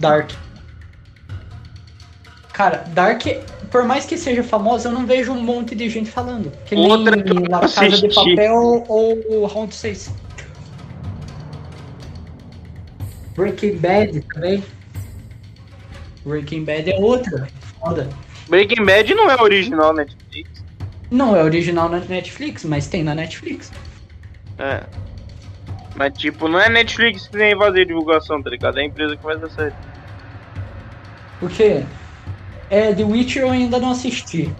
Dark. 0.00 0.30
Cara, 2.52 2.84
Dark, 2.88 3.22
por 3.70 3.84
mais 3.84 4.04
que 4.06 4.16
seja 4.16 4.42
famosa, 4.42 4.88
eu 4.88 4.92
não 4.92 5.06
vejo 5.06 5.32
um 5.32 5.42
monte 5.42 5.74
de 5.74 5.88
gente 5.88 6.10
falando. 6.10 6.50
Que 6.64 6.74
nem 6.74 6.90
Outra 6.90 7.22
que 7.22 7.30
eu 7.30 7.42
La 7.48 7.60
Casa 7.60 7.88
de 7.88 7.94
assisti. 7.94 8.34
Papel 8.34 8.84
ou 8.88 9.46
Round 9.46 9.74
6. 9.74 10.12
Breaking 13.36 13.76
Bad 13.76 14.20
também. 14.22 14.64
Breaking 16.24 16.64
Bad 16.64 16.90
é 16.90 16.98
outra. 16.98 17.48
Foda. 17.78 18.08
Breaking 18.48 18.84
Bad 18.84 19.14
não 19.14 19.30
é 19.30 19.40
original 19.40 19.94
Netflix. 19.94 20.64
Não 21.10 21.36
é 21.36 21.42
original 21.42 21.88
na 21.88 22.00
Netflix, 22.00 22.64
mas 22.64 22.86
tem 22.86 23.02
na 23.02 23.14
Netflix. 23.14 23.72
É. 24.58 24.82
Mas, 25.96 26.16
tipo, 26.16 26.48
não 26.48 26.58
é 26.60 26.68
Netflix 26.68 27.28
que 27.28 27.36
nem 27.36 27.56
fazer 27.56 27.84
divulgação, 27.86 28.42
tá 28.42 28.50
ligado? 28.50 28.78
É 28.78 28.82
a 28.82 28.84
empresa 28.84 29.16
que 29.16 29.22
faz 29.22 29.42
a 29.42 29.50
série. 29.50 29.74
Por 31.40 31.50
quê? 31.50 31.82
É, 32.68 32.94
The 32.94 33.02
Witcher 33.02 33.42
eu 33.42 33.50
ainda 33.50 33.78
não 33.80 33.90
assisti. 33.90 34.54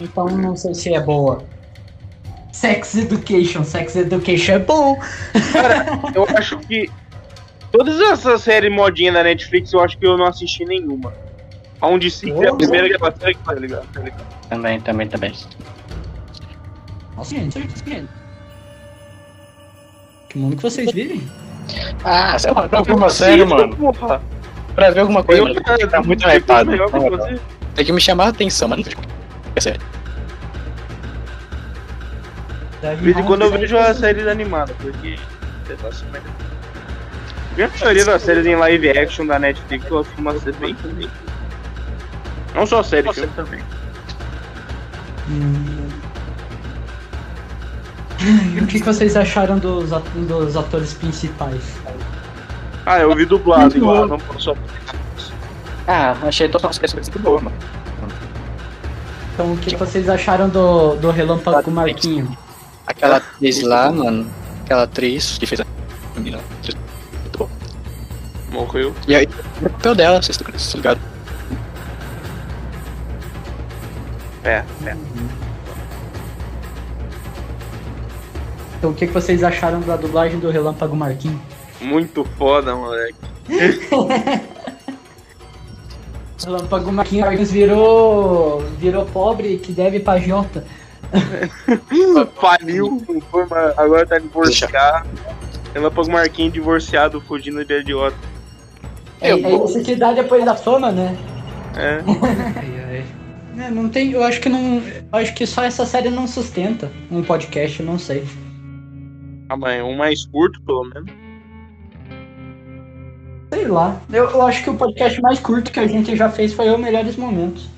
Então 0.00 0.26
não 0.26 0.56
sei 0.56 0.74
se 0.74 0.92
é 0.92 1.00
boa. 1.00 1.42
Sex 2.52 2.96
Education. 2.96 3.64
Sex 3.64 3.96
Education 3.96 4.52
é 4.52 4.58
bom. 4.58 4.98
Eu 6.14 6.26
acho 6.36 6.58
que. 6.58 6.90
Todas 7.70 8.00
essas 8.00 8.42
séries 8.42 8.72
modinhas 8.72 9.14
da 9.14 9.22
Netflix, 9.22 9.72
eu 9.72 9.80
acho 9.80 9.98
que 9.98 10.06
eu 10.06 10.16
não 10.16 10.26
assisti 10.26 10.64
nenhuma. 10.64 11.12
Onde 11.80 12.10
sim 12.10 12.32
é 12.42 12.48
a 12.48 12.54
primeira 12.54 12.88
que 12.88 12.94
é 12.94 13.08
a 13.08 13.12
série 13.12 13.34
que 13.34 13.44
tá 13.44 13.52
ligado? 13.52 13.86
Tá 13.92 14.00
ligado? 14.00 14.24
Também, 14.48 14.80
também, 14.80 15.08
também. 15.08 15.34
Nossa, 17.14 17.34
gente, 17.34 17.60
gente. 17.60 18.08
Que 20.28 20.38
mundo 20.38 20.56
que 20.56 20.62
vocês 20.62 20.90
vivem? 20.90 21.22
Ah, 22.04 22.38
sei 22.38 22.52
lá, 22.52 22.68
pra 22.68 22.82
ver 22.82 22.94
uma 22.94 23.10
série, 23.10 23.44
mano. 23.44 23.76
Porra. 23.76 24.22
Pra 24.76 24.90
ver 24.90 25.00
alguma 25.00 25.24
coisa, 25.24 25.40
Eu 25.42 25.48
mano, 25.48 25.60
que 25.78 25.86
tá 25.86 26.02
muito 26.02 26.28
hypado. 26.28 26.70
que 26.70 27.10
você. 27.10 27.40
Tem 27.74 27.84
que 27.84 27.92
me 27.92 28.00
chamar 28.00 28.26
a 28.26 28.28
atenção, 28.28 28.68
mano. 28.68 28.84
É 29.56 29.60
sério. 29.60 29.80
De 33.02 33.14
quando 33.24 33.42
eu 33.42 33.50
vejo 33.50 33.76
a 33.76 33.92
série 33.94 34.28
animada, 34.28 34.72
porque. 34.80 35.16
A 37.58 37.78
maioria 37.80 38.04
das 38.04 38.22
séries 38.22 38.44
em 38.46 38.54
live 38.54 38.90
action 38.90 39.26
da 39.26 39.38
Netflix 39.38 39.86
eu 39.90 40.00
acho 40.00 40.10
uma 40.18 40.38
série 40.38 40.56
bem 40.58 40.76
Não 42.54 42.66
só 42.66 42.82
série, 42.82 43.10
filme 43.14 43.32
também. 43.34 43.60
Hum. 45.30 45.88
E 48.54 48.60
o 48.60 48.66
que, 48.66 48.78
que 48.78 48.86
vocês 48.86 49.16
acharam 49.16 49.58
dos, 49.58 49.92
at- 49.92 50.04
dos 50.14 50.56
atores 50.56 50.92
principais? 50.94 51.62
Ah, 52.86 53.00
eu 53.00 53.12
vi 53.16 53.24
dublado 53.24 53.76
igual, 53.76 54.06
não 54.06 54.16
posso 54.16 54.40
só. 54.40 54.56
Ah, 55.88 56.16
achei 56.22 56.48
todas 56.48 56.70
as 56.70 56.78
coisas 56.78 56.96
muito 56.96 57.18
boas, 57.18 57.42
mano. 57.42 57.56
Então 59.34 59.52
o 59.52 59.56
que 59.56 59.74
vocês 59.74 60.08
acharam 60.08 60.48
do, 60.48 60.94
do 60.94 61.10
Relâmpago 61.10 61.68
Marquinho? 61.68 62.38
Aquela 62.86 63.16
atriz 63.16 63.60
lá, 63.62 63.90
mano. 63.90 64.30
Aquela 64.64 64.84
atriz 64.84 65.36
que 65.36 65.46
fez 65.46 65.60
a 65.60 65.66
menina. 66.14 66.38
Muito 66.62 67.38
bom. 67.38 67.48
Morreu. 68.52 68.94
E 69.08 69.16
aí, 69.16 69.28
o 69.60 69.68
papel 69.68 69.94
dela, 69.96 70.22
vocês 70.22 70.36
estão 70.36 70.46
vocês 70.46 70.62
estão 70.62 70.78
ligados? 70.80 71.02
É, 74.44 74.64
é. 74.86 74.96
Então 78.78 78.90
o 78.90 78.94
que 78.94 79.06
vocês 79.06 79.42
acharam 79.42 79.80
da 79.80 79.96
dublagem 79.96 80.38
do 80.38 80.50
Relâmpago 80.50 80.94
Marquinho? 80.94 81.40
Muito 81.80 82.24
foda, 82.36 82.74
moleque. 82.74 83.14
Relâmpago 86.44 86.92
Marquinhos 86.92 87.50
virou 87.50 88.60
virou 88.78 89.04
pobre 89.06 89.58
que 89.58 89.72
deve 89.72 90.00
pra 90.00 90.18
Jota. 90.18 90.64
Faliu, 92.40 93.02
agora 93.76 94.06
tá 94.06 94.18
divorciado. 94.18 95.08
Relâmpago 95.72 96.10
Marquinhos 96.10 96.52
divorciado, 96.52 97.20
fugindo 97.20 97.64
de 97.64 97.80
idiota. 97.80 98.16
É, 99.20 99.30
é 99.30 99.64
isso 99.64 99.82
que 99.82 99.96
dá 99.96 100.12
depois 100.12 100.44
da 100.44 100.54
fama, 100.54 100.92
né? 100.92 101.16
É. 101.76 102.02
É, 103.58 103.70
não 103.70 103.88
tem, 103.88 104.12
eu 104.12 104.22
acho 104.22 104.38
que 104.38 104.50
não, 104.50 104.82
eu 104.82 105.18
acho 105.18 105.34
que 105.34 105.46
só 105.46 105.64
essa 105.64 105.86
série 105.86 106.10
não 106.10 106.26
sustenta 106.26 106.92
um 107.10 107.22
podcast, 107.22 107.80
eu 107.80 107.86
não 107.86 107.98
sei. 107.98 108.22
Ah, 109.48 109.56
mas 109.56 109.82
um 109.82 109.96
mais 109.96 110.26
curto, 110.26 110.60
pelo 110.60 110.84
menos. 110.84 111.10
Sei 113.52 113.66
lá. 113.68 114.00
Eu, 114.12 114.30
eu 114.30 114.42
acho 114.42 114.64
que 114.64 114.70
o 114.70 114.76
podcast 114.76 115.20
mais 115.20 115.38
curto 115.38 115.70
que 115.70 115.80
a 115.80 115.86
gente 115.86 116.16
já 116.16 116.28
fez 116.28 116.52
foi 116.52 116.68
o 116.70 116.78
Melhores 116.78 117.16
Momentos. 117.16 117.68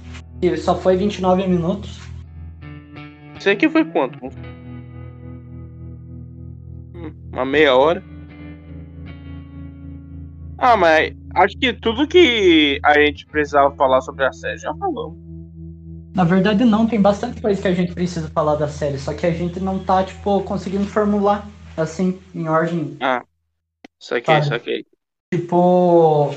E 0.40 0.57
só 0.57 0.76
foi 0.76 0.96
29 0.96 1.46
minutos. 1.46 2.00
Isso 3.38 3.50
aqui 3.50 3.68
foi 3.68 3.85
quanto? 3.85 4.18
Uma 7.33 7.44
meia 7.44 7.76
hora. 7.76 8.02
Ah, 10.57 10.76
mas 10.76 11.14
acho 11.35 11.57
que 11.57 11.72
tudo 11.72 12.09
que 12.09 12.81
a 12.83 12.98
gente 13.00 13.24
precisava 13.26 13.74
falar 13.76 14.00
sobre 14.00 14.24
a 14.24 14.33
série 14.33 14.59
já 14.59 14.74
falamos. 14.74 15.16
Na 16.14 16.24
verdade 16.24 16.64
não, 16.64 16.87
tem 16.87 17.00
bastante 17.00 17.40
coisa 17.40 17.62
que 17.62 17.68
a 17.68 17.74
gente 17.74 17.94
precisa 17.94 18.28
falar 18.31 18.57
da 18.57 18.66
série, 18.66 18.98
só 18.98 19.14
que 19.14 19.24
a 19.24 19.31
gente 19.31 19.61
não 19.61 19.78
tá, 19.78 20.02
tipo, 20.02 20.42
conseguindo 20.42 20.85
formular 20.87 21.46
assim, 21.76 22.18
em 22.35 22.48
ordem, 22.48 22.96
Isso 24.00 24.16
aqui, 24.16 24.33
Tá. 24.50 24.88
Tipo. 25.33 26.35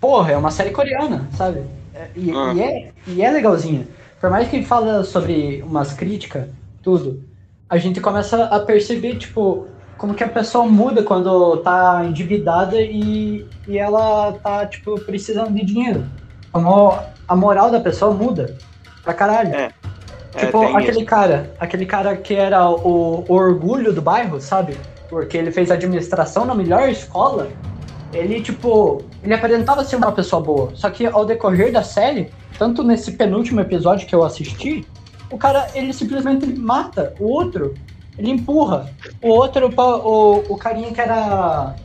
Porra, 0.00 0.32
é 0.32 0.36
uma 0.36 0.50
série 0.50 0.70
coreana, 0.70 1.28
sabe? 1.36 1.62
É- 1.94 2.08
E, 2.16 2.30
Ah. 2.32 2.52
e 2.54 2.60
é, 2.62 2.92
e 3.06 3.22
é 3.22 3.30
legalzinha. 3.30 3.86
Por 4.20 4.30
mais 4.30 4.48
que 4.48 4.64
fala 4.64 5.04
sobre 5.04 5.62
umas 5.62 5.92
críticas, 5.92 6.46
tudo, 6.82 7.22
a 7.68 7.76
gente 7.78 8.00
começa 8.00 8.44
a 8.44 8.58
perceber, 8.60 9.16
tipo, 9.16 9.66
como 9.96 10.14
que 10.14 10.24
a 10.24 10.28
pessoa 10.28 10.66
muda 10.66 11.02
quando 11.02 11.58
tá 11.58 12.02
endividada 12.04 12.80
e, 12.80 13.46
e 13.68 13.78
ela 13.78 14.32
tá, 14.42 14.66
tipo, 14.66 14.98
precisando 15.00 15.52
de 15.54 15.64
dinheiro. 15.64 16.04
Como 16.50 16.98
a 17.28 17.36
moral 17.36 17.70
da 17.70 17.80
pessoa 17.80 18.12
muda 18.12 18.56
pra 19.02 19.14
caralho. 19.14 19.54
É. 19.54 19.70
Tipo, 20.36 20.60
tem 20.60 20.76
aquele 20.76 20.96
isso. 20.98 21.04
cara, 21.06 21.54
aquele 21.60 21.86
cara 21.86 22.16
que 22.16 22.34
era 22.34 22.68
o, 22.68 23.24
o 23.28 23.32
orgulho 23.32 23.92
do 23.92 24.02
bairro, 24.02 24.40
sabe? 24.40 24.76
Porque 25.14 25.38
ele 25.38 25.52
fez 25.52 25.70
administração 25.70 26.44
na 26.44 26.56
melhor 26.56 26.88
escola. 26.88 27.46
Ele, 28.12 28.40
tipo, 28.40 29.00
ele 29.22 29.32
aparentava 29.32 29.84
ser 29.84 29.94
uma 29.94 30.10
pessoa 30.10 30.42
boa. 30.42 30.72
Só 30.74 30.90
que 30.90 31.06
ao 31.06 31.24
decorrer 31.24 31.70
da 31.70 31.84
série, 31.84 32.32
tanto 32.58 32.82
nesse 32.82 33.12
penúltimo 33.12 33.60
episódio 33.60 34.08
que 34.08 34.14
eu 34.14 34.24
assisti, 34.24 34.84
o 35.30 35.38
cara, 35.38 35.68
ele 35.72 35.92
simplesmente 35.92 36.46
mata 36.58 37.14
o 37.20 37.28
outro. 37.28 37.74
Ele 38.18 38.32
empurra. 38.32 38.90
O 39.22 39.28
outro, 39.28 39.72
o, 39.72 40.52
o 40.52 40.56
carinha 40.56 40.92
que 40.92 41.00
era. 41.00 41.76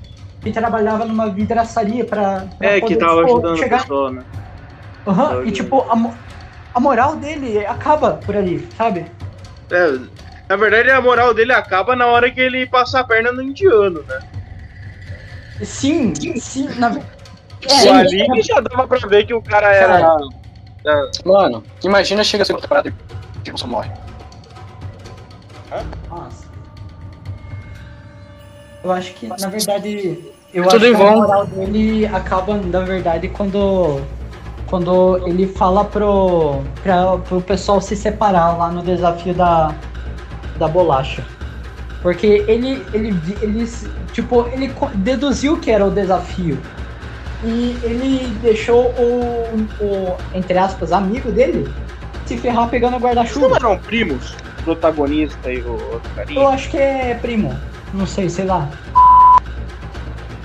que 0.41 0.51
trabalhava 0.51 1.05
numa 1.05 1.29
vidraçaria 1.29 2.03
pra. 2.05 2.47
pra 2.57 2.67
É, 2.67 2.81
que 2.81 2.95
poder, 2.95 2.97
tava 2.97 3.21
tipo, 3.21 3.33
ajudando 3.33 3.53
a 3.53 3.57
chegar 3.57 3.81
pessoa, 3.81 4.11
né? 4.11 4.23
Aham, 5.05 5.43
e 5.45 5.51
tipo, 5.51 5.81
a, 5.81 6.13
a 6.73 6.79
moral 6.79 7.15
dele 7.15 7.63
acaba 7.63 8.13
por 8.25 8.35
ali, 8.35 8.67
sabe? 8.75 9.05
É, 9.69 9.99
na 10.49 10.55
verdade, 10.55 10.89
a 10.89 10.99
moral 10.99 11.33
dele 11.33 11.53
acaba 11.53 11.95
na 11.95 12.07
hora 12.07 12.31
que 12.31 12.41
ele 12.41 12.65
passa 12.65 12.99
a 12.99 13.03
perna 13.03 13.31
no 13.31 13.41
indiano, 13.41 14.03
né? 14.07 14.19
Sim, 15.63 16.13
sim, 16.39 16.67
na 16.79 16.89
ve- 16.89 17.01
o 17.01 17.93
ali 17.93 18.41
já 18.41 18.59
dava 18.62 18.88
pra 18.88 18.97
ver 19.07 19.25
que 19.25 19.33
o 19.33 19.41
cara 19.41 19.71
era. 19.73 20.17
Mano, 21.25 21.63
imagina 21.83 22.23
chega 22.23 22.43
a 22.43 22.45
segunda 22.45 22.63
temporada 22.63 22.91
e 23.45 23.51
o 23.51 23.57
só 23.57 23.67
morre. 23.67 23.91
Nossa. 26.09 26.47
Eu 28.83 28.91
acho 28.91 29.13
que, 29.13 29.27
na 29.27 29.35
verdade, 29.49 30.19
eu 30.53 30.63
Tudo 30.63 30.77
acho 30.77 30.85
em 30.85 30.95
que 30.95 30.95
a 30.95 31.05
vão. 31.05 31.15
moral 31.17 31.45
dele 31.45 32.05
acaba, 32.07 32.55
na 32.55 32.79
verdade, 32.79 33.27
quando 33.27 34.01
quando 34.67 35.17
ele 35.27 35.47
fala 35.47 35.83
pro, 35.83 36.62
pra, 36.83 37.17
pro 37.17 37.41
pessoal 37.41 37.81
se 37.81 37.95
separar 37.95 38.55
lá 38.57 38.69
no 38.69 38.83
desafio 38.83 39.33
da, 39.33 39.73
da 40.59 40.67
bolacha. 40.67 41.23
Porque 42.01 42.45
ele, 42.47 42.85
ele, 42.93 43.19
ele, 43.41 43.69
tipo, 44.13 44.47
ele 44.53 44.71
deduziu 44.95 45.57
que 45.57 45.71
era 45.71 45.85
o 45.85 45.91
desafio. 45.91 46.57
E 47.43 47.77
ele 47.83 48.27
deixou 48.41 48.91
o, 48.91 49.67
o 49.81 50.17
entre 50.33 50.57
aspas, 50.57 50.91
amigo 50.91 51.31
dele 51.31 51.71
se 52.25 52.37
ferrar 52.37 52.69
pegando 52.69 52.93
o 52.93 52.95
Eles 52.97 53.01
não 53.01 53.47
guarda-chuva. 53.49 53.55
eram 53.55 53.77
primos? 53.79 54.35
O 54.59 54.63
protagonista 54.63 55.51
e 55.51 55.61
o 55.61 55.71
outro 55.71 56.01
Eu 56.11 56.15
carinha? 56.15 56.47
acho 56.49 56.69
que 56.69 56.77
é 56.77 57.15
primo. 57.15 57.57
Não 57.93 58.05
sei, 58.05 58.29
sei 58.29 58.45
lá. 58.45 58.69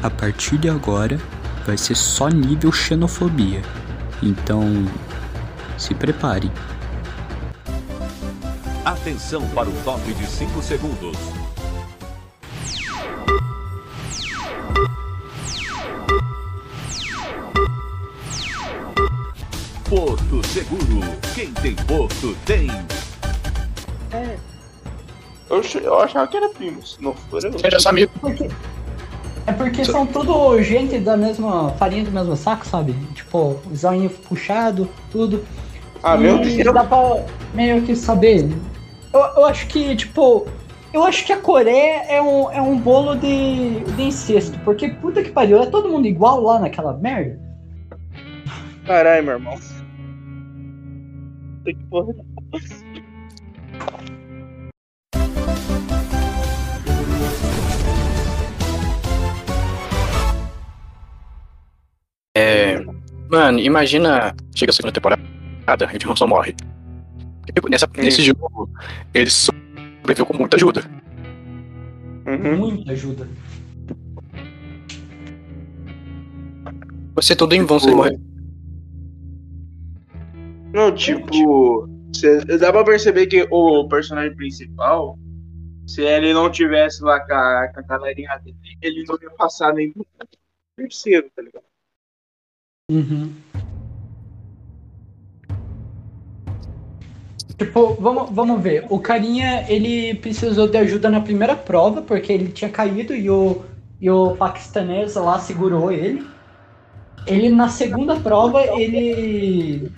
A 0.03 0.11
partir 0.11 0.57
de 0.57 0.69
agora 0.69 1.19
vai 1.67 1.77
ser 1.77 1.95
só 1.95 2.29
nível 2.29 2.73
xenofobia. 2.73 3.61
Então, 4.23 4.87
se 5.77 5.95
preparem. 5.95 6.51
Atenção 8.85 9.49
para 9.51 9.69
o 9.69 9.73
top 9.83 10.13
de 10.13 10.27
5 10.27 10.63
segundos. 10.63 11.17
Porto 19.89 20.47
Seguro. 20.49 21.01
Quem 21.35 21.51
tem 21.53 21.75
Porto 21.75 22.35
tem. 22.47 22.69
Eu, 25.51 25.59
ach- 25.61 25.75
eu 25.77 26.01
achava 26.01 26.27
que 26.27 26.37
era 26.37 26.49
primos. 26.49 26.95
Se 26.95 27.03
não 27.03 27.13
for, 27.15 27.45
eu. 27.45 27.59
Seja 27.59 27.79
só 27.79 27.91
amigo. 27.91 28.11
Porque, 28.21 28.49
é 29.47 29.53
porque 29.53 29.85
são 29.85 30.07
tudo 30.07 30.61
gente 30.63 30.99
da 30.99 31.17
mesma 31.17 31.71
farinha 31.73 32.05
do 32.05 32.11
mesmo 32.11 32.37
saco, 32.37 32.67
sabe? 32.67 32.95
Tipo, 33.15 33.61
zoinho 33.75 34.09
puxado, 34.11 34.89
tudo. 35.11 35.45
Ah, 36.03 36.17
meu 36.17 36.41
E 36.43 36.57
Deus. 36.63 36.75
Dá 36.75 36.85
pra 36.85 37.25
meio 37.53 37.83
que 37.83 37.95
saber. 37.95 38.49
Eu, 39.15 39.21
eu 39.21 39.45
acho 39.45 39.69
que, 39.69 39.95
tipo. 39.95 40.47
Eu 40.93 41.05
acho 41.05 41.25
que 41.25 41.33
a 41.33 41.41
Coreia 41.41 42.05
é 42.09 42.21
um, 42.21 42.51
é 42.53 42.61
um 42.61 42.79
bolo 42.79 43.15
de, 43.15 43.81
de 43.81 44.03
incesto. 44.03 44.59
Porque 44.61 44.89
puta 44.89 45.23
que 45.23 45.31
pariu, 45.31 45.63
é 45.63 45.67
todo 45.67 45.89
mundo 45.89 46.07
igual 46.07 46.41
lá 46.41 46.59
naquela 46.59 46.93
merda. 46.99 47.41
Caralho, 48.85 49.25
meu 49.25 49.35
irmão. 49.35 49.55
Tem 51.65 51.77
que 51.77 51.85
porra. 51.85 52.13
É. 62.37 62.85
Mano, 63.29 63.59
imagina. 63.61 64.35
Chega 64.55 64.71
a 64.71 64.75
segunda 64.75 64.93
temporada 64.93 65.23
e 65.93 65.97
o 65.97 65.99
John 65.99 66.17
só 66.17 66.27
morre. 66.27 66.55
Tipo, 67.53 67.69
nessa, 67.69 67.89
nesse 67.97 68.23
jogo, 68.23 68.71
ele 69.13 69.31
sobreviveu 69.31 70.27
com 70.27 70.37
muita 70.37 70.57
ajuda. 70.57 70.83
Uhum. 72.27 72.57
Muita 72.57 72.93
ajuda. 72.93 73.29
Você 77.15 77.37
tudo 77.37 77.55
em 77.55 77.65
vão 77.65 77.79
se 77.79 77.87
ele 77.87 77.95
morrer. 77.95 78.19
Não, 80.73 80.93
tipo, 80.93 81.89
cê- 82.13 82.45
dá 82.59 82.73
pra 82.73 82.85
perceber 82.85 83.27
que 83.27 83.47
o 83.51 83.87
personagem 83.89 84.35
principal, 84.35 85.17
se 85.87 86.03
ele 86.03 86.33
não 86.33 86.51
tivesse 86.51 87.03
lá 87.05 87.21
com 87.21 87.33
a, 87.33 87.69
com 87.73 87.81
a 87.81 87.83
galerinha 87.83 88.37
dele, 88.39 88.57
ele 88.83 89.05
não 89.07 89.17
ia 89.23 89.31
passar 89.31 89.73
nem 89.73 89.93
do 89.93 90.05
terceiro, 90.77 91.31
tá 91.37 91.43
ligado? 91.43 91.65
Uhum. 92.91 93.33
Tipo, 97.59 97.97
vamos, 98.01 98.31
vamos 98.31 98.61
ver. 98.61 98.85
O 98.89 98.99
carinha, 98.99 99.65
ele 99.69 100.15
precisou 100.15 100.67
de 100.67 100.77
ajuda 100.77 101.09
na 101.09 101.21
primeira 101.21 101.55
prova, 101.55 102.03
porque 102.03 102.33
ele 102.33 102.49
tinha 102.49 102.71
caído 102.71 103.15
e 103.15 103.31
o, 103.31 103.63
e 104.01 104.11
o 104.11 104.35
paquistanês 104.37 105.15
lá 105.15 105.39
segurou 105.39 105.93
ele. 105.93 106.27
Ele, 107.27 107.49
na 107.49 107.69
segunda 107.69 108.17
prova, 108.17 108.63
ele... 108.63 109.91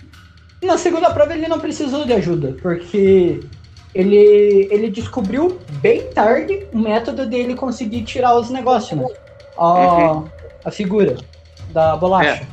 Na 0.63 0.77
segunda 0.77 1.09
prova 1.11 1.33
ele 1.33 1.47
não 1.47 1.59
precisou 1.59 2.05
de 2.05 2.13
ajuda, 2.13 2.55
porque 2.61 3.39
ele, 3.93 4.67
ele 4.71 4.89
descobriu 4.89 5.59
bem 5.81 6.03
tarde 6.11 6.65
o 6.73 6.79
método 6.79 7.25
dele 7.27 7.55
conseguir 7.55 8.03
tirar 8.03 8.35
os 8.35 8.49
negócios, 8.49 8.99
né? 8.99 9.05
A, 9.57 10.23
a 10.65 10.71
figura 10.71 11.17
da 11.71 11.95
bolacha. 11.95 12.47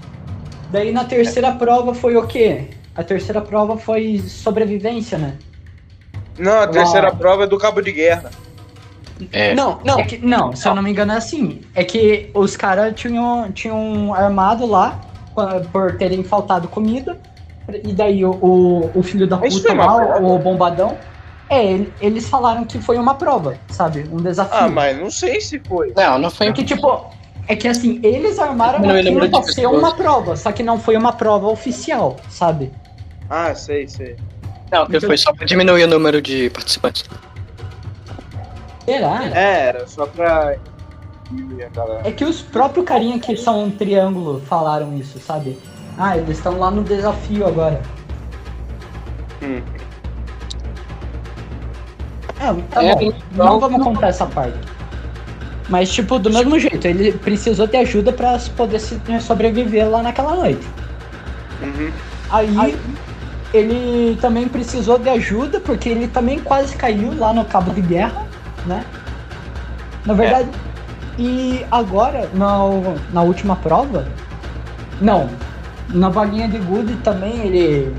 Daí 0.71 0.93
na 0.93 1.05
terceira 1.05 1.53
prova 1.53 1.95
foi 1.95 2.17
o 2.17 2.27
quê? 2.27 2.69
A 2.95 3.03
terceira 3.03 3.41
prova 3.41 3.77
foi 3.77 4.19
sobrevivência, 4.27 5.19
né? 5.19 5.35
Não, 6.39 6.61
a 6.61 6.67
terceira 6.67 7.09
Uau. 7.09 7.17
prova 7.17 7.45
é 7.45 7.47
do 7.47 7.59
cabo 7.59 7.81
de 7.81 7.93
guerra. 7.93 8.31
É, 9.33 9.55
Não, 9.55 9.79
não, 9.85 9.99
é 10.01 10.03
que, 10.05 10.19
não, 10.19 10.55
se 10.57 10.67
eu 10.67 10.75
não 10.75 10.83
me 10.83 10.91
engano 10.91 11.13
é 11.13 11.17
assim. 11.17 11.61
É 11.75 11.85
que 11.85 12.31
os 12.35 12.57
caras 12.57 12.93
tinham, 12.97 13.51
tinham 13.53 14.13
armado 14.13 14.67
lá 14.67 15.01
por 15.73 15.97
terem 15.97 16.25
faltado 16.25 16.67
comida. 16.69 17.17
E 17.85 17.93
daí 17.93 18.25
o, 18.25 18.33
o, 18.33 18.91
o 18.95 19.03
filho 19.03 19.27
da 19.27 19.39
puta 19.39 19.61
foi 19.61 19.73
uma 19.73 19.87
lá, 19.87 20.19
o 20.19 20.39
bombadão. 20.39 20.97
É, 21.49 21.65
ele- 21.65 21.93
eles 22.01 22.29
falaram 22.29 22.65
que 22.65 22.81
foi 22.81 22.99
uma 22.99 23.15
prova, 23.15 23.57
sabe? 23.69 24.05
Um 24.11 24.17
desafio. 24.17 24.57
Ah, 24.59 24.69
mas 24.69 24.99
não 24.99 25.11
sei 25.11 25.41
se 25.41 25.61
foi. 25.61 25.93
não, 25.97 26.19
não 26.19 26.31
foi. 26.31 26.49
É 26.49 26.53
que, 26.53 26.65
tipo, 26.65 27.07
é 27.47 27.55
que 27.55 27.69
assim, 27.69 28.01
eles 28.03 28.39
armaram 28.39 28.81
Diminuiu 28.81 29.15
o 29.15 29.19
aquilo 29.27 29.31
pra 29.31 29.43
ser 29.53 29.67
uma 29.67 29.95
prova, 29.95 30.37
só 30.37 30.51
que 30.51 30.63
não 30.63 30.79
foi 30.79 30.97
uma 30.97 31.13
prova 31.13 31.47
oficial, 31.47 32.17
sabe? 32.29 32.73
Ah, 33.31 33.55
sei, 33.55 33.89
sei. 33.89 34.17
Não, 34.71 34.87
foi 35.01 35.17
só 35.19 35.33
pra 35.33 35.47
diminuir 35.47 35.85
o 35.85 35.89
número 35.89 36.21
de 36.21 36.51
participantes. 36.51 37.05
Será? 38.85 39.25
É, 39.27 39.67
era 39.69 39.87
só 39.87 40.07
pra. 40.07 40.57
galera. 41.75 42.01
É 42.05 42.11
que 42.13 42.25
os 42.25 42.43
próprios 42.43 42.85
carinha 42.87 43.19
que 43.19 43.37
são 43.37 43.65
um 43.65 43.71
triângulo 43.71 44.41
falaram 44.47 44.97
isso, 44.97 45.19
sabe? 45.19 45.59
Ah, 45.97 46.17
eles 46.19 46.37
estão 46.39 46.59
lá 46.59 46.71
no 46.71 46.83
desafio 46.83 47.47
agora. 47.47 47.81
Hum. 49.43 49.63
É, 52.41 52.53
tá 52.71 52.85
É, 52.85 52.95
bom. 52.95 53.03
então- 53.03 53.47
Não 53.47 53.61
vamos 53.61 53.83
contar 53.85 54.09
essa 54.09 54.27
parte. 54.27 54.59
Mas, 55.69 55.91
tipo, 55.91 56.19
do 56.19 56.31
mesmo 56.31 56.59
jeito, 56.59 56.87
ele 56.87 57.13
precisou 57.13 57.67
de 57.67 57.77
ajuda 57.77 58.13
pra 58.13 58.39
poder 58.55 58.79
se- 58.81 59.01
sobreviver 59.21 59.89
lá 59.89 60.03
naquela 60.03 60.35
noite. 60.37 60.67
Uhum. 61.63 61.91
Aí, 62.31 62.77
ele 63.55 64.19
também 64.21 64.49
precisou 64.49 64.99
de 64.99 65.09
ajuda, 65.09 65.61
porque 65.61 65.89
ele 65.89 66.09
também 66.09 66.41
quase 66.41 66.77
caiu 66.77 67.17
lá 67.17 67.33
no 67.33 67.45
cabo 67.45 67.73
de 67.73 67.81
guerra, 67.81 68.27
né? 68.67 68.85
Na 70.05 70.13
verdade. 70.13 70.51
E 71.17 71.65
agora, 71.71 72.29
na, 72.35 72.59
na 73.13 73.23
última 73.23 73.55
prova. 73.55 74.09
Não. 75.01 75.31
Na 75.89 76.09
vaguinha 76.09 76.49
de 76.49 76.59
Good 76.59 76.97
também 76.97 77.47
ele. 77.47 77.95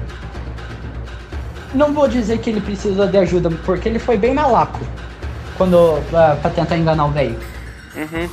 Não 1.73 1.93
vou 1.93 2.07
dizer 2.07 2.39
que 2.39 2.49
ele 2.49 2.59
precisou 2.59 3.07
de 3.07 3.17
ajuda, 3.17 3.49
porque 3.65 3.87
ele 3.87 3.99
foi 3.99 4.17
bem 4.17 4.33
malaco. 4.33 4.79
Quando. 5.57 6.01
pra, 6.09 6.35
pra 6.35 6.49
tentar 6.49 6.77
enganar 6.77 7.05
o 7.05 7.11
velho. 7.11 7.39
Uhum. 7.95 8.29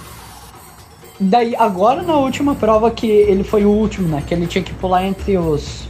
Daí, 1.20 1.54
agora 1.54 2.02
na 2.02 2.16
última 2.16 2.56
prova 2.56 2.90
que 2.90 3.06
ele 3.06 3.44
foi 3.44 3.64
o 3.64 3.70
último, 3.70 4.08
né? 4.08 4.24
Que 4.26 4.34
ele 4.34 4.48
tinha 4.48 4.64
que 4.64 4.74
pular 4.74 5.04
entre 5.04 5.38
os. 5.38 5.88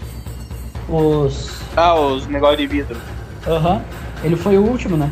Os. 0.92 1.50
Ah, 1.76 1.94
os 1.98 2.26
negócios 2.26 2.58
de 2.58 2.66
vidro. 2.66 3.00
Aham. 3.46 3.82
Ele 4.22 4.36
foi 4.36 4.58
o 4.58 4.62
último, 4.62 4.96
né? 4.96 5.10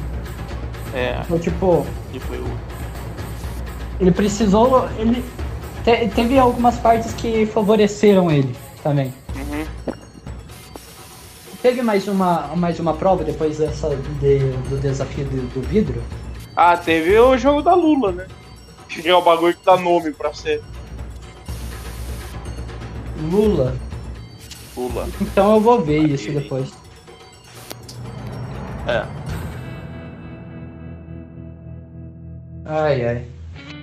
É, 0.92 1.22
Foi 1.26 1.38
tipo. 1.38 1.86
ele 2.10 2.20
foi 2.20 2.38
o. 2.38 2.46
Ele 3.98 4.10
precisou. 4.12 4.88
Ele. 4.98 5.24
te- 5.84 6.08
teve 6.14 6.38
algumas 6.38 6.76
partes 6.76 7.12
que 7.14 7.46
favoreceram 7.46 8.30
ele 8.30 8.54
também. 8.82 9.12
Uhum. 9.34 9.94
Teve 11.62 11.82
mais 11.82 12.06
uma, 12.08 12.48
mais 12.56 12.78
uma 12.80 12.94
prova 12.94 13.24
depois 13.24 13.58
dessa 13.58 13.88
de- 14.20 14.38
do 14.68 14.78
desafio 14.80 15.24
do, 15.24 15.42
do 15.54 15.66
vidro? 15.66 16.02
Ah, 16.56 16.76
teve 16.76 17.18
o 17.18 17.36
jogo 17.38 17.62
da 17.62 17.74
Lula, 17.74 18.12
né? 18.12 18.26
Que 18.88 19.08
é 19.08 19.14
o 19.14 19.22
bagulho 19.22 19.54
que 19.54 19.64
dá 19.64 19.76
nome 19.76 20.10
pra 20.12 20.32
ser 20.34 20.62
Lula. 23.30 23.74
Lula. 24.76 25.08
Então 25.20 25.54
eu 25.56 25.60
vou 25.60 25.80
ver 25.82 26.08
isso 26.08 26.30
depois. 26.32 26.72
É. 28.86 29.04
Ai, 32.64 33.04
ai. 33.06 33.24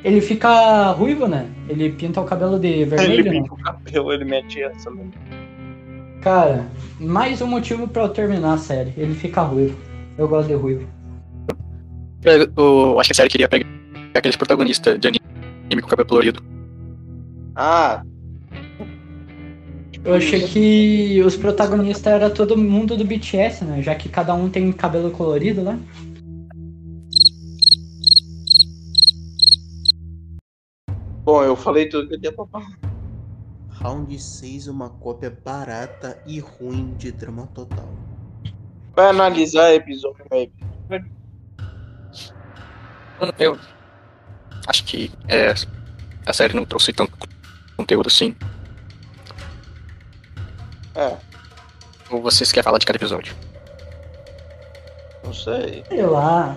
Ele 0.03 0.21
fica 0.21 0.91
ruivo, 0.91 1.27
né? 1.27 1.47
Ele 1.67 1.89
pinta 1.91 2.21
o 2.21 2.25
cabelo 2.25 2.59
de 2.59 2.67
Ele 2.81 2.85
vermelho, 2.85 3.23
né? 3.25 3.31
pinta 3.31 3.53
o 3.53 3.57
cabelo, 3.57 4.13
ele 4.13 4.25
mete 4.25 4.61
essa. 4.61 4.89
né? 4.91 5.05
Cara, 6.21 6.65
mais 6.99 7.41
um 7.41 7.47
motivo 7.47 7.87
pra 7.87 8.03
eu 8.03 8.09
terminar 8.09 8.53
a 8.53 8.57
série. 8.57 8.93
Ele 8.97 9.13
fica 9.13 9.41
ruivo. 9.41 9.77
Eu 10.17 10.27
gosto 10.27 10.47
de 10.47 10.53
ruivo. 10.55 10.87
Eu 12.55 12.99
acho 12.99 13.07
que 13.09 13.13
a 13.13 13.15
série 13.15 13.29
queria 13.29 13.47
pegar 13.47 13.65
aqueles 14.13 14.35
protagonistas 14.35 14.99
de 14.99 15.07
anime 15.07 15.81
com 15.81 15.87
cabelo 15.87 16.07
colorido. 16.09 16.41
Ah, 17.55 18.03
Eu 20.07 20.13
achei 20.13 20.47
que 20.47 21.21
os 21.21 21.35
protagonistas 21.35 22.13
era 22.13 22.29
todo 22.29 22.57
mundo 22.57 22.95
do 22.95 23.03
BTS, 23.03 23.65
né? 23.65 23.81
Já 23.81 23.93
que 23.93 24.07
cada 24.07 24.33
um 24.33 24.49
tem 24.49 24.71
cabelo 24.71 25.11
colorido, 25.11 25.61
né? 25.61 25.77
bom, 31.25 31.43
eu 31.43 31.57
falei 31.57 31.89
tudo 31.89 32.07
que 32.07 32.15
eu 32.15 32.19
tinha 32.21 32.31
pra 32.31 32.45
falar. 32.45 32.79
Round 33.69 34.17
6, 34.17 34.69
uma 34.69 34.89
cópia 34.89 35.29
barata 35.43 36.17
e 36.25 36.39
ruim 36.39 36.95
de 36.97 37.11
drama 37.11 37.45
total. 37.47 37.89
Vai 38.95 39.09
analisar 39.09 39.73
episódio 39.73 40.25
a 40.31 40.37
episódio. 40.37 41.11
Eu 43.37 43.59
acho 44.67 44.85
que 44.85 45.11
é, 45.27 45.53
a 46.25 46.31
série 46.31 46.55
não 46.55 46.63
trouxe 46.63 46.93
tanto 46.93 47.11
conteúdo 47.75 48.07
assim. 48.07 48.33
É, 50.97 51.13
Ou 52.09 52.21
vocês 52.21 52.51
querem 52.51 52.63
falar 52.63 52.77
de 52.79 52.85
cada 52.85 52.97
episódio? 52.97 53.33
não 55.23 55.33
sei. 55.33 55.83
Sei 55.89 56.05
lá. 56.05 56.55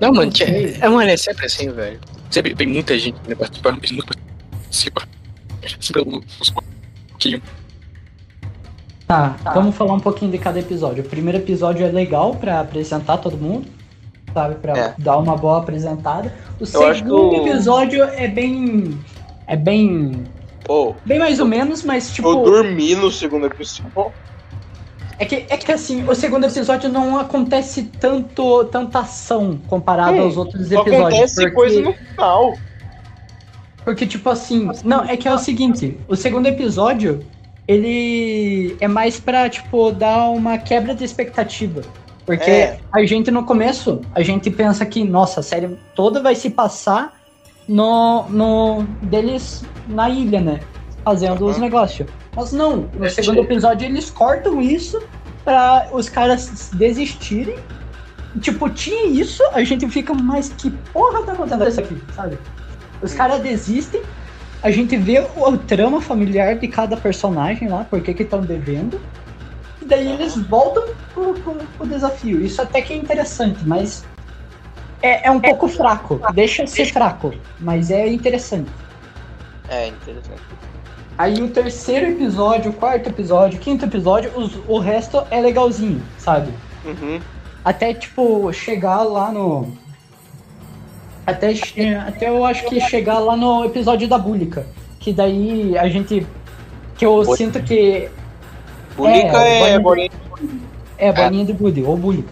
Não, 0.00 0.12
mano, 0.12 0.34
sei. 0.36 0.76
é, 0.80 0.88
mano, 0.88 1.08
é 1.10 1.16
sempre 1.16 1.46
assim, 1.46 1.70
velho. 1.70 1.98
Sempre 2.30 2.54
tem 2.54 2.66
muita 2.66 2.98
gente 2.98 3.16
participando, 3.34 3.78
mas 3.80 3.90
nunca 3.90 4.14
participa. 4.60 5.02
Sempre 5.80 6.02
uns 6.02 6.50
pouquinho. 7.10 7.42
Tá, 9.06 9.36
vamos 9.54 9.74
falar 9.76 9.94
um 9.94 10.00
pouquinho 10.00 10.30
de 10.32 10.38
cada 10.38 10.58
episódio. 10.58 11.04
O 11.04 11.08
primeiro 11.08 11.38
episódio 11.38 11.84
é 11.86 11.90
legal 11.90 12.34
pra 12.34 12.60
apresentar 12.60 13.18
todo 13.18 13.36
mundo, 13.36 13.66
sabe? 14.34 14.54
Pra 14.56 14.76
É. 14.76 14.94
dar 14.98 15.16
uma 15.18 15.36
boa 15.36 15.58
apresentada. 15.58 16.32
O 16.60 16.64
Eu 16.64 16.66
que 16.66 16.94
segundo 16.98 17.30
o- 17.42 17.46
episódio 17.48 18.02
é 18.04 18.26
bem. 18.28 18.98
É 19.46 19.56
bem. 19.56 20.24
Pô, 20.64 20.94
Bem 21.04 21.18
mais 21.18 21.40
ou 21.40 21.46
menos, 21.46 21.82
mas 21.82 22.12
tipo. 22.12 22.28
eu 22.28 22.42
dormi 22.44 22.94
no 22.94 23.10
segundo 23.10 23.46
episódio. 23.46 24.12
É 25.18 25.24
que, 25.24 25.46
é 25.48 25.56
que 25.56 25.70
assim, 25.70 26.04
o 26.08 26.14
segundo 26.14 26.44
episódio 26.46 26.88
não 26.90 27.18
acontece 27.18 27.84
tanto, 28.00 28.64
tanta 28.64 29.00
ação 29.00 29.60
comparado 29.68 30.16
Hum, 30.16 30.22
aos 30.22 30.36
outros 30.36 30.66
Só 30.68 30.80
episódios. 30.80 31.00
acontece 31.06 31.34
porque, 31.36 31.50
coisa 31.54 31.80
no 31.80 31.92
final. 31.92 32.54
porque, 33.84 34.06
tipo 34.06 34.28
assim. 34.30 34.70
Não, 34.84 35.04
é 35.04 35.16
que 35.16 35.28
é 35.28 35.34
o 35.34 35.38
seguinte: 35.38 35.98
o 36.08 36.16
segundo 36.16 36.46
episódio, 36.46 37.24
ele 37.68 38.76
é 38.80 38.88
mais 38.88 39.20
pra, 39.20 39.48
tipo, 39.48 39.92
dar 39.92 40.28
uma 40.30 40.58
quebra 40.58 40.94
de 40.94 41.04
expectativa. 41.04 41.82
Porque 42.26 42.50
É. 42.50 42.78
a 42.92 43.04
gente 43.04 43.30
no 43.30 43.44
começo, 43.44 44.00
a 44.14 44.22
gente 44.22 44.50
pensa 44.50 44.86
que, 44.86 45.02
nossa, 45.04 45.40
a 45.40 45.42
série 45.42 45.76
toda 45.94 46.20
vai 46.22 46.34
se 46.36 46.50
passar 46.50 47.20
no, 47.68 48.28
no 48.28 48.82
deles 49.02 49.64
na 49.86 50.08
ilha, 50.08 50.40
né? 50.40 50.60
Fazendo 51.04 51.46
os 51.46 51.56
Uhum. 51.56 51.62
negócios. 51.62 52.08
Mas 52.34 52.52
não, 52.52 52.88
no 52.94 53.08
segundo 53.10 53.40
episódio 53.40 53.86
eles 53.86 54.10
cortam 54.10 54.60
isso 54.60 55.00
pra 55.44 55.88
os 55.92 56.08
caras 56.08 56.70
desistirem. 56.72 57.56
Tipo, 58.40 58.70
tinha 58.70 59.06
isso, 59.08 59.42
a 59.52 59.62
gente 59.62 59.86
fica, 59.90 60.14
mas 60.14 60.48
que 60.48 60.70
porra 60.92 61.22
tá 61.22 61.32
acontecendo 61.32 61.68
isso 61.68 61.80
aqui, 61.80 62.02
sabe? 62.16 62.38
Os 63.02 63.12
caras 63.12 63.40
desistem, 63.42 64.00
a 64.62 64.70
gente 64.70 64.96
vê 64.96 65.20
o, 65.36 65.48
o 65.50 65.58
trama 65.58 66.00
familiar 66.00 66.54
de 66.58 66.66
cada 66.68 66.96
personagem 66.96 67.68
lá, 67.68 67.84
por 67.84 68.00
que 68.00 68.14
que 68.14 68.22
estão 68.22 68.40
devendo. 68.40 68.98
E 69.82 69.84
daí 69.84 70.10
eles 70.12 70.36
voltam 70.36 70.84
pro, 71.12 71.34
pro, 71.34 71.54
pro 71.76 71.86
desafio. 71.86 72.40
Isso 72.42 72.62
até 72.62 72.80
que 72.80 72.94
é 72.94 72.96
interessante, 72.96 73.58
mas 73.66 74.02
é, 75.02 75.26
é 75.26 75.30
um 75.30 75.40
pouco 75.40 75.68
fraco. 75.68 76.20
Deixa 76.34 76.66
ser 76.66 76.86
fraco, 76.86 77.32
mas 77.60 77.90
é 77.90 78.06
interessante. 78.08 78.70
É, 79.68 79.88
interessante. 79.88 80.40
Aí 81.18 81.42
o 81.42 81.48
terceiro 81.48 82.06
episódio, 82.10 82.70
o 82.70 82.74
quarto 82.74 83.08
episódio, 83.08 83.58
o 83.58 83.60
quinto 83.60 83.84
episódio, 83.84 84.30
os- 84.36 84.58
o 84.66 84.78
resto 84.78 85.22
é 85.30 85.40
legalzinho, 85.40 86.02
sabe? 86.18 86.50
Uhum. 86.84 87.20
Até, 87.64 87.92
tipo, 87.94 88.52
chegar 88.52 89.02
lá 89.02 89.30
no. 89.30 89.68
Até, 91.26 91.52
até 92.08 92.28
eu 92.28 92.44
acho 92.44 92.64
que 92.66 92.80
chegar 92.80 93.18
lá 93.20 93.36
no 93.36 93.64
episódio 93.64 94.08
da 94.08 94.18
Búlica. 94.18 94.66
Que 94.98 95.12
daí 95.12 95.76
a 95.78 95.88
gente. 95.88 96.26
Que 96.96 97.06
eu 97.06 97.24
sinto 97.36 97.62
que. 97.62 98.08
Bulica 98.96 99.42
É, 99.42 99.70
é, 99.72 99.78
bolinha- 99.78 100.10
bolinha. 100.28 100.60
É, 100.98 101.12
bolinha 101.12 101.44
de 101.44 101.52
gude, 101.52 101.82
ou 101.84 101.96
bulica. 101.96 102.28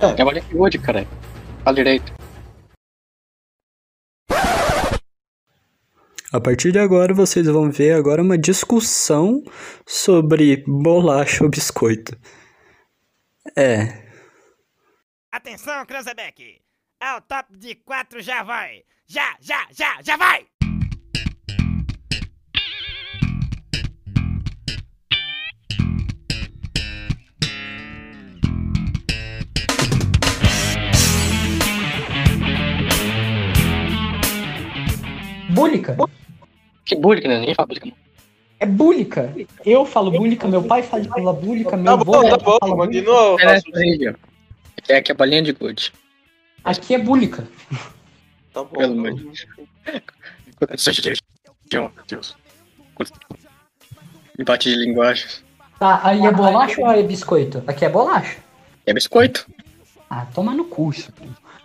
É 0.00 0.24
bolinha 0.24 0.42
de 0.42 0.54
gude, 0.54 0.78
cara. 0.78 1.06
Fala 1.68 1.74
direito. 1.74 2.12
A 6.32 6.40
partir 6.40 6.72
de 6.72 6.78
agora 6.78 7.12
vocês 7.12 7.46
vão 7.46 7.70
ver 7.70 7.92
agora 7.92 8.22
uma 8.22 8.38
discussão 8.38 9.42
sobre 9.86 10.64
bolacha 10.66 11.44
ou 11.44 11.50
biscoito. 11.50 12.16
É, 13.54 14.08
Atenção, 15.30 15.84
Cranzebeck! 15.84 16.58
Ao 17.00 17.20
top 17.20 17.54
de 17.58 17.74
quatro 17.74 18.22
já 18.22 18.42
vai! 18.42 18.82
Já, 19.06 19.36
já, 19.40 19.66
já, 19.70 20.00
já 20.02 20.16
vai! 20.16 20.46
Bulica. 35.58 35.96
Que 36.84 36.94
bullying, 36.94 37.28
né? 37.28 37.40
Ninguém 37.40 37.54
fala 37.54 37.68
bullying. 37.68 37.94
É 38.60 38.66
bulica. 38.66 39.34
Eu 39.64 39.84
falo 39.84 40.10
bulica, 40.10 40.48
meu 40.48 40.62
pai 40.62 40.82
fala 40.82 41.32
bulica, 41.32 41.76
meu 41.76 41.84
Tá 41.84 41.92
avô 41.92 42.04
bom, 42.04 42.28
tá 42.28 42.36
bom, 42.36 42.58
fala 42.60 42.76
bulica. 42.76 43.04
continua. 43.04 43.34
o 43.34 43.40
É, 43.40 43.56
aqui 43.56 44.92
é, 44.92 44.96
aqui 44.96 45.12
é 45.12 45.14
bolinha 45.14 45.42
de 45.42 45.52
gude. 45.52 45.92
Aqui 46.64 46.94
é 46.94 46.98
bulica. 46.98 47.46
Tá 48.52 48.64
bom. 48.64 48.78
Pelo 48.78 48.92
amor 48.94 49.14
de 49.14 49.24
Deus. 52.08 52.36
Empate 54.38 54.70
de 54.70 54.76
linguagens. 54.76 55.44
Tá, 55.78 56.00
aí 56.02 56.24
é 56.24 56.32
bolacha 56.32 56.80
ou 56.80 56.90
é 56.90 57.02
biscoito? 57.02 57.62
Aqui 57.66 57.84
é 57.84 57.88
bolacha. 57.88 58.38
É 58.86 58.92
biscoito. 58.92 59.46
Ah, 60.10 60.26
toma 60.34 60.54
no 60.54 60.64
cu 60.64 60.90
isso. 60.90 61.12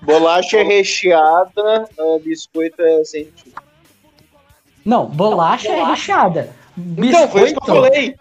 Bolacha 0.01 0.57
é 0.57 0.63
recheada, 0.63 1.89
ah, 1.97 2.19
biscoito 2.23 2.81
é 2.81 3.03
sem. 3.05 3.29
Não, 4.85 5.05
bolacha 5.05 5.69
é 5.69 5.83
recheada. 5.83 6.53
Então, 6.77 7.27
foi 7.29 7.45
isso 7.45 7.55
que 7.55 7.69
eu 7.69 7.75
falei. 7.75 8.15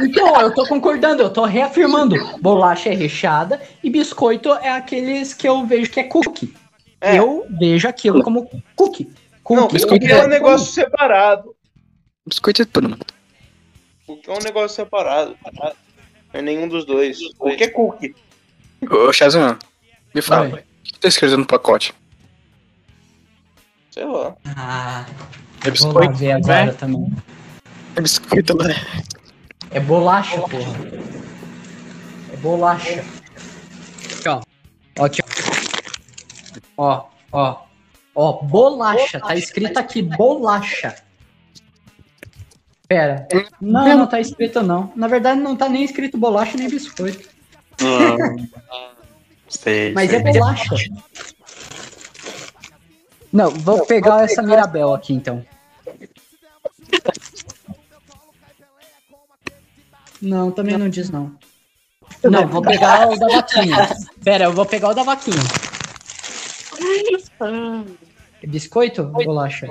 Então, 0.00 0.40
eu 0.40 0.54
tô 0.54 0.66
concordando, 0.66 1.22
eu 1.22 1.30
tô 1.30 1.44
reafirmando. 1.44 2.16
Bolacha 2.40 2.90
é 2.90 2.94
recheada 2.94 3.60
e 3.82 3.90
biscoito 3.90 4.52
é 4.52 4.70
aqueles 4.70 5.34
que 5.34 5.48
eu 5.48 5.66
vejo 5.66 5.90
que 5.90 6.00
é 6.00 6.04
cookie. 6.04 6.54
É. 7.00 7.18
Eu 7.18 7.46
vejo 7.50 7.86
aquilo 7.86 8.22
como 8.22 8.48
cookie. 8.74 9.12
Não, 9.50 9.62
Cookie. 9.62 9.74
biscoito 9.74 10.06
é 10.06 10.24
um 10.24 10.28
negócio 10.28 10.72
separado. 10.72 11.54
Biscoito 12.26 12.62
é 12.62 12.64
tudo, 12.64 12.88
mano. 12.88 13.02
Cookie 14.06 14.30
é 14.30 14.32
um 14.32 14.42
negócio 14.42 14.74
separado. 14.74 15.36
Não 15.52 15.72
é 16.32 16.42
nenhum 16.42 16.66
dos 16.66 16.86
dois. 16.86 17.18
Cookie 17.36 17.64
é 17.64 17.68
cookie. 17.68 18.14
Ô, 18.90 19.12
Shazam, 19.12 19.58
me 20.14 20.22
fala. 20.22 20.46
O 20.48 20.82
que 20.82 20.98
tá 20.98 21.08
escrito 21.08 21.36
no 21.36 21.46
pacote? 21.46 21.94
Sei 23.94 24.04
lá. 24.04 24.34
Ah, 24.56 25.06
É 25.64 25.70
vou 25.70 25.92
lá 25.92 26.00
biscoito? 26.00 26.14
ver 26.14 26.32
agora 26.32 26.74
também. 26.74 27.12
É 27.94 28.00
biscoito, 28.00 28.56
né? 28.56 28.74
É 29.70 29.78
bolacha, 29.78 30.40
porra. 30.40 30.76
É 32.32 32.36
bolacha. 32.38 33.04
Aqui, 34.18 34.28
ó. 34.28 34.42
Ó, 34.98 35.04
Aqui, 35.04 35.22
ó. 36.76 36.82
Ó, 36.82 37.06
ó. 37.30 37.62
Ó, 38.16 38.42
bolacha. 38.42 39.20
Tá 39.20 39.36
escrito 39.36 39.78
aqui, 39.78 40.02
bolacha. 40.02 40.96
Pera. 42.88 43.28
Não, 43.60 43.96
não 43.96 44.06
tá 44.08 44.18
escrito 44.18 44.60
não. 44.60 44.92
Na 44.96 45.06
verdade, 45.06 45.38
não 45.40 45.54
tá 45.54 45.68
nem 45.68 45.84
escrito 45.84 46.18
bolacha 46.18 46.56
nem 46.56 46.68
biscoito. 46.68 47.28
Sei. 49.48 49.92
Mas 49.94 50.12
é 50.12 50.18
bolacha. 50.18 50.74
Não, 53.34 53.50
vou 53.50 53.84
pegar 53.84 54.22
essa 54.22 54.40
Mirabel 54.40 54.94
aqui 54.94 55.12
então. 55.12 55.44
Não, 60.22 60.52
também 60.52 60.78
não 60.78 60.88
diz 60.88 61.10
não. 61.10 61.32
Não, 62.22 62.46
vou 62.46 62.62
pegar 62.62 63.08
o 63.08 63.18
da 63.18 63.26
vaquinha. 63.26 63.88
Pera, 64.22 64.44
eu 64.44 64.52
vou 64.52 64.64
pegar 64.64 64.90
o 64.90 64.94
da 64.94 65.02
vaquinha. 65.02 65.42
É 68.40 68.46
biscoito 68.46 69.02
ou 69.02 69.24
bolacha? 69.24 69.68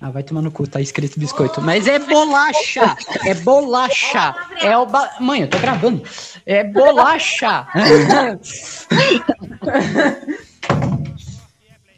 Ah, 0.00 0.10
vai 0.10 0.22
tomar 0.22 0.40
no 0.40 0.50
cu, 0.50 0.66
tá 0.66 0.80
escrito 0.80 1.20
biscoito. 1.20 1.60
Mas 1.60 1.86
é 1.86 1.98
bolacha! 1.98 2.96
É 3.26 3.34
bolacha! 3.34 4.34
É 4.62 4.76
o 4.78 4.86
ba... 4.86 5.14
Mãe, 5.20 5.42
eu 5.42 5.48
tô 5.48 5.58
gravando. 5.58 6.02
É 6.46 6.64
bolacha! 6.64 7.66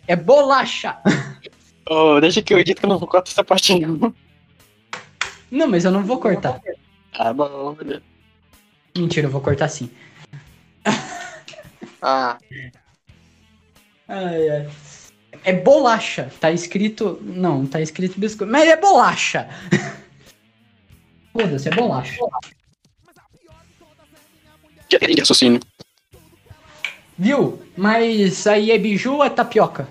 É 0.09 0.17
bolacha! 0.17 0.99
Oh, 1.91 2.21
deixa 2.21 2.43
que 2.43 2.53
eu 2.53 2.59
edito 2.59 2.83
que 2.83 2.87
eu 2.87 2.91
não 2.91 3.01
corto 3.01 3.31
essa 3.31 3.43
parte 3.43 3.79
não. 3.81 4.15
Não, 5.51 5.67
mas 5.67 5.87
eu 5.87 5.91
não 5.91 6.05
vou 6.05 6.21
cortar. 6.21 6.61
Ah, 7.15 7.33
bom. 7.33 7.75
Mentira, 8.95 9.27
eu 9.27 9.31
vou 9.31 9.41
cortar 9.41 9.69
sim. 9.69 9.91
Ah, 12.03 12.37
Ai, 14.07 14.51
ai. 14.51 14.71
É 15.45 15.53
bolacha. 15.55 16.31
Tá 16.39 16.53
escrito. 16.53 17.19
Não, 17.23 17.67
tá 17.67 17.81
escrito 17.81 18.21
biscoito. 18.21 18.53
Mas 18.53 18.69
é 18.69 18.77
bolacha! 18.77 19.49
Foda-se, 21.33 21.69
é 21.69 21.75
bolacha. 21.75 22.19
Que 24.89 24.99
de 24.99 25.21
raciocínio. 25.21 25.61
Viu? 27.17 27.63
Mas 27.77 28.47
aí 28.47 28.71
é 28.71 28.79
biju 28.79 29.15
ou 29.15 29.25
é 29.25 29.31
tapioca? 29.31 29.89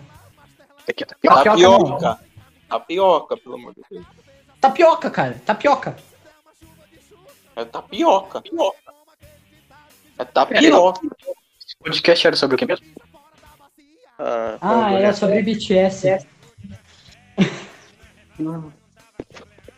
Aqui, 0.88 1.06
tá 1.06 1.16
pior. 1.20 1.44
tapioca. 1.44 2.20
Tapioca, 2.70 3.38
pelo 3.38 3.56
amor 3.56 3.74
de 3.74 3.82
Deus. 3.90 4.06
Tapioca, 4.62 5.10
cara. 5.10 5.42
Tapioca. 5.46 5.96
É 7.56 7.66
tapioca. 7.66 8.44
É 10.18 10.26
tapioca. 10.26 11.02
Esse 11.60 11.76
podcast 11.84 12.28
era 12.28 12.36
sobre 12.36 12.56
o 12.56 12.58
que 12.60 12.66
mesmo? 12.66 12.86
Ah, 14.20 14.58
Ah, 14.62 14.94
era 14.94 15.14
sobre 15.14 15.42
BTS. 15.44 16.26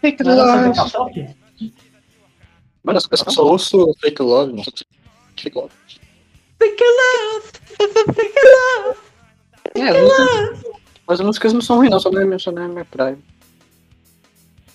Fake 0.02 0.24
Não 0.24 0.32
era 0.32 0.74
sobre 0.74 1.22
love. 1.22 1.36
Mano, 2.84 3.00
eu 3.12 3.18
só 3.32 3.44
ouço 3.44 3.94
fake 4.00 4.22
love, 4.22 4.54
não. 4.54 4.64
Fake 4.64 5.52
love. 5.54 5.72
Fake 6.58 6.84
love! 6.84 7.52
Fake 8.16 8.40
love! 8.46 9.00
É, 9.76 9.90
as 9.90 9.98
músicas, 10.02 10.79
mas 11.10 11.20
as 11.20 11.26
músicas 11.26 11.54
não 11.54 11.62
são 11.62 11.78
ruins, 11.78 11.90
não, 11.90 12.00
só 12.00 12.12
não 12.12 12.22
é 12.22 12.26
minha, 12.26 12.38
só 12.38 12.52
não 12.52 12.62
é 12.62 12.68
minha 12.68 12.86
praia. 12.86 13.18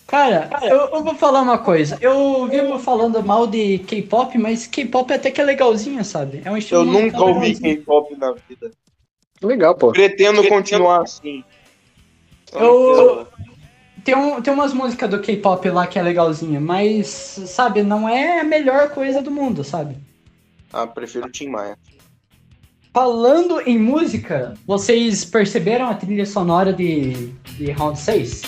Cara, 0.08 0.50
eu, 0.62 0.76
eu 0.96 1.04
vou 1.04 1.14
falar 1.14 1.40
uma 1.42 1.58
coisa. 1.58 1.96
Eu 2.00 2.48
vivo 2.48 2.76
falando 2.80 3.22
mal 3.22 3.46
de 3.46 3.78
K-pop, 3.78 4.36
mas 4.36 4.66
K-pop 4.66 5.12
até 5.12 5.30
que 5.30 5.40
é 5.40 5.44
legalzinho, 5.44 6.04
sabe? 6.04 6.42
É 6.44 6.50
um 6.50 6.56
estilo 6.56 6.80
Eu 6.80 6.86
nunca 6.86 7.22
ouvi. 7.24 7.56
K-pop 7.56 8.16
na 8.16 8.32
vida. 8.32 8.72
Legal, 9.40 9.76
pô. 9.76 9.92
Pretendo 9.92 10.42
continuar 10.48 11.02
assim. 11.02 11.44
Eu- 12.52 13.28
Tem, 14.04 14.16
um, 14.16 14.42
tem 14.42 14.52
umas 14.52 14.74
músicas 14.74 15.08
do 15.08 15.20
K-pop 15.20 15.70
lá 15.70 15.86
que 15.86 16.00
é 16.00 16.02
legalzinha, 16.02 16.60
mas, 16.60 17.06
sabe, 17.46 17.84
não 17.84 18.08
é 18.08 18.40
a 18.40 18.44
melhor 18.44 18.90
coisa 18.90 19.22
do 19.22 19.30
mundo, 19.30 19.62
sabe? 19.62 19.96
Ah, 20.72 20.84
prefiro 20.84 21.26
o 21.28 21.30
Tim 21.30 21.46
Maia. 21.46 21.78
Falando 22.94 23.60
em 23.62 23.76
música, 23.76 24.54
vocês 24.64 25.24
perceberam 25.24 25.88
a 25.88 25.94
trilha 25.94 26.24
sonora 26.24 26.72
de, 26.72 27.32
de 27.58 27.72
Round 27.72 27.98
6? 27.98 28.42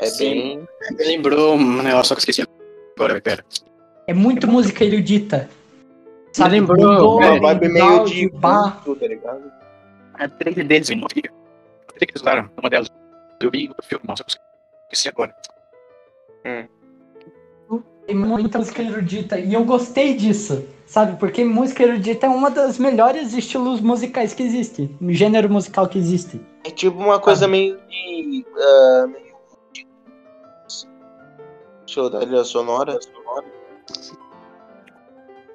É 0.00 0.06
Sim. 0.06 0.30
bem. 0.34 0.68
Me 0.98 1.04
lembrou 1.04 1.54
um 1.54 1.82
negócio, 1.82 2.06
só 2.08 2.14
que 2.14 2.18
eu 2.18 2.30
esqueci 2.30 2.42
agora, 2.96 3.20
pera. 3.20 3.44
É 4.06 4.14
muito 4.14 4.48
música 4.48 4.84
erudita. 4.84 5.48
Sabe? 6.32 6.52
lembrou, 6.60 7.20
é, 7.22 7.38
vibe 7.40 7.68
meio 7.68 8.04
de 8.04 8.28
culto, 8.30 8.96
tá 8.96 9.06
ligado? 9.06 9.52
A 10.14 10.28
trilha 10.28 10.64
deles, 10.64 10.88
irmão. 10.88 11.08
que- 11.08 11.28
A 11.88 11.92
trilha 11.92 12.06
que 12.06 12.16
usaram, 12.16 12.50
uma 12.56 12.70
delas. 12.70 12.88
Eu 13.40 13.50
vi 13.50 13.68
o 13.76 13.82
filme, 13.82 14.04
nossa, 14.06 14.22
eu 14.22 14.26
esqueci 14.84 15.08
agora. 15.08 15.34
Tem 18.06 18.16
muita 18.16 18.58
música 18.58 18.82
erudita. 18.82 19.38
E 19.38 19.54
eu 19.54 19.64
gostei 19.64 20.14
disso, 20.14 20.64
sabe? 20.86 21.16
Porque 21.18 21.44
música 21.44 21.82
erudita 21.82 22.26
é 22.26 22.28
uma 22.28 22.50
das 22.50 22.78
melhores 22.78 23.32
estilos 23.34 23.80
musicais 23.80 24.34
que 24.34 24.42
existe. 24.42 24.90
Gênero 25.10 25.48
musical 25.48 25.88
que 25.88 25.98
existe. 25.98 26.40
É 26.64 26.70
tipo 26.70 26.98
uma 26.98 27.18
coisa 27.20 27.46
meio 27.46 27.78
de. 27.88 28.44
meio 29.08 29.24
de. 29.24 29.29
Deixa 31.90 32.00
eu 32.02 32.08
dar 32.08 32.20
trilha 32.20 32.44
sonora. 32.44 33.00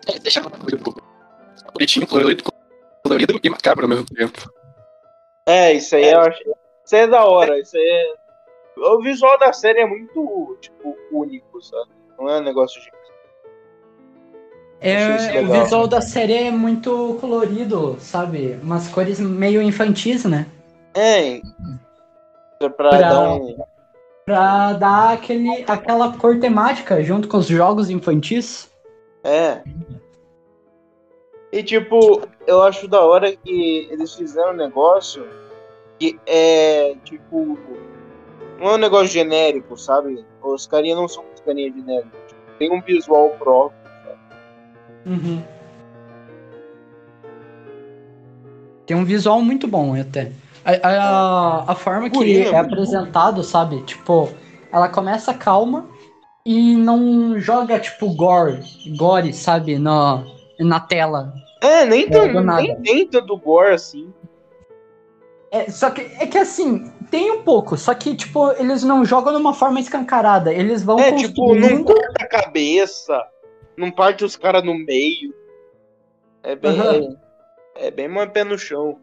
É, 0.05 0.19
deixa 0.19 0.41
uma 0.41 0.51
coisa 0.51 0.75
um 0.75 1.71
bonitinho, 1.71 2.05
colorido, 2.05 2.43
colorido 3.01 3.39
e 3.41 3.49
macabro 3.49 3.85
ao 3.85 3.89
mesmo 3.89 4.05
tempo. 4.05 4.51
É, 5.47 5.71
isso 5.71 5.95
aí 5.95 6.11
eu 6.11 6.19
acho. 6.19 6.41
Isso 6.83 6.93
aí 6.93 7.03
é 7.03 7.07
da 7.07 7.23
hora. 7.23 7.57
Isso 7.57 7.77
aí 7.77 7.83
é. 7.89 8.13
O 8.81 9.01
visual 9.01 9.39
da 9.39 9.53
série 9.53 9.79
é 9.79 9.85
muito, 9.85 10.57
tipo, 10.59 10.97
único, 11.09 11.61
sabe? 11.61 11.91
Não 12.19 12.29
é 12.29 12.39
um 12.39 12.43
negócio 12.43 12.81
de. 12.81 12.87
Isso 12.89 12.97
É, 14.81 15.41
o 15.41 15.63
visual 15.63 15.87
da 15.87 16.01
série 16.01 16.33
é 16.33 16.51
muito 16.51 17.17
colorido, 17.21 17.95
sabe? 17.97 18.59
Umas 18.61 18.89
cores 18.89 19.21
meio 19.21 19.61
infantis, 19.61 20.25
né? 20.25 20.47
É. 20.93 21.37
É 21.37 21.41
pra, 22.59 22.89
Pra- 22.89 22.99
dar 22.99 23.33
um. 23.35 23.55
Pra 24.25 24.73
dar 24.73 25.13
aquele, 25.13 25.63
aquela 25.67 26.17
cor 26.17 26.39
temática 26.39 27.03
junto 27.03 27.27
com 27.27 27.37
os 27.37 27.47
jogos 27.47 27.89
infantis. 27.89 28.71
É. 29.23 29.61
E 31.51 31.63
tipo, 31.63 32.27
eu 32.47 32.61
acho 32.63 32.87
da 32.87 33.01
hora 33.01 33.35
que 33.35 33.87
eles 33.91 34.13
fizeram 34.15 34.53
um 34.53 34.57
negócio 34.57 35.27
que 35.99 36.19
é 36.25 36.95
tipo. 37.03 37.57
Não 38.59 38.71
é 38.71 38.73
um 38.73 38.77
negócio 38.77 39.07
genérico, 39.07 39.77
sabe? 39.77 40.25
Os 40.41 40.65
carinha 40.65 40.95
não 40.95 41.07
são 41.07 41.23
os 41.33 41.41
carinha 41.41 41.71
genéricos. 41.71 42.19
Tipo, 42.27 42.41
tem 42.57 42.71
um 42.71 42.81
visual 42.81 43.29
próprio. 43.31 43.79
Uhum. 45.05 45.43
Tem 48.85 48.97
um 48.97 49.05
visual 49.05 49.41
muito 49.41 49.67
bom 49.67 49.99
até. 49.99 50.31
A, 50.65 50.71
a, 50.89 51.71
a 51.71 51.75
forma 51.75 52.09
que 52.09 52.41
é 52.41 52.49
é 52.49 52.57
apresentado, 52.57 53.43
sabe? 53.43 53.83
Tipo, 53.83 54.29
ela 54.71 54.89
começa 54.89 55.31
calma 55.31 55.87
e 56.43 56.75
não 56.75 57.39
joga, 57.39 57.79
tipo, 57.79 58.09
gore, 58.15 58.59
gore, 58.97 59.31
sabe? 59.31 59.77
Na, 59.77 60.23
na 60.59 60.79
tela. 60.79 61.31
É, 61.61 61.85
nem, 61.85 62.09
tão, 62.09 62.33
do 62.33 62.41
nada. 62.41 62.77
nem 62.79 63.07
tanto 63.07 63.37
gore 63.37 63.73
assim. 63.73 64.11
É, 65.51 65.69
só 65.69 65.91
que, 65.91 66.01
é 66.01 66.25
que 66.25 66.37
assim, 66.37 66.91
tem 67.11 67.31
um 67.31 67.43
pouco, 67.43 67.77
só 67.77 67.93
que, 67.93 68.15
tipo, 68.15 68.51
eles 68.53 68.83
não 68.83 69.05
jogam 69.05 69.33
de 69.33 69.39
uma 69.39 69.53
forma 69.53 69.79
escancarada. 69.79 70.51
Eles 70.51 70.83
vão 70.83 70.99
É, 70.99 71.11
tipo, 71.13 71.53
não 71.53 71.83
corta 71.83 72.23
a 72.23 72.27
cabeça, 72.27 73.23
não 73.77 73.91
parte 73.91 74.25
os 74.25 74.35
caras 74.35 74.63
no 74.63 74.73
meio. 74.73 75.33
É 76.41 76.55
bem. 76.55 76.71
Aham. 76.71 77.17
É 77.75 77.91
bem 77.91 78.07
mais 78.07 78.31
pé 78.31 78.43
no 78.43 78.57
chão. 78.57 78.97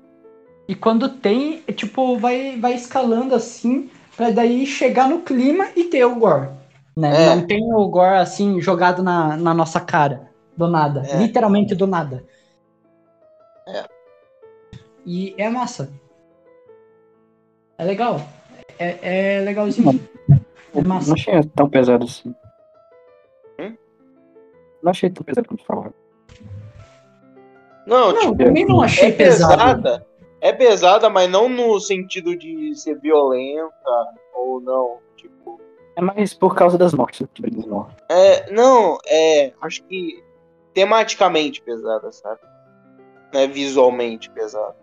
E 0.68 0.74
quando 0.74 1.08
tem, 1.08 1.62
é, 1.66 1.72
tipo, 1.72 2.16
vai, 2.18 2.56
vai 2.58 2.74
escalando 2.74 3.34
assim, 3.34 3.90
pra 4.16 4.30
daí 4.30 4.66
chegar 4.66 5.08
no 5.08 5.20
clima 5.20 5.66
e 5.76 5.84
ter 5.84 6.04
o 6.04 6.14
gore. 6.14 6.48
Né? 6.96 7.26
É. 7.26 7.34
Não 7.36 7.46
tem 7.46 7.72
o 7.72 7.88
gore 7.88 8.18
assim 8.18 8.60
jogado 8.60 9.02
na, 9.02 9.36
na 9.36 9.54
nossa 9.54 9.80
cara, 9.80 10.30
do 10.56 10.68
nada. 10.68 11.02
É. 11.06 11.16
Literalmente 11.16 11.74
do 11.74 11.86
nada. 11.86 12.24
É. 13.66 13.84
E 15.04 15.34
é 15.36 15.48
massa. 15.48 15.90
É 17.76 17.84
legal. 17.84 18.20
É, 18.78 19.38
é 19.38 19.40
legalzinho. 19.40 20.00
É 20.74 20.82
massa. 20.82 21.08
Não 21.08 21.14
achei 21.14 21.42
tão 21.54 21.68
pesado 21.68 22.04
assim. 22.04 22.34
Hum? 23.58 23.76
Não 24.82 24.90
achei 24.90 25.10
tão 25.10 25.24
pesado 25.24 25.48
como 25.48 25.60
falaram. 25.64 25.94
Não, 27.86 28.12
Não, 28.12 28.20
tipo, 28.20 28.44
também 28.44 28.64
não 28.64 28.80
achei 28.80 29.08
é 29.08 29.12
pesado. 29.12 29.82
pesada. 29.82 30.11
É 30.42 30.52
pesada, 30.52 31.08
mas 31.08 31.30
não 31.30 31.48
no 31.48 31.78
sentido 31.80 32.36
de 32.36 32.74
ser 32.74 32.98
violenta 32.98 33.72
ou 34.34 34.60
não. 34.60 34.98
Tipo, 35.16 35.60
É 35.96 36.02
mais 36.02 36.34
por 36.34 36.54
causa 36.56 36.76
das 36.76 36.92
mortes 36.92 37.24
que 37.32 37.46
eles 37.46 37.64
morrem. 37.64 37.94
é, 38.10 38.50
não, 38.50 38.98
é, 39.06 39.52
acho 39.62 39.84
que 39.84 40.22
tematicamente 40.74 41.62
pesada, 41.62 42.10
sabe? 42.10 42.40
Não 43.32 43.40
é 43.40 43.46
visualmente 43.46 44.28
pesada. 44.30 44.74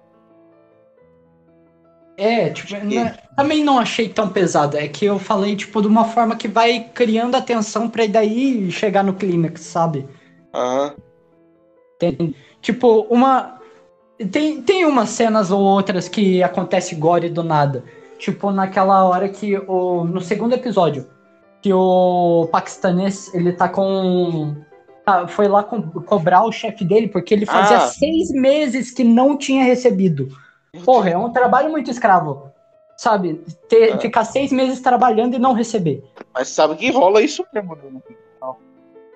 É, 2.15 2.49
tipo, 2.49 2.73
né, 2.85 3.17
também 3.35 3.63
não 3.63 3.79
achei 3.79 4.09
tão 4.09 4.29
pesado. 4.29 4.77
É 4.77 4.87
que 4.87 5.05
eu 5.05 5.17
falei, 5.19 5.55
tipo, 5.55 5.81
de 5.81 5.87
uma 5.87 6.03
forma 6.05 6.35
que 6.35 6.47
vai 6.47 6.89
criando 6.93 7.35
a 7.35 7.41
tensão 7.41 7.89
pra 7.89 8.05
daí 8.07 8.69
chegar 8.71 9.03
no 9.03 9.13
clímax, 9.13 9.61
sabe? 9.61 10.07
Aham. 10.53 10.95
Tem, 11.97 12.35
tipo, 12.61 13.01
uma. 13.09 13.58
Tem, 14.31 14.61
tem 14.61 14.85
umas 14.85 15.09
cenas 15.09 15.49
ou 15.49 15.61
outras 15.61 16.09
que 16.09 16.43
acontece 16.43 16.93
gore 16.95 17.29
do 17.29 17.43
nada. 17.43 17.83
Tipo, 18.17 18.51
naquela 18.51 19.05
hora 19.05 19.29
que 19.29 19.57
o. 19.57 20.03
No 20.03 20.19
segundo 20.19 20.53
episódio, 20.53 21.07
que 21.61 21.71
o 21.73 22.47
paquistanês 22.51 23.33
ele 23.33 23.53
tá 23.53 23.69
com. 23.69 24.55
tá- 25.05 25.25
foi 25.27 25.47
lá 25.47 25.63
com- 25.63 25.81
cobrar 25.81 26.43
o 26.43 26.51
chefe 26.51 26.83
dele 26.83 27.07
porque 27.07 27.33
ele 27.33 27.45
fazia 27.45 27.77
Ah. 27.77 27.87
seis 27.87 28.29
meses 28.31 28.91
que 28.91 29.03
não 29.05 29.37
tinha 29.37 29.63
recebido. 29.63 30.27
Porra, 30.83 31.11
é 31.11 31.17
um 31.17 31.31
trabalho 31.31 31.71
muito 31.71 31.89
escravo. 31.89 32.49
Sabe? 32.97 33.41
Ter- 33.69 33.93
É. 33.95 33.97
Ficar 33.97 34.25
seis 34.25 34.51
meses 34.51 34.81
trabalhando 34.81 35.33
e 35.35 35.39
não 35.39 35.53
receber. 35.53 36.03
Mas 36.33 36.49
sabe 36.49 36.75
que 36.75 36.91
rola 36.91 37.21
isso 37.21 37.45
mesmo, 37.53 37.73
né? 37.75 38.01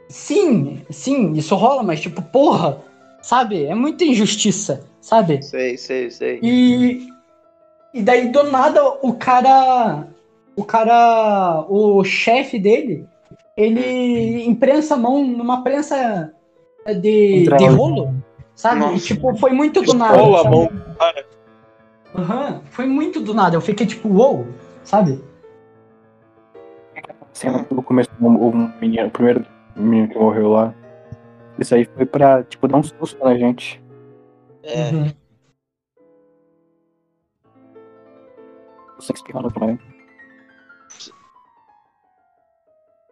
Sim, 0.08 0.86
sim, 0.90 1.34
isso 1.34 1.56
rola, 1.56 1.82
mas 1.84 2.00
tipo, 2.00 2.22
porra, 2.22 2.78
sabe? 3.24 3.66
É 3.66 3.74
muita 3.74 4.04
injustiça, 4.04 4.86
sabe? 5.02 5.42
Sei, 5.42 5.78
sei, 5.78 6.12
sei. 6.12 6.40
E, 6.44 7.08
e 7.94 8.04
daí 8.04 8.30
do 8.30 8.44
nada 8.44 8.84
o 9.02 9.14
cara. 9.14 10.08
O 10.56 10.64
cara. 10.64 11.66
O 11.68 12.04
chefe 12.04 12.60
dele, 12.60 13.08
ele 13.58 14.44
imprensa 14.44 14.94
a 14.94 14.98
mão 14.98 15.26
numa 15.26 15.64
prensa 15.64 16.32
de, 17.02 17.46
de 17.46 17.66
rolo, 17.66 18.14
sabe? 18.54 18.96
E, 18.96 19.00
tipo, 19.00 19.36
foi 19.38 19.52
muito 19.52 19.82
do 19.82 19.96
nada. 19.96 20.22
Rola 20.22 20.42
a 20.42 20.52
mão. 20.52 20.70
Cara, 21.00 21.26
Aham, 22.16 22.62
foi 22.70 22.86
muito 22.86 23.20
do 23.20 23.34
nada. 23.34 23.56
Eu 23.56 23.62
fiquei 23.62 23.88
tipo, 23.88 24.08
uou, 24.10 24.46
sabe? 24.84 25.20
Cena 27.32 27.66
no 27.72 27.82
começo, 27.82 28.12
o, 28.22 28.28
o 28.28 28.56
menino, 28.80 29.08
o 29.08 29.10
primeiro 29.10 29.44
menino 29.76 30.08
que 30.08 30.20
morreu 30.20 30.50
lá. 30.52 30.76
Isso 31.60 31.76
aí 31.76 31.86
foi 31.86 32.06
pra, 32.06 32.44
tipo, 32.44 32.68
dar 32.68 32.78
um 32.78 32.84
susto 32.84 33.24
na 33.24 33.36
gente. 33.38 33.82
é. 34.64 34.90
Uhum. 34.92 35.12
Você 38.98 39.14
espirrando 39.14 39.52
também. 39.52 39.78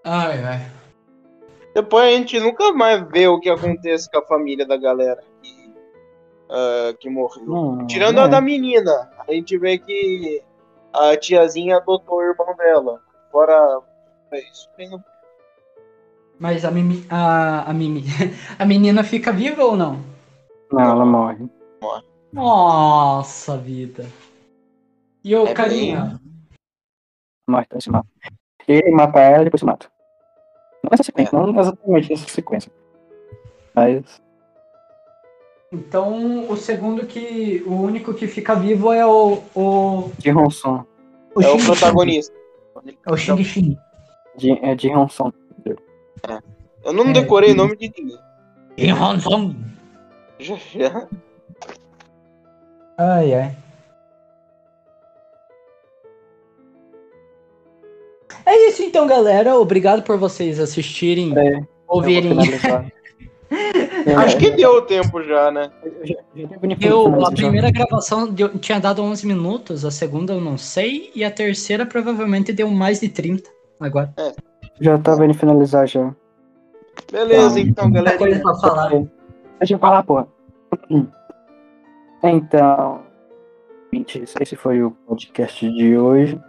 Ai, 0.03 0.43
ai. 0.43 0.71
Depois 1.73 2.05
a 2.05 2.17
gente 2.17 2.39
nunca 2.39 2.71
mais 2.73 3.01
vê 3.09 3.27
o 3.27 3.39
que 3.39 3.49
acontece 3.49 4.09
com 4.09 4.19
a 4.19 4.25
família 4.25 4.65
da 4.65 4.77
galera 4.77 5.21
que, 5.41 5.75
ah, 6.49 6.93
que 6.99 7.09
morreu. 7.09 7.45
Não, 7.45 7.87
Tirando 7.87 8.15
não 8.15 8.23
a 8.23 8.27
é. 8.27 8.29
da 8.29 8.41
menina, 8.41 9.11
a 9.27 9.31
gente 9.33 9.57
vê 9.57 9.77
que 9.77 10.41
a 10.93 11.15
tiazinha 11.17 11.77
adotou 11.77 12.17
o 12.17 12.23
irmão 12.23 12.55
dela. 12.55 13.01
Fora 13.31 13.81
é 14.31 14.39
isso, 14.49 14.69
tem 14.75 14.89
no- 14.89 15.03
Mas 16.41 16.65
a 16.65 16.71
Mimi. 16.71 17.05
A, 17.07 17.69
a 17.69 17.73
Mimi. 17.73 18.03
A 18.57 18.65
menina 18.65 19.03
fica 19.03 19.31
viva 19.31 19.63
ou 19.63 19.77
não? 19.77 19.99
Não, 20.71 20.81
ela 20.81 21.05
morre. 21.05 21.47
Nossa 22.33 23.55
vida. 23.57 24.07
E 25.23 25.35
o 25.35 25.45
É 25.45 25.53
carinha? 25.53 26.19
Morre, 27.47 27.65
então 27.67 27.79
se 27.79 27.91
mata. 27.91 28.07
Ele 28.67 28.89
mata 28.89 29.19
ela 29.19 29.41
e 29.41 29.45
depois 29.45 29.59
se 29.59 29.65
mata. 29.67 29.87
Não 30.83 30.89
nessa 30.89 31.03
sequência, 31.03 31.37
não 31.37 31.59
exatamente 31.59 32.09
nessa 32.09 32.27
sequência. 32.27 32.71
Mas. 33.75 34.19
Então 35.71 36.49
o 36.49 36.57
segundo 36.57 37.05
que. 37.05 37.63
O 37.67 37.75
único 37.75 38.15
que 38.15 38.25
fica 38.25 38.55
vivo 38.55 38.91
é 38.91 39.05
o. 39.05 39.43
O, 39.53 40.11
De 40.17 40.31
Honson. 40.31 40.83
o 41.35 41.41
É 41.43 41.51
o 41.51 41.57
protagonista. 41.63 42.33
É 43.05 43.11
o 43.11 43.15
Xing 43.15 43.43
Xing. 43.43 43.77
De, 44.37 44.53
é 44.65 44.73
de 44.73 44.89
Honson. 44.89 45.31
Eu 46.84 46.93
não 46.93 47.09
É. 47.09 47.13
decorei 47.13 47.51
o 47.51 47.55
nome 47.55 47.76
de 47.78 47.91
ninguém. 47.97 48.19
Xing 48.78 48.91
Hanson. 48.91 49.55
Já, 50.39 50.55
já. 50.55 51.07
Ai, 52.97 53.34
ai. 53.34 53.55
É 58.45 58.67
isso 58.69 58.82
então, 58.84 59.05
galera. 59.07 59.55
Obrigado 59.57 60.03
por 60.03 60.17
vocês 60.17 60.59
assistirem 60.59 61.38
É. 61.38 61.61
ouvirem. 61.88 62.38
Acho 64.17 64.38
que 64.38 64.49
deu 64.51 64.82
tempo 64.84 65.22
já, 65.24 65.51
né? 65.51 65.69
Eu, 66.82 67.26
a 67.26 67.32
primeira 67.32 67.69
gravação 67.69 68.32
deu- 68.32 68.57
tinha 68.57 68.80
dado 68.80 69.03
11 69.03 69.28
minutos, 69.28 69.84
a 69.84 69.91
segunda 69.91 70.34
eu 70.34 70.39
não 70.41 70.57
sei, 70.57 71.11
e 71.13 71.24
a 71.24 71.30
terceira 71.30 71.86
provavelmente 71.86 72.53
deu 72.53 72.69
mais 72.69 73.01
de 73.01 73.09
30 73.09 73.49
agora. 73.80 74.13
Já 74.82 74.97
tava 74.97 75.23
indo 75.25 75.34
finalizar 75.34 75.88
já. 75.88 76.13
Beleza, 77.11 77.59
então, 77.59 77.89
Muita 77.89 78.17
coisa 78.17 78.39
galera. 78.39 78.41
pra 78.41 78.55
falar. 78.55 78.89
Deixa 79.59 79.75
eu 79.75 79.79
falar, 79.79 80.03
porra. 80.03 80.27
Então, 82.23 83.03
gente, 83.93 84.23
esse 84.39 84.55
foi 84.55 84.82
o 84.84 84.91
podcast 84.91 85.71
de 85.71 85.97
hoje. 85.97 86.39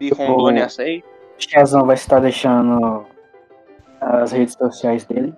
De 0.00 0.10
Rondônia 0.14 0.68
6. 0.68 1.02
O 1.02 1.04
Chazão 1.38 1.84
vai 1.84 1.94
estar 1.96 2.20
deixando 2.20 3.04
as 4.00 4.32
redes 4.32 4.54
sociais 4.54 5.04
dele. 5.04 5.34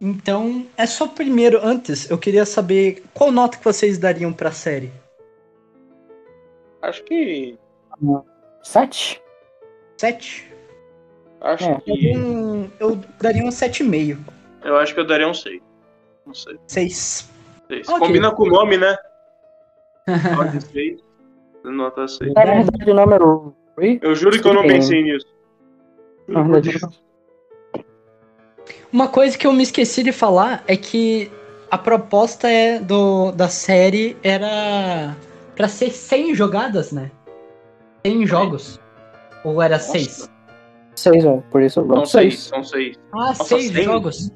Então, 0.00 0.66
é 0.76 0.86
só 0.86 1.06
primeiro, 1.06 1.60
antes, 1.62 2.10
eu 2.10 2.16
queria 2.18 2.46
saber 2.46 3.02
qual 3.12 3.30
nota 3.30 3.58
que 3.58 3.64
vocês 3.64 3.98
dariam 3.98 4.32
pra 4.32 4.50
série. 4.52 4.90
Acho 6.82 7.04
que. 7.04 7.58
Sete? 8.62 9.22
7? 10.00 10.50
Acho 11.42 11.64
É. 11.64 11.72
Eu, 11.74 11.80
que. 11.80 12.16
um- 12.16 12.70
eu 12.80 12.98
daria 13.20 13.44
um 13.44 13.50
7,5. 13.50 14.18
Eu 14.64 14.76
acho 14.76 14.94
que 14.94 15.00
eu 15.00 15.06
daria 15.06 15.28
um 15.28 15.34
6. 15.34 15.60
Não 16.26 16.32
sei. 16.32 16.58
6. 16.66 17.30
Seis. 17.68 17.88
Ok. 17.88 18.06
Combina 18.06 18.30
com 18.30 18.44
o 18.44 18.46
nome, 18.46 18.78
né? 18.78 18.96
Nota 20.36 20.60
6. 20.60 21.00
Nota 21.64 22.08
6. 22.08 22.32
Na 22.32 22.44
verdade, 22.44 22.90
o 22.90 22.94
nome 22.94 23.14
era 23.14 23.24
o. 23.26 23.54
Eu 24.02 24.14
juro 24.14 24.40
que 24.40 24.48
eu 24.48 24.54
não 24.54 24.62
pensei 24.66 25.02
nisso. 25.02 25.26
Na 26.26 26.42
verdade, 26.42 26.78
Uma 28.92 29.08
coisa 29.08 29.36
que 29.36 29.46
eu 29.46 29.52
me 29.52 29.62
esqueci 29.62 30.02
de 30.02 30.12
falar 30.12 30.64
é 30.66 30.76
que 30.76 31.30
a 31.70 31.76
proposta 31.78 32.48
é 32.48 32.78
do, 32.78 33.32
da 33.32 33.48
série 33.48 34.16
era 34.22 35.14
pra 35.54 35.68
ser 35.68 35.90
100 35.90 36.34
jogadas, 36.34 36.90
né? 36.90 37.10
100 38.06 38.26
jogos. 38.26 38.79
Ou 39.44 39.60
era 39.62 39.78
6? 39.78 40.30
seis, 40.94 41.24
ó. 41.24 41.38
Por 41.50 41.62
isso, 41.62 41.80
São 41.80 41.86
vamos 41.88 42.10
6, 42.10 42.34
seis. 42.34 42.42
são 42.48 42.62
6. 42.64 42.96
Ah, 43.12 43.16
Nossa, 43.16 43.44
6 43.44 43.72
100? 43.72 43.84
jogos. 43.84 44.30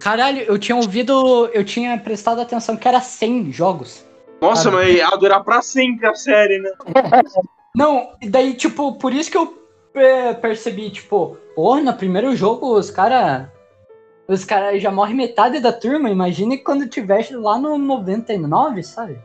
Caralho, 0.00 0.42
eu 0.42 0.58
tinha 0.58 0.76
ouvido, 0.76 1.46
eu 1.52 1.64
tinha 1.64 1.98
prestado 1.98 2.40
atenção 2.40 2.76
que 2.76 2.86
era 2.88 3.00
100 3.00 3.52
jogos. 3.52 4.04
Nossa, 4.40 4.70
mas 4.70 4.94
ia 4.94 5.08
durar 5.16 5.42
pra 5.42 5.60
sempre 5.62 6.06
a 6.06 6.14
série, 6.14 6.58
né? 6.58 6.70
Não, 7.74 8.12
e 8.20 8.28
daí, 8.28 8.54
tipo, 8.54 8.96
por 8.98 9.12
isso 9.12 9.30
que 9.30 9.36
eu 9.36 9.58
é, 9.94 10.32
percebi, 10.34 10.90
tipo, 10.90 11.36
porra, 11.54 11.80
no 11.80 11.94
primeiro 11.94 12.34
jogo 12.36 12.76
os 12.76 12.90
caras. 12.90 13.48
Os 14.26 14.44
caras 14.44 14.82
já 14.82 14.90
morrem 14.90 15.16
metade 15.16 15.58
da 15.58 15.72
turma. 15.72 16.10
Imagine 16.10 16.58
quando 16.58 16.86
tivesse 16.88 17.34
lá 17.34 17.58
no 17.58 17.78
99, 17.78 18.82
sabe? 18.82 19.18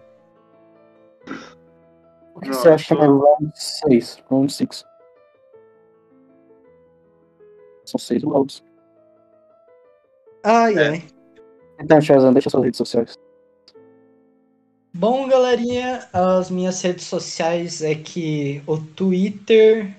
O 2.33 2.39
que 2.39 2.47
você 2.47 2.69
acha 2.69 2.95
que 2.95 3.01
é 3.01 3.05
round 3.05 3.51
6? 3.53 4.23
Round 4.29 4.53
6. 4.53 4.85
São 7.93 7.99
seis 7.99 8.23
rounds. 8.23 8.63
Ai, 10.43 10.73
É. 10.75 10.87
ai. 10.89 11.03
Então, 11.79 12.01
Chazão, 12.01 12.33
deixa 12.33 12.49
suas 12.49 12.63
redes 12.63 12.77
sociais. 12.77 13.15
Bom, 14.95 15.27
galerinha, 15.27 16.07
as 16.11 16.49
minhas 16.49 16.81
redes 16.81 17.05
sociais 17.05 17.81
é 17.83 17.93
que 17.93 18.63
o 18.65 18.77
Twitter 18.77 19.95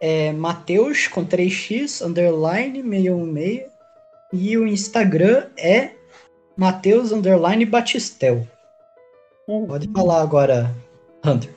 é 0.00 0.32
Mateus 0.32 1.08
com 1.08 1.24
3x, 1.24 2.04
underline 2.04 2.82
616. 2.82 3.70
E 4.32 4.56
o 4.56 4.66
Instagram 4.66 5.46
é 5.58 5.90
Mateus, 6.56 7.12
underline 7.12 7.64
Batistel. 7.66 8.46
Pode 9.46 9.90
falar 9.92 10.22
agora, 10.22 10.74
Hunter. 11.24 11.50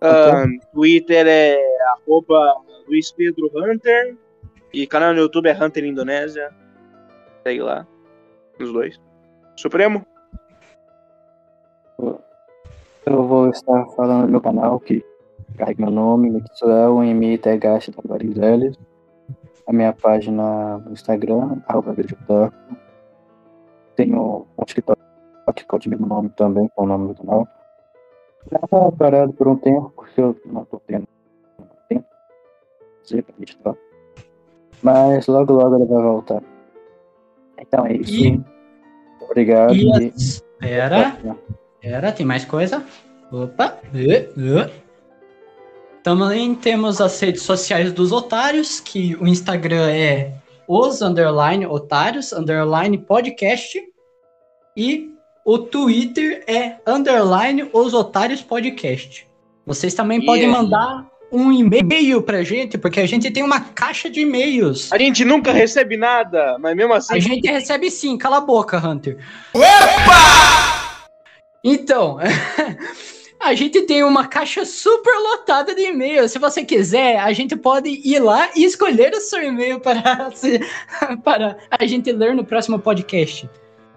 Ah, 0.00 0.44
Twitter 0.72 1.26
é 1.26 1.58
arroba 1.88 2.56
Luiz 2.86 3.10
Pedro 3.12 3.50
Hunter. 3.54 4.16
E 4.72 4.86
canal 4.86 5.12
no 5.12 5.20
YouTube 5.20 5.48
é 5.48 5.52
Hunter 5.52 5.84
Indonésia. 5.84 6.50
Segue 7.42 7.60
lá. 7.60 7.86
Os 8.58 8.72
dois. 8.72 8.98
Supremo? 9.56 10.06
Eu 13.04 13.26
vou 13.26 13.50
estar 13.50 13.84
falando 13.96 14.22
no 14.22 14.28
meu 14.28 14.40
canal, 14.40 14.80
que 14.80 15.04
carrega 15.58 15.84
meu 15.84 15.92
nome, 15.92 16.30
com 17.92 18.08
vários 18.08 18.34
L's. 18.36 18.78
A 19.66 19.72
minha 19.72 19.92
página 19.92 20.78
no 20.78 20.92
Instagram, 20.92 21.60
arroba. 21.66 21.94
Tenho 23.94 24.46
um 24.56 24.64
TikTok, 24.64 24.98
é 24.98 25.76
o 25.86 25.90
mesmo 25.90 26.06
nome 26.06 26.30
também, 26.30 26.68
com 26.74 26.84
o 26.84 26.86
nome 26.86 27.08
do 27.08 27.22
canal. 27.22 27.46
Já 28.50 28.58
tá 28.58 28.92
parado 28.92 29.32
por 29.34 29.48
um 29.48 29.56
tempo, 29.56 29.92
porque 29.94 30.20
eu 30.20 30.34
não 30.46 30.64
tô 30.64 30.80
tendo 30.86 31.06
tempo. 31.88 32.06
Sei 33.02 33.20
pra 33.20 33.34
editar. 33.38 33.76
Mas 34.82 35.26
logo, 35.26 35.52
logo 35.52 35.76
ele 35.76 35.86
vai 35.86 36.02
voltar. 36.02 36.42
Então 37.58 37.86
é 37.86 37.96
isso. 37.96 38.12
E- 38.12 38.40
Obrigado. 39.20 39.74
E 39.74 39.86
e- 39.86 40.12
espera, 40.16 41.16
espera, 41.80 42.12
tem 42.12 42.26
mais 42.26 42.44
coisa? 42.44 42.84
Opa. 43.30 43.78
Também 46.02 46.54
temos 46.54 47.00
as 47.00 47.18
redes 47.20 47.42
sociais 47.42 47.92
dos 47.92 48.10
otários, 48.10 48.80
que 48.80 49.14
o 49.16 49.26
Instagram 49.26 49.88
é 49.88 50.34
os 50.66 51.00
underline 51.00 51.64
otários, 51.66 52.32
underline 52.32 52.98
podcast, 52.98 53.80
e 54.76 55.14
o 55.44 55.58
Twitter 55.58 56.44
é 56.48 56.76
underline 56.86 57.68
os 57.72 57.94
otários 57.94 58.42
podcast. 58.42 59.28
Vocês 59.64 59.94
também 59.94 60.24
podem 60.26 60.48
mandar 60.48 61.08
um 61.32 61.50
e-mail 61.50 62.20
pra 62.20 62.42
gente, 62.42 62.76
porque 62.76 63.00
a 63.00 63.06
gente 63.06 63.30
tem 63.30 63.42
uma 63.42 63.58
caixa 63.60 64.10
de 64.10 64.20
e-mails. 64.20 64.92
A 64.92 64.98
gente 64.98 65.24
nunca 65.24 65.50
recebe 65.50 65.96
nada, 65.96 66.58
mas 66.60 66.76
mesmo 66.76 66.92
assim. 66.92 67.14
A 67.14 67.18
gente 67.18 67.50
recebe 67.50 67.90
sim, 67.90 68.18
cala 68.18 68.36
a 68.36 68.40
boca, 68.40 68.76
Hunter. 68.76 69.18
Então, 71.64 72.18
a 73.40 73.54
gente 73.54 73.82
tem 73.82 74.04
uma 74.04 74.26
caixa 74.26 74.64
super 74.66 75.14
lotada 75.18 75.74
de 75.74 75.82
e-mails. 75.82 76.32
Se 76.32 76.38
você 76.38 76.64
quiser, 76.64 77.18
a 77.18 77.32
gente 77.32 77.56
pode 77.56 77.88
ir 77.88 78.18
lá 78.18 78.50
e 78.54 78.64
escolher 78.64 79.12
o 79.14 79.20
seu 79.20 79.42
e-mail 79.42 79.80
para, 79.80 80.30
se- 80.36 80.60
para 81.24 81.56
a 81.70 81.86
gente 81.86 82.12
ler 82.12 82.34
no 82.34 82.44
próximo 82.44 82.78
podcast. 82.78 83.48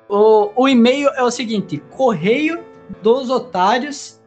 O, 0.07 0.51
o 0.55 0.69
e-mail 0.69 1.09
é 1.09 1.23
o 1.23 1.31
seguinte: 1.31 1.81
correio 1.91 2.63
dos 3.01 3.29
otários 3.29 4.21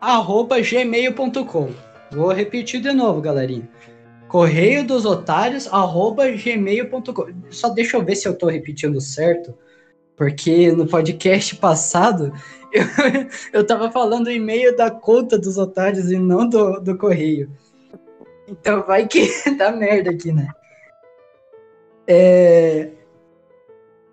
arroba 0.00 0.60
gmail.com. 0.60 1.70
Vou 2.14 2.32
repetir 2.32 2.80
de 2.80 2.92
novo, 2.92 3.20
galerinha. 3.20 3.68
Correio 4.28 4.84
dos 4.84 5.04
otários 5.04 5.66
arroba 5.68 6.30
gmail.com. 6.30 7.26
Só 7.50 7.68
deixa 7.68 7.96
eu 7.96 8.04
ver 8.04 8.16
se 8.16 8.26
eu 8.26 8.36
tô 8.36 8.48
repetindo 8.48 9.00
certo. 9.00 9.54
Porque 10.16 10.70
no 10.72 10.86
podcast 10.86 11.56
passado 11.56 12.32
eu, 12.72 12.84
eu 13.52 13.66
tava 13.66 13.90
falando 13.90 14.26
o 14.26 14.32
e-mail 14.32 14.76
da 14.76 14.90
conta 14.90 15.38
dos 15.38 15.58
otários 15.58 16.10
e 16.10 16.18
não 16.18 16.48
do, 16.48 16.80
do 16.80 16.98
correio. 16.98 17.50
Então 18.48 18.82
vai 18.82 19.06
que 19.06 19.28
dá 19.56 19.70
merda 19.70 20.10
aqui, 20.10 20.32
né? 20.32 20.48
É, 22.06 22.90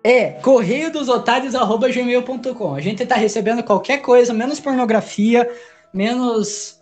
é 0.02 0.30
correio 0.30 0.90
dos 0.90 1.08
otários 1.08 1.54
arroba 1.54 1.88
gmail.com. 1.88 2.74
A 2.74 2.80
gente 2.80 3.04
tá 3.04 3.16
recebendo 3.16 3.62
qualquer 3.62 3.98
coisa, 3.98 4.32
menos 4.32 4.60
pornografia, 4.60 5.50
menos. 5.92 6.81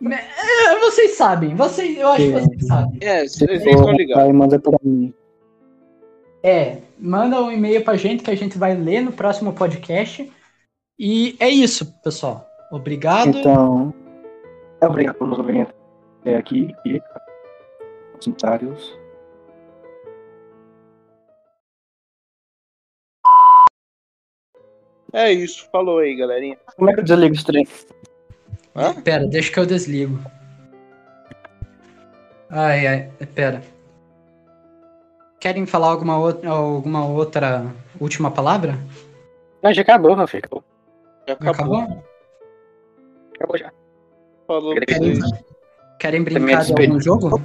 Me- 0.00 0.14
é, 0.16 0.78
vocês 0.80 1.12
sabem, 1.12 1.54
vocês, 1.54 1.98
eu 1.98 2.08
acho 2.08 2.22
que 2.24 2.32
vocês 2.32 2.66
sabem. 2.66 2.98
É, 3.02 3.26
vocês 3.26 3.64
estão 3.64 3.92
ligados. 3.92 4.24
aí 4.24 4.32
manda 4.32 4.58
pra 4.58 4.78
mim. 4.82 5.12
É, 6.42 6.78
manda 6.98 7.40
um 7.42 7.52
e-mail 7.52 7.84
pra 7.84 7.96
gente 7.96 8.22
que 8.24 8.30
a 8.30 8.34
gente 8.34 8.56
vai 8.56 8.74
ler 8.74 9.02
no 9.02 9.12
próximo 9.12 9.52
podcast. 9.52 10.30
E 10.98 11.36
é 11.38 11.48
isso, 11.48 11.92
pessoal. 12.02 12.46
Obrigado. 12.72 13.28
Então, 13.38 13.92
obrigado 14.80 15.16
por 15.16 15.28
nos 15.28 15.38
ouvirem 15.38 15.66
até 16.20 16.36
aqui 16.36 16.74
e 16.86 16.96
os 18.16 18.24
comentários. 18.24 18.98
É 25.12 25.32
isso. 25.32 25.68
Falou 25.70 25.98
aí, 25.98 26.14
galerinha. 26.16 26.56
Como 26.76 26.90
é 26.90 26.94
que 26.94 27.00
eu 27.00 27.04
desligo 27.04 27.34
esse 27.34 27.44
trem? 27.44 27.66
Hã? 28.80 28.94
Pera, 29.02 29.26
deixa 29.26 29.52
que 29.52 29.60
eu 29.60 29.66
desligo. 29.66 30.18
Ai, 32.48 32.86
ai, 32.86 33.10
pera. 33.34 33.62
Querem 35.38 35.66
falar 35.66 35.88
alguma 35.88 36.18
outra, 36.18 36.48
alguma 36.50 37.06
outra 37.06 37.66
última 38.00 38.30
palavra? 38.30 38.78
Não, 39.62 39.72
já 39.72 39.82
acabou, 39.82 40.16
meu 40.16 40.26
filho. 40.26 40.44
Acabou. 40.46 40.64
Já 41.28 41.36
Já 41.42 41.50
acabou. 41.50 41.76
acabou? 41.76 42.04
Acabou 43.34 43.58
já. 43.58 43.70
Falou 44.46 44.74
Querem-. 44.80 45.20
Querem 45.98 46.24
brincar 46.24 46.64
de 46.64 46.72
algum 46.72 46.98
jogo? 47.00 47.40